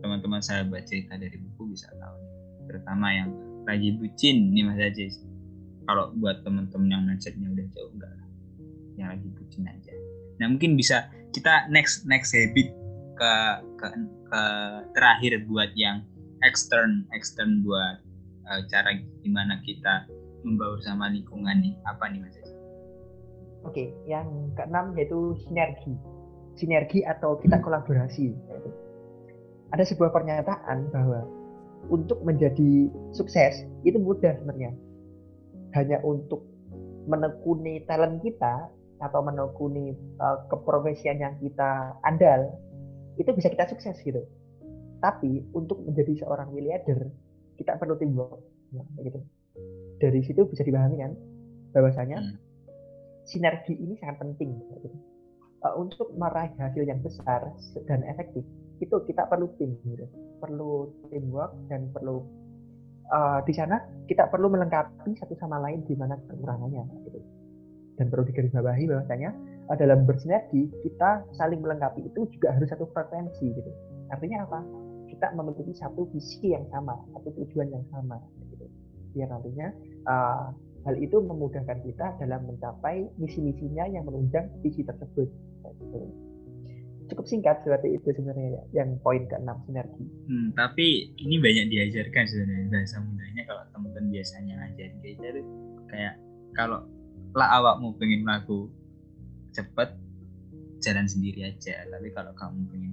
teman-teman 0.01 0.41
sahabat 0.41 0.89
cerita 0.89 1.13
dari 1.17 1.37
buku 1.37 1.77
bisa 1.77 1.85
tahu 2.01 2.17
terutama 2.65 3.13
yang 3.13 3.29
lagi 3.69 3.93
bucin 3.93 4.49
nih 4.49 4.65
Mas 4.65 4.81
Ajis 4.81 5.21
kalau 5.91 6.15
buat 6.23 6.39
teman-teman 6.47 6.87
yang 6.87 7.03
mindsetnya 7.03 7.51
udah 7.51 7.67
jauh 7.75 7.91
enggak 7.99 8.13
yang 8.95 9.11
lagi 9.11 9.27
bucin 9.35 9.67
aja 9.67 9.93
nah 10.39 10.47
mungkin 10.47 10.79
bisa 10.79 11.11
kita 11.35 11.67
next 11.67 12.07
next 12.07 12.31
habit 12.31 12.71
ke 13.19 13.33
ke, 13.75 13.87
ke 14.31 14.41
terakhir 14.95 15.43
buat 15.51 15.75
yang 15.75 16.07
extern 16.47 17.03
extern 17.11 17.59
buat 17.67 17.99
uh, 18.47 18.63
cara 18.71 18.95
gimana 19.21 19.59
kita 19.67 20.07
membaur 20.47 20.79
sama 20.79 21.11
lingkungan 21.11 21.59
nih 21.59 21.75
apa 21.85 22.07
nih 22.07 22.23
mas 22.23 22.41
Oke, 23.61 23.93
yang 24.09 24.25
keenam 24.57 24.97
yaitu 24.97 25.37
sinergi. 25.45 25.93
Sinergi 26.57 27.05
atau 27.05 27.37
kita 27.37 27.61
kolaborasi. 27.61 28.33
Ada 29.69 29.85
sebuah 29.85 30.09
pernyataan 30.09 30.89
bahwa 30.89 31.29
untuk 31.93 32.25
menjadi 32.25 32.89
sukses 33.13 33.61
itu 33.85 34.01
mudah 34.01 34.33
sebenarnya. 34.41 34.73
Hanya 35.78 36.04
untuk 36.04 36.43
menekuni 37.08 37.84
talent 37.88 38.22
kita 38.22 38.70
atau 39.02 39.20
menekuni 39.26 39.97
uh, 40.22 40.45
keprofesian 40.52 41.18
yang 41.18 41.34
kita 41.41 41.97
andal 42.06 42.54
itu 43.18 43.32
bisa 43.34 43.49
kita 43.49 43.66
sukses 43.72 43.97
gitu. 44.06 44.22
Tapi 45.02 45.41
untuk 45.58 45.82
menjadi 45.82 46.22
seorang 46.22 46.54
miliarder 46.54 47.10
kita 47.62 47.78
perlu 47.78 47.97
teamwork 47.97 48.41
nah, 48.74 48.86
gitu 49.06 49.22
dari 50.02 50.26
situ 50.26 50.41
bisa 50.49 50.66
dipahami 50.66 50.97
kan 50.97 51.14
bahwasanya 51.78 52.18
hmm. 52.20 52.36
sinergi 53.30 53.78
ini 53.78 53.93
sangat 54.02 54.26
penting 54.26 54.58
gitu. 54.58 54.89
uh, 55.62 55.78
untuk 55.78 56.10
meraih 56.18 56.52
hasil 56.58 56.82
yang 56.82 56.99
besar 57.06 57.54
dan 57.86 58.02
efektif 58.10 58.41
itu 58.82 58.95
kita 59.06 59.30
perlu 59.30 59.45
tim 59.62 59.78
gitu. 59.86 60.10
perlu 60.41 60.89
teamwork 61.14 61.54
dan 61.70 61.86
perlu 61.93 62.26
uh, 63.12 63.39
di 63.45 63.53
sana 63.53 63.78
kita 64.07 64.28
perlu 64.32 64.49
melengkapi 64.49 65.14
satu 65.20 65.36
sama 65.38 65.59
lain 65.62 65.84
di 65.86 65.93
mana 65.93 66.18
kekurangannya 66.28 66.84
gitu. 67.07 67.20
dan 67.99 68.09
perlu 68.09 68.24
digarisbawahi 68.26 68.88
bahwasanya 68.89 69.30
uh, 69.70 69.78
dalam 69.78 70.07
bersinergi 70.07 70.72
kita 70.82 71.22
saling 71.36 71.62
melengkapi 71.62 72.07
itu 72.07 72.26
juga 72.34 72.55
harus 72.55 72.72
satu 72.72 72.88
frekuensi 72.95 73.51
gitu 73.51 73.72
artinya 74.12 74.47
apa 74.47 74.59
kita 75.12 75.36
memiliki 75.36 75.76
satu 75.76 76.07
visi 76.16 76.55
yang 76.55 76.66
sama 76.72 76.97
satu 77.14 77.30
tujuan 77.36 77.70
yang 77.70 77.86
sama 77.91 78.18
gitu. 78.49 78.66
biar 79.14 79.28
nantinya 79.28 79.68
uh, 80.07 80.49
hal 80.86 80.95
itu 80.97 81.22
memudahkan 81.22 81.78
kita 81.86 82.18
dalam 82.18 82.41
mencapai 82.49 83.05
misi-misinya 83.22 83.86
yang 83.86 84.01
menunjang 84.09 84.49
visi 84.66 84.82
tersebut. 84.82 85.30
Cukup 87.12 87.28
singkat 87.28 87.59
seperti 87.59 87.99
itu 87.99 88.07
sebenarnya 88.16 88.64
yang 88.72 88.95
poin 89.03 89.28
keenam 89.28 89.59
sinergi. 89.68 90.07
Hmm, 90.32 90.55
tapi 90.55 91.12
ini 91.20 91.36
banyak 91.43 91.68
diajarkan 91.68 92.24
sebenarnya 92.24 92.68
bahasa 92.72 93.03
mudanya. 93.03 93.41
Kalau 93.43 93.64
teman-teman 93.76 94.07
biasanya 94.16 94.53
ngajarin 94.64 94.97
kayak 95.03 95.43
kayak 95.91 96.14
kalau 96.55 96.80
lah 97.36 97.49
awakmu 97.59 97.91
pengen 97.99 98.24
melaku 98.24 98.72
cepet 99.51 99.91
jalan 100.80 101.03
sendiri 101.03 101.51
aja. 101.51 101.84
Tapi 101.84 102.07
kalau 102.16 102.32
kamu 102.32 102.64
pengen 102.72 102.91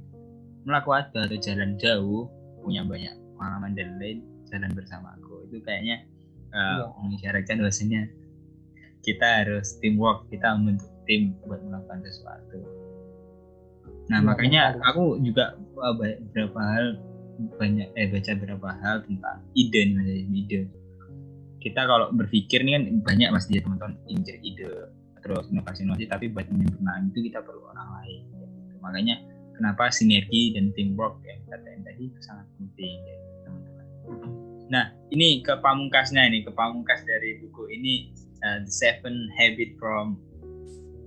melakukan 0.66 1.14
atau 1.14 1.38
jalan 1.38 1.78
jauh 1.78 2.26
punya 2.66 2.82
banyak 2.82 3.14
pengalaman 3.38 3.72
dan 3.78 4.02
lain 4.02 4.18
jalan 4.50 4.74
bersama 4.74 5.14
aku. 5.14 5.46
Itu 5.46 5.62
kayaknya 5.62 6.02
uh, 6.50 6.90
mengisyaratkan 7.06 7.62
bahwasanya 7.62 8.10
kita 9.06 9.46
harus 9.46 9.78
teamwork 9.78 10.26
kita 10.26 10.58
membentuk 10.58 10.90
tim 11.06 11.38
buat 11.46 11.62
melakukan 11.62 12.02
sesuatu 12.02 12.87
nah 14.08 14.18
ya, 14.20 14.24
makanya 14.24 14.62
aku 14.84 15.20
juga 15.20 15.56
uh, 15.78 15.94
beberapa 15.96 16.60
hal 16.60 16.86
banyak 17.60 17.88
eh 17.94 18.08
baca 18.10 18.30
beberapa 18.34 18.68
hal 18.82 18.96
tentang 19.06 19.38
ide 19.54 19.80
nih 19.86 19.94
mas 19.94 20.10
ide 20.34 20.60
kita 21.58 21.86
kalau 21.86 22.10
berpikir 22.10 22.64
nih 22.66 22.78
kan 22.78 22.84
banyak 23.04 23.28
mas 23.30 23.46
dia 23.46 23.62
teman-teman 23.62 23.94
injek 24.10 24.40
ide 24.42 24.90
terus 25.22 25.46
inovasi 25.52 25.86
inovasi 25.86 26.06
tapi 26.08 26.32
buat 26.32 26.48
menyempurnakan 26.50 27.10
itu 27.14 27.30
kita 27.30 27.42
perlu 27.42 27.62
orang 27.70 27.88
lain 28.02 28.22
gitu. 28.32 28.74
makanya 28.82 29.16
kenapa 29.54 29.90
sinergi 29.90 30.54
dan 30.54 30.70
teamwork 30.74 31.20
yang 31.26 31.38
kata 31.46 31.78
tadi 31.82 32.02
itu 32.10 32.18
sangat 32.22 32.46
penting 32.58 32.96
ya, 33.06 33.16
teman-teman 33.46 34.48
Nah, 34.68 34.92
ini 35.08 35.40
ke 35.40 35.56
pamungkasnya 35.64 36.28
ini, 36.28 36.44
ke 36.44 36.52
pamungkas 36.52 37.00
dari 37.08 37.40
buku 37.40 37.72
ini 37.72 38.12
uh, 38.44 38.60
The 38.60 38.72
Seven 38.72 39.32
Habit 39.32 39.80
from 39.80 40.20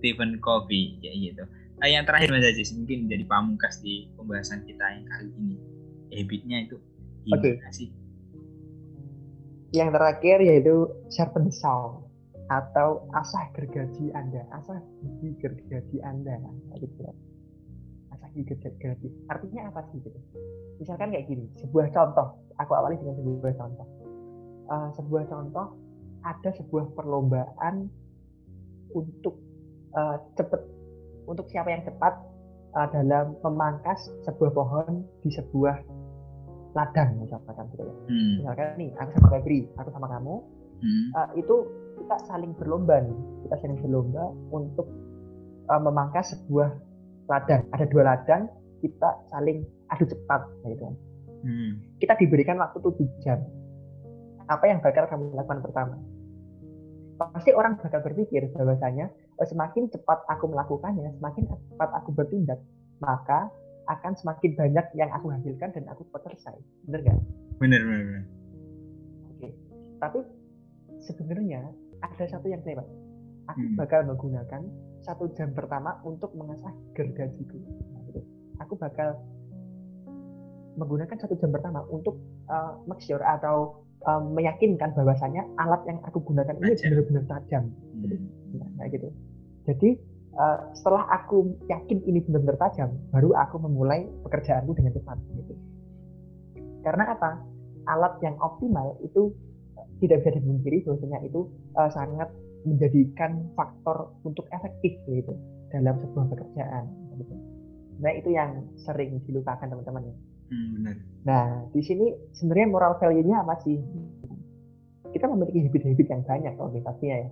Stephen 0.01 0.41
Covey 0.41 0.97
ya 1.05 1.13
gitu. 1.13 1.45
Nah, 1.81 1.89
yang 1.89 2.05
terakhir 2.05 2.29
Mas 2.29 2.45
Aziz 2.45 2.69
mungkin 2.77 3.09
jadi 3.09 3.25
pamungkas 3.25 3.81
di 3.81 4.05
pembahasan 4.13 4.61
kita 4.69 4.85
yang 4.85 5.05
kali 5.09 5.33
ini. 5.33 5.57
Habitnya 6.13 6.57
itu 6.69 6.77
gimana 7.25 7.41
okay. 7.41 7.73
sih? 7.73 7.89
Yang 9.73 9.89
terakhir 9.97 10.37
yaitu 10.45 10.85
sharpen 11.09 11.49
the 11.49 11.53
saw 11.57 12.05
atau 12.53 13.09
asah 13.17 13.49
gergaji 13.57 14.13
Anda, 14.13 14.45
asah 14.53 14.77
gigi 15.01 15.41
gergaji 15.41 15.97
Anda. 16.05 16.37
Gitu. 16.77 17.01
Asah 18.13 18.29
gigi 18.37 18.53
gergaji. 18.61 19.09
Artinya 19.33 19.73
apa 19.73 19.81
sih 19.89 20.05
gitu? 20.05 20.19
Misalkan 20.77 21.09
kayak 21.09 21.33
gini, 21.33 21.49
sebuah 21.65 21.89
contoh 21.97 22.45
aku 22.61 22.77
awali 22.77 23.01
dengan 23.01 23.17
sebuah 23.17 23.57
contoh. 23.57 23.87
Uh, 24.69 24.89
sebuah 25.01 25.23
contoh 25.33 25.73
ada 26.21 26.49
sebuah 26.53 26.93
perlombaan 26.93 27.89
untuk 28.93 29.41
uh, 29.97 30.21
cepat 30.37 30.61
untuk 31.25 31.45
siapa 31.49 31.69
yang 31.69 31.83
cepat 31.85 32.13
uh, 32.77 32.87
dalam 32.93 33.37
memangkas 33.41 34.09
sebuah 34.25 34.51
pohon 34.53 35.05
di 35.25 35.29
sebuah 35.33 35.77
ladang 36.71 37.19
misalkan 37.19 37.67
gitu 37.75 37.83
ya. 37.83 37.95
Hmm. 38.07 38.33
Misalkan 38.43 38.67
nih 38.79 38.89
aku 38.95 39.09
sama 39.19 39.27
Febri, 39.35 39.59
aku 39.75 39.89
sama 39.91 40.07
kamu, 40.07 40.35
hmm. 40.79 41.05
uh, 41.17 41.29
itu 41.35 41.55
kita 41.99 42.15
saling 42.25 42.51
berlomba 42.55 43.03
nih, 43.03 43.17
kita 43.47 43.55
saling 43.59 43.77
berlomba 43.83 44.23
untuk 44.55 44.87
uh, 45.67 45.81
memangkas 45.83 46.31
sebuah 46.33 46.71
ladang. 47.27 47.67
Ada 47.75 47.85
dua 47.91 48.03
ladang, 48.07 48.47
kita 48.81 49.09
saling 49.29 49.67
adu 49.91 50.05
cepat 50.07 50.41
gitu 50.65 50.81
kan 50.81 50.93
hmm. 51.45 51.71
kita 52.01 52.13
diberikan 52.17 52.57
waktu 52.57 52.79
7 52.81 53.23
jam 53.23 53.39
apa 54.49 54.65
yang 54.67 54.79
bakal 54.79 55.05
kamu 55.07 55.31
lakukan 55.35 55.61
pertama 55.63 55.95
pasti 57.21 57.53
orang 57.53 57.77
bakal 57.77 58.01
berpikir 58.01 58.49
bahwasanya 58.55 59.13
semakin 59.47 59.89
cepat 59.89 60.23
aku 60.29 60.49
melakukannya 60.49 61.09
semakin 61.17 61.47
cepat 61.49 61.89
aku 61.97 62.09
bertindak 62.13 62.59
maka 63.01 63.49
akan 63.89 64.13
semakin 64.13 64.53
banyak 64.55 64.85
yang 64.93 65.09
aku 65.11 65.33
hasilkan 65.33 65.73
dan 65.73 65.83
aku 65.89 66.05
cepat 66.07 66.29
selesai 66.29 66.55
bener 66.87 66.99
gak? 67.05 67.19
bener 67.57 67.81
bener, 67.81 68.03
bener. 68.05 68.23
oke 69.35 69.49
tapi 69.99 70.19
sebenarnya 71.01 71.61
ada 72.01 72.23
satu 72.29 72.47
yang 72.49 72.61
lewat 72.61 72.87
aku 73.49 73.61
hmm. 73.65 73.77
bakal 73.77 74.01
menggunakan 74.05 74.61
satu 75.01 75.33
jam 75.33 75.49
pertama 75.57 75.97
untuk 76.05 76.29
mengasah 76.37 76.71
gergajiku 76.93 77.57
aku 78.61 78.77
bakal 78.77 79.17
menggunakan 80.77 81.17
satu 81.19 81.35
jam 81.35 81.51
pertama 81.51 81.83
untuk 81.91 82.15
uh, 82.47 82.79
make 82.87 83.03
sure 83.03 83.19
atau 83.19 83.83
uh, 84.07 84.21
meyakinkan 84.21 84.95
bahwasanya 84.95 85.43
alat 85.59 85.81
yang 85.89 85.99
aku 86.07 86.23
gunakan 86.23 86.55
ini 86.63 86.77
benar-benar 86.79 87.23
tajam. 87.27 87.63
Hmm. 87.99 88.71
Nah, 88.79 88.87
gitu. 88.87 89.11
Jadi 89.67 89.89
uh, 90.37 90.71
setelah 90.73 91.05
aku 91.11 91.57
yakin 91.69 92.01
ini 92.07 92.23
benar-benar 92.25 92.57
tajam, 92.57 92.89
baru 93.13 93.35
aku 93.37 93.61
memulai 93.61 94.07
pekerjaanku 94.25 94.73
dengan 94.73 94.95
cepat. 94.95 95.17
Gitu. 95.37 95.53
Karena 96.81 97.13
apa? 97.13 97.41
Alat 97.89 98.21
yang 98.21 98.37
optimal 98.37 98.97
itu 99.01 99.33
tidak 100.01 100.25
bisa 100.25 100.37
dipungkiri 100.37 100.85
bahwasanya 100.85 101.19
itu 101.25 101.49
uh, 101.77 101.89
sangat 101.93 102.29
menjadikan 102.65 103.49
faktor 103.57 104.13
untuk 104.21 104.45
efektif 104.53 104.97
gitu 105.09 105.33
dalam 105.73 105.97
sebuah 106.01 106.25
pekerjaan. 106.29 106.85
Gitu. 107.17 107.33
Nah 108.01 108.11
itu 108.17 108.29
yang 108.33 108.65
sering 108.81 109.21
dilupakan 109.25 109.65
teman-teman. 109.65 110.09
Hmm, 110.51 110.67
benar. 110.75 110.95
Nah, 111.23 111.45
di 111.71 111.79
sini 111.79 112.11
sebenarnya 112.35 112.67
moral 112.67 112.93
value-nya 112.99 113.39
apa 113.45 113.55
sih? 113.63 113.79
Kita 115.15 115.31
memiliki 115.31 115.63
habit-habit 115.63 116.07
yang 116.11 116.23
banyak 116.27 116.53
kalau 116.59 116.71
kita 116.75 116.91
ya. 117.03 117.29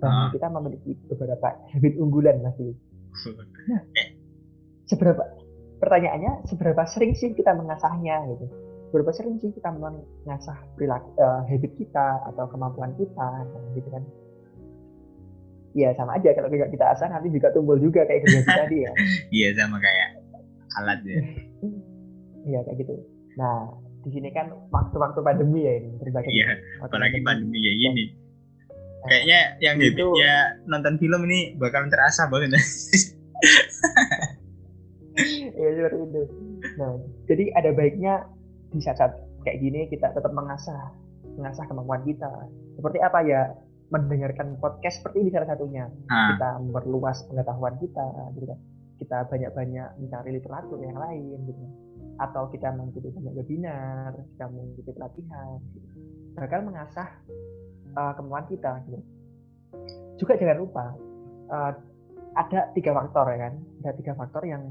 Dan 0.00 0.08
ah. 0.08 0.30
kita 0.32 0.48
memiliki 0.48 0.96
beberapa 1.12 1.54
habit 1.72 1.94
unggulan 2.00 2.40
masih. 2.40 2.72
Nah, 3.70 3.82
seberapa 4.86 5.22
pertanyaannya 5.78 6.46
seberapa 6.50 6.82
sering 6.86 7.14
sih 7.14 7.30
kita 7.34 7.54
mengasahnya 7.54 8.26
gitu? 8.34 8.46
Seberapa 8.90 9.10
sering 9.14 9.38
sih 9.38 9.50
kita 9.54 9.70
mengasah 9.70 10.58
perilaku 10.74 11.14
uh, 11.22 11.46
habit 11.46 11.72
kita 11.78 12.06
atau 12.26 12.44
kemampuan 12.50 12.90
kita 12.98 13.28
gitu 13.78 13.88
kan? 13.90 14.02
Ya 15.70 15.94
sama 15.94 16.18
aja 16.18 16.34
kalau 16.34 16.50
tidak 16.50 16.74
kita 16.74 16.84
asah 16.90 17.06
nanti 17.06 17.30
juga 17.30 17.54
tumbuh 17.54 17.78
juga 17.78 18.02
kayak 18.02 18.26
kerja 18.26 18.42
tadi 18.66 18.78
ya. 18.82 18.92
Iya 19.30 19.48
sama 19.58 19.78
kayak 19.78 20.08
alat 20.82 21.00
ya. 21.06 21.20
Iya 22.40 22.64
kayak 22.64 22.76
gitu. 22.82 22.94
Nah 23.36 23.68
di 24.00 24.10
sini 24.16 24.32
kan 24.32 24.48
waktu-waktu 24.72 25.20
pandemi 25.20 25.60
ya 25.68 25.72
ini 25.76 25.92
berbagai. 26.00 26.30
Iya. 26.32 26.56
Apalagi 26.82 27.20
pandemi 27.22 27.58
ya 27.62 27.72
ini. 27.92 28.04
Kayaknya 29.08 29.40
yang 29.64 29.76
itu, 29.80 30.06
ya 30.20 30.60
nonton 30.68 31.00
film 31.00 31.24
ini 31.30 31.56
bakalan 31.56 31.88
terasa 31.88 32.28
banget. 32.28 32.52
Iya 35.20 35.68
seperti 35.76 35.98
itu. 36.06 36.22
Nah 36.78 36.96
jadi 37.28 37.44
ada 37.56 37.70
baiknya 37.74 38.24
di 38.70 38.80
saat-saat 38.80 39.12
kayak 39.44 39.58
gini 39.60 39.80
kita 39.90 40.12
tetap 40.14 40.32
mengasah 40.32 40.94
mengasah 41.36 41.64
kemampuan 41.66 42.04
kita 42.04 42.30
seperti 42.76 42.98
apa 43.00 43.18
ya 43.24 43.42
mendengarkan 43.90 44.54
podcast 44.62 45.02
seperti 45.02 45.26
ini 45.26 45.30
salah 45.34 45.50
satunya 45.50 45.84
ha. 46.12 46.36
kita 46.36 46.48
memperluas 46.62 47.26
pengetahuan 47.26 47.74
kita 47.82 48.06
gitu 48.38 48.46
kan 48.46 48.60
kita 49.00 49.18
banyak-banyak 49.26 49.88
mencari 49.98 50.30
literatur 50.36 50.78
yang 50.84 50.98
lain 51.00 51.38
gitu 51.48 51.64
atau 52.20 52.52
kita 52.52 52.68
mengikuti 52.76 53.08
banyak 53.16 53.32
webinar 53.32 54.12
kita 54.36 54.44
mengikuti 54.52 54.90
pelatihan 54.92 55.58
gitu. 55.72 55.88
Bakal 56.34 56.66
mengasah 56.66 57.08
uh, 57.94 58.12
kemampuan 58.14 58.46
kita 58.50 58.82
gitu. 58.86 58.98
Juga 60.20 60.36
jangan 60.36 60.58
lupa 60.60 60.84
uh, 61.50 61.72
ada 62.36 62.70
tiga 62.76 62.94
faktor 62.94 63.26
ya 63.34 63.38
kan? 63.50 63.54
Ada 63.82 63.92
tiga 63.98 64.12
faktor 64.14 64.42
yang 64.46 64.62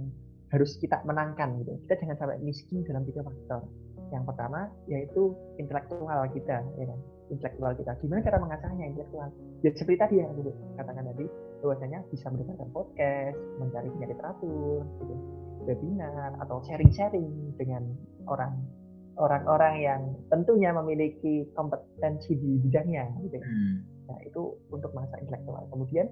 harus 0.49 0.77
kita 0.81 1.03
menangkan 1.05 1.59
gitu. 1.61 1.75
Kita 1.85 1.93
jangan 2.01 2.17
sampai 2.17 2.39
miskin 2.41 2.81
dalam 2.87 3.03
tiga 3.05 3.21
faktor. 3.21 3.67
Yang 4.09 4.23
pertama 4.25 4.59
yaitu 4.89 5.37
intelektual 5.61 6.25
kita 6.33 6.65
ya 6.79 6.85
kan? 6.87 6.99
Intelektual 7.29 7.71
kita. 7.77 7.91
Gimana 8.01 8.25
cara 8.25 8.37
mengasahnya 8.41 8.85
intelektual? 8.89 9.29
Ya 9.61 9.69
seperti 9.75 9.97
tadi 10.01 10.15
yang 10.23 10.33
aku 10.33 10.49
katakan 10.79 11.05
tadi, 11.13 11.25
bahwasanya 11.61 11.99
bisa 12.09 12.25
mendengarkan 12.31 12.69
podcast, 12.71 13.37
mencari 13.59 13.89
literatur, 13.99 14.81
gitu, 15.03 15.15
webinar 15.67 16.39
atau 16.41 16.63
sharing-sharing 16.65 17.53
dengan 17.59 17.83
orang 18.25 18.55
orang-orang 19.19 19.75
yang 19.83 20.01
tentunya 20.31 20.71
memiliki 20.71 21.45
kompetensi 21.53 22.33
di 22.39 22.57
bidangnya 22.63 23.05
gitu 23.27 23.35
ya. 23.35 23.45
Hmm. 23.45 23.75
Nah, 24.09 24.17
itu 24.25 24.55
untuk 24.71 24.95
masa 24.95 25.19
intelektual. 25.19 25.67
Kemudian 25.69 26.07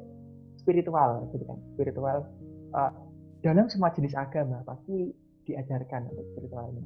spiritual 0.59 1.25
gitu 1.31 1.47
kan. 1.47 1.59
Spiritual 1.73 2.17
uh, 2.75 2.91
dalam 3.41 3.71
semua 3.71 3.89
jenis 3.95 4.13
agama 4.13 4.59
pasti 4.67 5.15
diajarkan 5.47 6.11
untuk 6.11 6.27
spiritual 6.35 6.67
ini 6.75 6.83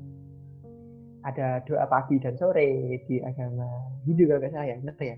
ada 1.21 1.61
doa 1.69 1.85
pagi 1.85 2.17
dan 2.17 2.33
sore 2.37 2.97
di 3.05 3.21
agama 3.21 3.65
Hindu 4.05 4.25
kalau 4.25 4.41
nggak 4.41 4.53
salah 4.53 4.67
ya, 4.67 4.75
benar 4.81 4.95
ya? 4.97 5.17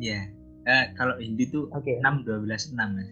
Iya. 0.00 0.20
Uh, 0.66 0.84
kalau 0.98 1.14
Hindu 1.20 1.44
tuh 1.52 1.64
okay. 1.76 2.00
6 2.00 2.24
12 2.26 2.48
6 2.48 2.74
mas. 2.74 3.10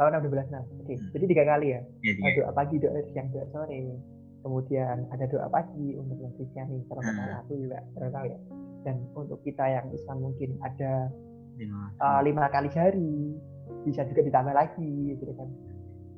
Oh, 0.00 0.08
6 0.08 0.24
12 0.24 0.48
6. 0.48 0.56
Oke. 0.56 0.84
Okay. 0.88 0.96
Hmm. 0.98 1.10
Jadi 1.14 1.24
tiga 1.28 1.44
kali 1.44 1.66
ya. 1.76 1.80
ya 2.02 2.12
tiga. 2.16 2.30
Doa 2.42 2.52
pagi, 2.56 2.76
doa 2.80 3.00
siang, 3.12 3.28
doa 3.30 3.46
sore. 3.52 3.78
Kemudian 4.42 5.06
ada 5.14 5.24
doa 5.30 5.46
pagi 5.46 5.94
untuk 5.94 6.18
yang 6.18 6.34
Kristiani, 6.34 6.82
kalau 6.90 7.00
nggak 7.00 7.14
salah 7.14 7.38
aku 7.46 7.52
juga 7.62 7.78
tahu 7.94 8.26
ya. 8.26 8.38
Dan 8.82 8.96
untuk 9.14 9.38
kita 9.46 9.64
yang 9.70 9.86
Islam 9.94 10.18
mungkin 10.18 10.58
ada 10.66 11.06
lima, 11.54 11.80
uh, 12.02 12.20
lima 12.26 12.50
kali 12.50 12.68
sehari, 12.74 13.38
bisa 13.86 14.02
juga 14.10 14.26
ditambah 14.26 14.54
lagi, 14.54 15.14
gitu 15.14 15.30
kan 15.38 15.46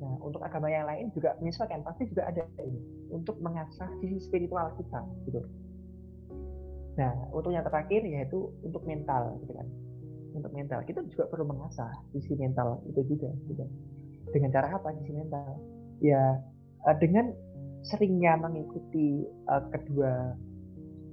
Nah, 0.03 0.19
untuk 0.19 0.43
agama 0.43 0.67
yang 0.67 0.83
lain 0.85 1.07
juga 1.15 1.39
menyesuaikan, 1.39 1.79
pasti 1.81 2.05
juga 2.11 2.27
ada 2.27 2.43
ini 2.59 2.77
untuk 3.09 3.39
mengasah 3.39 3.87
sisi 4.03 4.19
spiritual 4.19 4.75
kita, 4.75 4.99
gitu. 5.23 5.39
Nah, 6.99 7.11
untuk 7.31 7.55
yang 7.55 7.63
terakhir 7.63 8.03
yaitu 8.03 8.51
untuk 8.63 8.83
mental, 8.83 9.39
gitu 9.43 9.55
kan. 9.55 9.67
Untuk 10.35 10.51
mental, 10.51 10.83
kita 10.83 10.99
juga 11.07 11.31
perlu 11.31 11.47
mengasah 11.47 11.91
sisi 12.11 12.35
mental 12.35 12.83
itu 12.91 13.07
juga, 13.07 13.31
gitu. 13.47 13.63
Dengan 14.35 14.51
cara 14.51 14.75
apa 14.75 14.91
sisi 14.99 15.15
mental? 15.15 15.55
Ya, 16.03 16.43
eh, 16.91 16.95
dengan 16.99 17.31
seringnya 17.85 18.37
mengikuti 18.41 19.25
uh, 19.49 19.63
kedua 19.69 20.33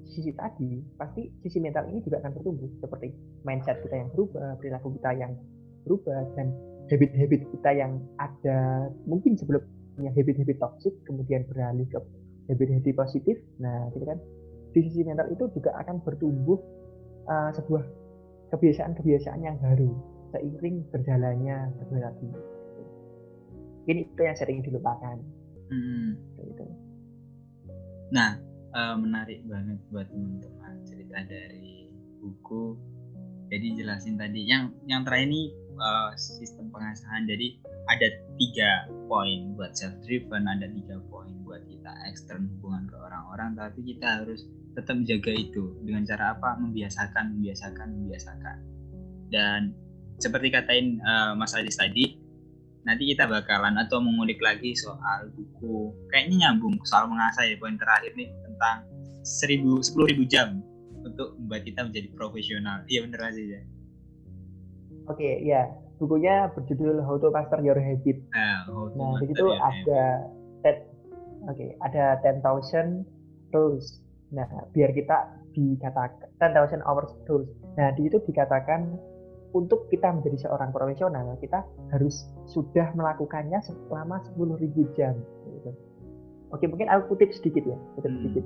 sisi 0.08 0.32
tadi, 0.36 0.80
pasti 1.00 1.28
sisi 1.40 1.60
mental 1.60 1.88
ini 1.88 2.04
juga 2.04 2.20
akan 2.20 2.36
bertumbuh 2.36 2.68
seperti 2.84 3.16
mindset 3.48 3.80
kita 3.80 3.96
yang 3.96 4.08
berubah, 4.12 4.60
perilaku 4.60 4.92
kita 5.00 5.10
yang 5.16 5.32
berubah 5.88 6.20
dan 6.36 6.52
habit-habit 6.92 7.48
kita 7.48 7.70
yang 7.72 7.92
ada 8.20 8.92
mungkin 9.08 9.36
sebelumnya 9.40 10.10
habit-habit 10.12 10.60
toxic 10.60 10.92
kemudian 11.08 11.48
beralih 11.48 11.88
ke 11.88 11.98
habit-habit 12.52 12.94
positif. 12.96 13.36
Nah 13.60 13.88
gitu 13.96 14.04
kan? 14.04 14.18
Di 14.72 14.80
sisi 14.88 15.04
mental 15.04 15.28
itu 15.32 15.48
juga 15.52 15.76
akan 15.80 16.00
bertumbuh 16.04 16.60
uh, 17.28 17.50
sebuah 17.56 17.84
kebiasaan-kebiasaan 18.52 19.40
yang 19.40 19.56
baru 19.60 19.88
seiring 20.32 20.88
berjalannya 20.92 21.72
tadi 21.76 22.28
ini 23.90 24.06
itu 24.06 24.20
yang 24.22 24.36
sering 24.38 24.62
dilupakan 24.62 25.18
hmm. 25.72 26.08
gitu. 26.44 26.64
nah 28.12 28.36
uh, 28.76 28.96
menarik 29.00 29.40
banget 29.48 29.80
buat 29.88 30.06
teman-teman 30.12 30.84
cerita 30.84 31.24
dari 31.24 31.88
buku 32.20 32.76
jadi 33.48 33.66
jelasin 33.76 34.16
tadi 34.16 34.48
yang 34.48 34.72
yang 34.88 35.04
terakhir 35.04 35.28
ini 35.28 35.42
uh, 35.76 36.12
sistem 36.16 36.68
pengasahan 36.72 37.24
jadi 37.24 37.56
ada 37.90 38.08
tiga 38.38 38.70
poin 39.08 39.52
buat 39.58 39.74
self 39.76 39.96
driven 40.04 40.48
ada 40.48 40.68
tiga 40.70 41.00
poin 41.10 41.32
buat 41.44 41.60
kita 41.68 41.92
ekstern 42.08 42.48
hubungan 42.56 42.88
ke 42.88 42.96
orang-orang 42.96 43.56
tapi 43.58 43.80
kita 43.84 44.22
harus 44.22 44.46
tetap 44.72 44.96
menjaga 44.96 45.32
itu 45.36 45.76
dengan 45.84 46.06
cara 46.08 46.32
apa 46.32 46.56
membiasakan 46.56 47.36
membiasakan 47.36 47.88
membiasakan 47.92 48.56
dan 49.28 49.76
seperti 50.16 50.48
katain 50.54 51.02
uh, 51.02 51.34
Mas 51.34 51.52
Adis 51.52 51.76
tadi 51.76 52.21
nanti 52.82 53.14
kita 53.14 53.30
bakalan 53.30 53.78
atau 53.78 54.02
mengulik 54.02 54.42
lagi 54.42 54.74
soal 54.74 55.30
buku 55.34 55.94
kayaknya 56.10 56.50
nyambung 56.50 56.74
soal 56.82 57.06
mengasah 57.06 57.46
ya 57.46 57.54
poin 57.58 57.78
terakhir 57.78 58.10
nih 58.18 58.30
tentang 58.42 58.82
seribu 59.22 59.78
sepuluh 59.78 60.10
ribu 60.10 60.26
jam 60.26 60.58
untuk 61.02 61.38
membuat 61.38 61.62
kita 61.62 61.86
menjadi 61.86 62.08
profesional 62.14 62.82
iya 62.90 63.06
bener 63.06 63.22
aja 63.22 63.42
ya 63.58 63.62
Oke, 65.10 65.18
okay, 65.18 65.34
ya. 65.42 65.66
Bukunya 65.98 66.50
berjudul 66.54 67.02
How 67.02 67.18
to 67.18 67.30
Master 67.30 67.62
Your 67.62 67.78
Habit. 67.78 68.22
Ah, 68.34 68.66
nah, 68.98 69.18
di 69.22 69.30
situ 69.30 69.54
ada 69.54 70.26
ten, 70.66 70.76
oke, 71.46 71.54
okay, 71.54 71.78
ada 71.78 72.18
10,000 72.22 73.06
rules. 73.54 74.02
Nah, 74.34 74.46
biar 74.74 74.90
kita 74.94 75.30
dikatakan 75.54 76.26
10,000 76.42 76.82
hours 76.86 77.10
rules. 77.30 77.50
Nah, 77.78 77.94
di 77.94 78.10
itu 78.10 78.18
dikatakan 78.18 78.98
untuk 79.52 79.88
kita 79.92 80.08
menjadi 80.08 80.48
seorang 80.48 80.72
profesional, 80.72 81.36
kita 81.38 81.64
harus 81.92 82.24
sudah 82.48 82.92
melakukannya 82.96 83.60
selama 83.60 84.24
10.000 84.32 84.96
jam. 84.96 85.14
Gitu. 85.48 85.70
Oke, 86.52 86.64
mungkin 86.68 86.88
aku 86.88 87.16
kutip 87.16 87.32
sedikit 87.36 87.64
ya, 87.64 87.78
kutip 87.96 88.12
hmm. 88.12 88.18
sedikit. 88.20 88.44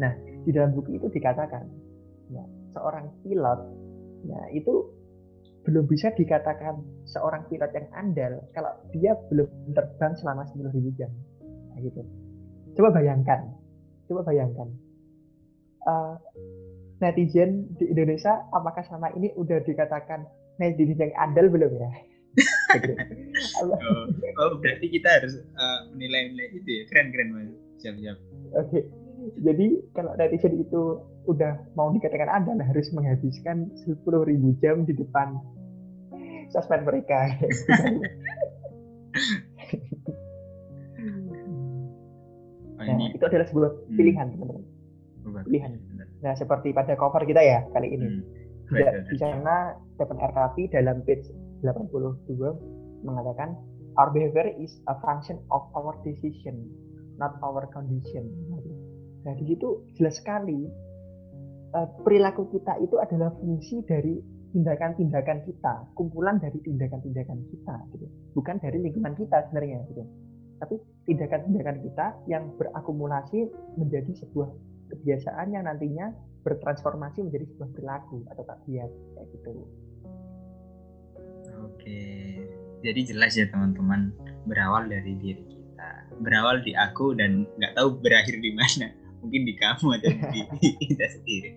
Nah, 0.00 0.12
di 0.44 0.50
dalam 0.52 0.72
buku 0.72 0.96
itu 0.96 1.08
dikatakan, 1.12 1.68
ya, 2.32 2.44
seorang 2.72 3.12
pilot, 3.24 3.60
ya 4.24 4.40
itu 4.56 4.88
belum 5.68 5.84
bisa 5.84 6.08
dikatakan 6.16 6.80
seorang 7.04 7.44
pilot 7.52 7.68
yang 7.76 7.88
andal 7.92 8.40
kalau 8.56 8.72
dia 8.96 9.12
belum 9.28 9.48
terbang 9.76 10.16
selama 10.16 10.48
10.000 10.48 10.96
jam. 10.96 11.12
Nah, 11.44 11.78
gitu. 11.84 12.00
Coba 12.76 12.88
bayangkan, 12.96 13.52
coba 14.08 14.24
bayangkan. 14.24 14.68
Uh, 15.84 16.16
netizen 17.00 17.66
di 17.80 17.88
Indonesia 17.88 18.44
apakah 18.52 18.84
selama 18.84 19.10
ini 19.16 19.32
udah 19.34 19.64
dikatakan 19.64 20.28
netizen 20.60 21.00
yang 21.00 21.12
andal 21.16 21.48
belum 21.48 21.72
ya? 21.80 21.90
oh, 23.64 23.74
oh, 24.44 24.50
berarti 24.62 24.86
kita 24.86 25.08
harus 25.18 25.34
uh, 25.58 25.90
menilai-nilai 25.90 26.54
itu 26.54 26.70
ya. 26.70 26.82
Keren-keren 26.92 27.28
mas. 27.34 27.50
Siap-siap. 27.82 28.16
Oke. 28.54 28.68
Okay. 28.70 28.84
Jadi 29.44 29.76
kalau 29.92 30.16
netizen 30.16 30.60
itu 30.60 31.00
udah 31.28 31.52
mau 31.76 31.92
dikatakan 31.92 32.28
nah 32.56 32.64
harus 32.64 32.88
menghabiskan 32.96 33.68
10.000 33.84 34.00
jam 34.64 34.88
di 34.88 34.96
depan 34.96 35.36
sosmed 36.48 36.82
mereka. 36.88 37.36
Oh, 42.80 42.82
nah, 42.86 42.96
ini. 42.96 43.12
itu 43.12 43.24
adalah 43.24 43.46
sebuah 43.48 43.70
hmm. 43.70 43.96
pilihan 43.96 44.26
teman-teman. 44.32 44.64
Pilihan. 45.46 45.72
Nah, 46.20 46.36
seperti 46.36 46.76
pada 46.76 46.92
cover 46.96 47.24
kita 47.24 47.40
ya 47.40 47.64
kali 47.72 47.96
ini. 47.96 48.08
Hmm. 48.08 48.22
Di, 49.10 49.16
sana 49.18 49.74
Stephen 49.98 50.20
R. 50.22 50.30
Covey 50.30 50.70
dalam 50.70 51.02
page 51.02 51.26
82 51.66 52.38
mengatakan 53.02 53.58
our 53.98 54.14
behavior 54.14 54.46
is 54.60 54.78
a 54.86 54.94
function 55.02 55.40
of 55.50 55.66
our 55.74 55.96
decision, 56.06 56.70
not 57.18 57.34
our 57.42 57.66
condition. 57.74 58.30
Nah, 59.26 59.34
di 59.36 59.44
situ 59.52 59.84
jelas 59.98 60.22
sekali 60.22 60.70
uh, 61.74 61.88
perilaku 62.06 62.48
kita 62.54 62.78
itu 62.80 62.96
adalah 63.02 63.34
fungsi 63.42 63.82
dari 63.84 64.22
tindakan-tindakan 64.50 65.46
kita, 65.46 65.74
kumpulan 65.94 66.42
dari 66.42 66.58
tindakan-tindakan 66.62 67.38
kita, 67.54 67.76
gitu. 67.94 68.06
bukan 68.34 68.58
dari 68.58 68.82
lingkungan 68.82 69.14
kita 69.14 69.46
sebenarnya, 69.46 69.78
gitu. 69.94 70.02
Tapi 70.58 70.74
tindakan-tindakan 71.06 71.76
kita 71.86 72.06
yang 72.26 72.50
berakumulasi 72.58 73.46
menjadi 73.78 74.10
sebuah 74.26 74.50
kebiasaan 74.90 75.54
yang 75.54 75.64
nantinya 75.70 76.12
bertransformasi 76.42 77.24
menjadi 77.24 77.44
sebuah 77.52 77.70
perilaku 77.76 78.18
atau 78.32 78.42
tabiat 78.44 78.90
kayak 78.90 79.26
gitu. 79.36 79.50
Oke, 81.60 82.02
jadi 82.80 83.00
jelas 83.04 83.36
ya 83.36 83.46
teman-teman 83.52 84.16
berawal 84.48 84.88
dari 84.88 85.12
diri 85.20 85.44
kita, 85.44 85.90
berawal 86.24 86.64
di 86.64 86.72
aku 86.72 87.12
dan 87.12 87.44
nggak 87.60 87.76
tahu 87.76 88.00
berakhir 88.00 88.40
di 88.40 88.52
mana, 88.56 88.88
mungkin 89.20 89.44
di 89.44 89.54
kamu 89.56 89.86
atau 90.00 90.10
di 90.32 90.40
kita 90.88 91.06
sendiri. 91.20 91.50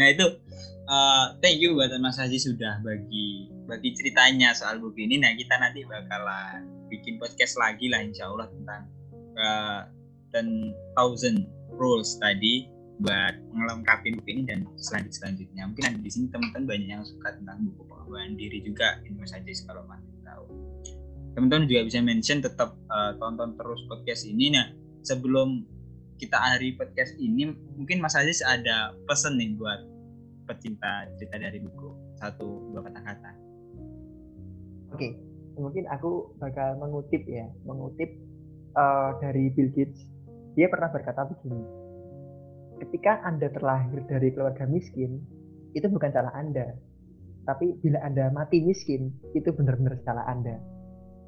Nah 0.00 0.08
itu 0.08 0.24
uh, 0.88 1.36
thank 1.44 1.60
you 1.60 1.76
buat 1.76 1.92
Mas 2.00 2.16
Haji 2.16 2.40
sudah 2.40 2.80
bagi 2.80 3.52
bagi 3.68 3.92
ceritanya 3.92 4.56
soal 4.56 4.80
buku 4.80 5.04
ini. 5.04 5.20
Nah 5.20 5.36
kita 5.36 5.60
nanti 5.60 5.84
bakalan 5.84 6.64
bikin 6.88 7.20
podcast 7.20 7.60
lagi 7.60 7.92
lah 7.92 8.00
insya 8.00 8.32
Allah 8.32 8.48
tentang 8.48 8.82
uh, 9.36 9.80
Thousand 10.96 11.44
Rules 11.76 12.16
tadi 12.16 12.71
buat 13.02 13.34
melengkapi 13.50 14.14
buku 14.14 14.28
ini 14.30 14.42
dan 14.46 14.62
selanjut 14.78 15.12
selanjutnya 15.18 15.66
mungkin 15.66 15.84
ada 15.90 15.98
di 15.98 16.10
sini 16.10 16.30
teman-teman 16.30 16.70
banyak 16.70 16.88
yang 16.88 17.02
suka 17.02 17.34
tentang 17.34 17.58
buku 17.66 17.82
pengembangan 17.90 18.32
diri 18.38 18.58
juga 18.62 18.88
ini 19.02 19.26
saja 19.26 19.50
kalau 19.66 19.82
masih 19.90 20.14
tahu. 20.22 20.46
Teman-teman 21.34 21.66
juga 21.66 21.80
bisa 21.90 21.98
mention 21.98 22.38
tetap 22.38 22.78
uh, 22.88 23.12
tonton 23.18 23.58
terus 23.58 23.80
podcast 23.90 24.22
ini. 24.22 24.54
Nah 24.54 24.70
sebelum 25.02 25.66
kita 26.22 26.38
akhiri 26.38 26.78
podcast 26.78 27.18
ini 27.18 27.50
mungkin 27.74 27.98
Mas 27.98 28.14
Aziz 28.14 28.38
ada 28.46 28.94
pesan 29.10 29.34
nih 29.34 29.58
buat 29.58 29.82
pecinta 30.46 31.10
cerita 31.18 31.42
dari 31.42 31.58
buku. 31.58 31.90
Satu 32.22 32.70
dua 32.70 32.86
kata-kata. 32.86 33.30
Oke 34.94 34.96
okay. 34.96 35.12
mungkin 35.58 35.90
aku 35.90 36.38
bakal 36.38 36.78
mengutip 36.78 37.26
ya 37.26 37.50
mengutip 37.66 38.14
uh, 38.78 39.18
dari 39.18 39.50
Bill 39.50 39.74
Gates. 39.74 40.06
Dia 40.54 40.68
pernah 40.68 40.92
berkata 40.92 41.26
begini 41.26 41.81
ketika 42.82 43.22
anda 43.22 43.46
terlahir 43.46 44.02
dari 44.10 44.34
keluarga 44.34 44.66
miskin 44.66 45.22
itu 45.78 45.86
bukan 45.86 46.10
salah 46.10 46.34
anda 46.34 46.74
tapi 47.46 47.78
bila 47.78 48.02
anda 48.02 48.30
mati 48.34 48.58
miskin 48.62 49.14
itu 49.38 49.54
benar-benar 49.54 49.98
salah 50.02 50.26
anda 50.26 50.58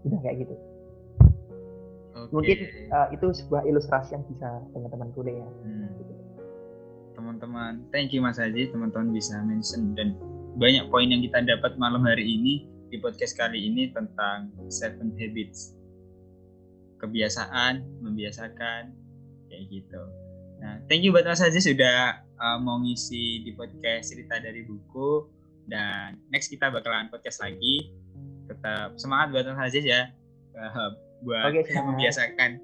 udah 0.02 0.18
kayak 0.26 0.46
gitu 0.46 0.54
okay. 2.14 2.30
mungkin 2.34 2.58
uh, 2.90 3.08
itu 3.14 3.26
sebuah 3.30 3.62
ilustrasi 3.70 4.18
yang 4.18 4.24
bisa 4.26 4.48
teman-teman 4.74 5.08
kuliah 5.14 5.46
ya. 5.46 5.48
hmm. 5.62 5.90
teman-teman 7.14 7.72
thank 7.94 8.10
you 8.10 8.18
Mas 8.18 8.38
Haji 8.42 8.74
teman-teman 8.74 9.14
bisa 9.14 9.38
mention 9.46 9.94
dan 9.94 10.18
banyak 10.58 10.90
poin 10.90 11.06
yang 11.06 11.22
kita 11.22 11.38
dapat 11.42 11.78
malam 11.78 12.02
hari 12.02 12.26
ini 12.26 12.66
di 12.90 12.98
podcast 12.98 13.34
kali 13.38 13.58
ini 13.58 13.90
tentang 13.94 14.50
seven 14.70 15.14
habits 15.18 15.74
kebiasaan 17.02 17.82
membiasakan 18.02 18.94
kayak 19.50 19.64
gitu 19.70 20.02
nah 20.62 20.78
thank 20.86 21.02
you 21.02 21.10
buat 21.10 21.26
Mas 21.26 21.42
Haji 21.42 21.60
sudah 21.60 22.24
uh, 22.38 22.58
mau 22.60 22.80
ngisi 22.82 23.44
di 23.44 23.50
podcast 23.54 24.12
cerita 24.12 24.40
dari 24.40 24.64
buku. 24.66 25.26
Dan 25.64 26.20
next 26.28 26.52
kita 26.52 26.68
bakalan 26.68 27.08
podcast 27.08 27.40
lagi. 27.40 27.94
Tetap 28.50 29.00
semangat 29.00 29.32
buat 29.32 29.44
Mas 29.56 29.72
Aziz 29.72 29.84
ya. 29.86 30.12
Uh, 30.54 30.92
buat 31.24 31.50
okay, 31.50 31.80
membiasakan 31.80 32.60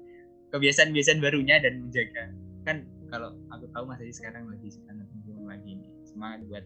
kebiasaan-kebiasaan 0.53 1.19
barunya 1.19 1.57
dan 1.57 1.81
menjaga. 1.81 2.29
Kan 2.67 2.85
kalau 3.09 3.33
aku 3.49 3.65
tahu 3.73 3.83
Mas 3.89 3.99
Aziz 4.03 4.21
sekarang 4.21 4.45
lagi 4.47 4.69
nonton 4.85 5.49
lagi 5.49 5.71
nih. 5.81 5.89
Semangat 6.05 6.39
buat 6.45 6.65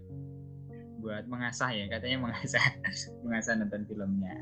buat 1.00 1.24
mengasah 1.32 1.72
ya. 1.72 1.86
Katanya 1.88 2.18
mengasah 2.20 2.66
mengasah 3.26 3.54
nonton 3.56 3.88
filmnya 3.88 4.36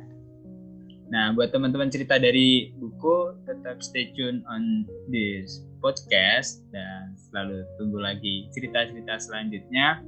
nah 1.14 1.30
buat 1.38 1.54
teman-teman 1.54 1.94
cerita 1.94 2.18
dari 2.18 2.74
buku 2.74 3.38
tetap 3.46 3.86
stay 3.86 4.10
tune 4.18 4.42
on 4.50 4.90
this 5.14 5.62
podcast 5.84 6.66
dan 6.74 7.14
selalu 7.30 7.68
tunggu 7.76 8.00
lagi 8.00 8.48
cerita-cerita 8.56 9.20
selanjutnya. 9.20 10.00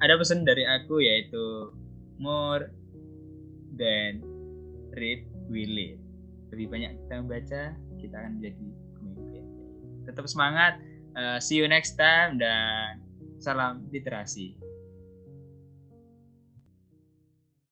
Ada 0.00 0.16
pesan 0.16 0.42
dari 0.42 0.64
aku 0.64 1.04
yaitu 1.04 1.70
more 2.18 2.72
dan 3.76 4.24
read 4.96 5.28
we 5.52 5.68
live 5.68 6.00
lebih 6.54 6.70
banyak 6.70 6.92
kita 7.04 7.14
membaca 7.20 7.62
kita 7.98 8.14
akan 8.14 8.32
menjadi 8.40 8.66
pemimpin. 8.96 9.44
Tetap 10.06 10.24
semangat 10.30 10.78
uh, 11.18 11.38
see 11.42 11.58
you 11.58 11.66
next 11.66 11.98
time 12.00 12.38
dan 12.38 13.02
salam 13.42 13.84
literasi 13.90 14.56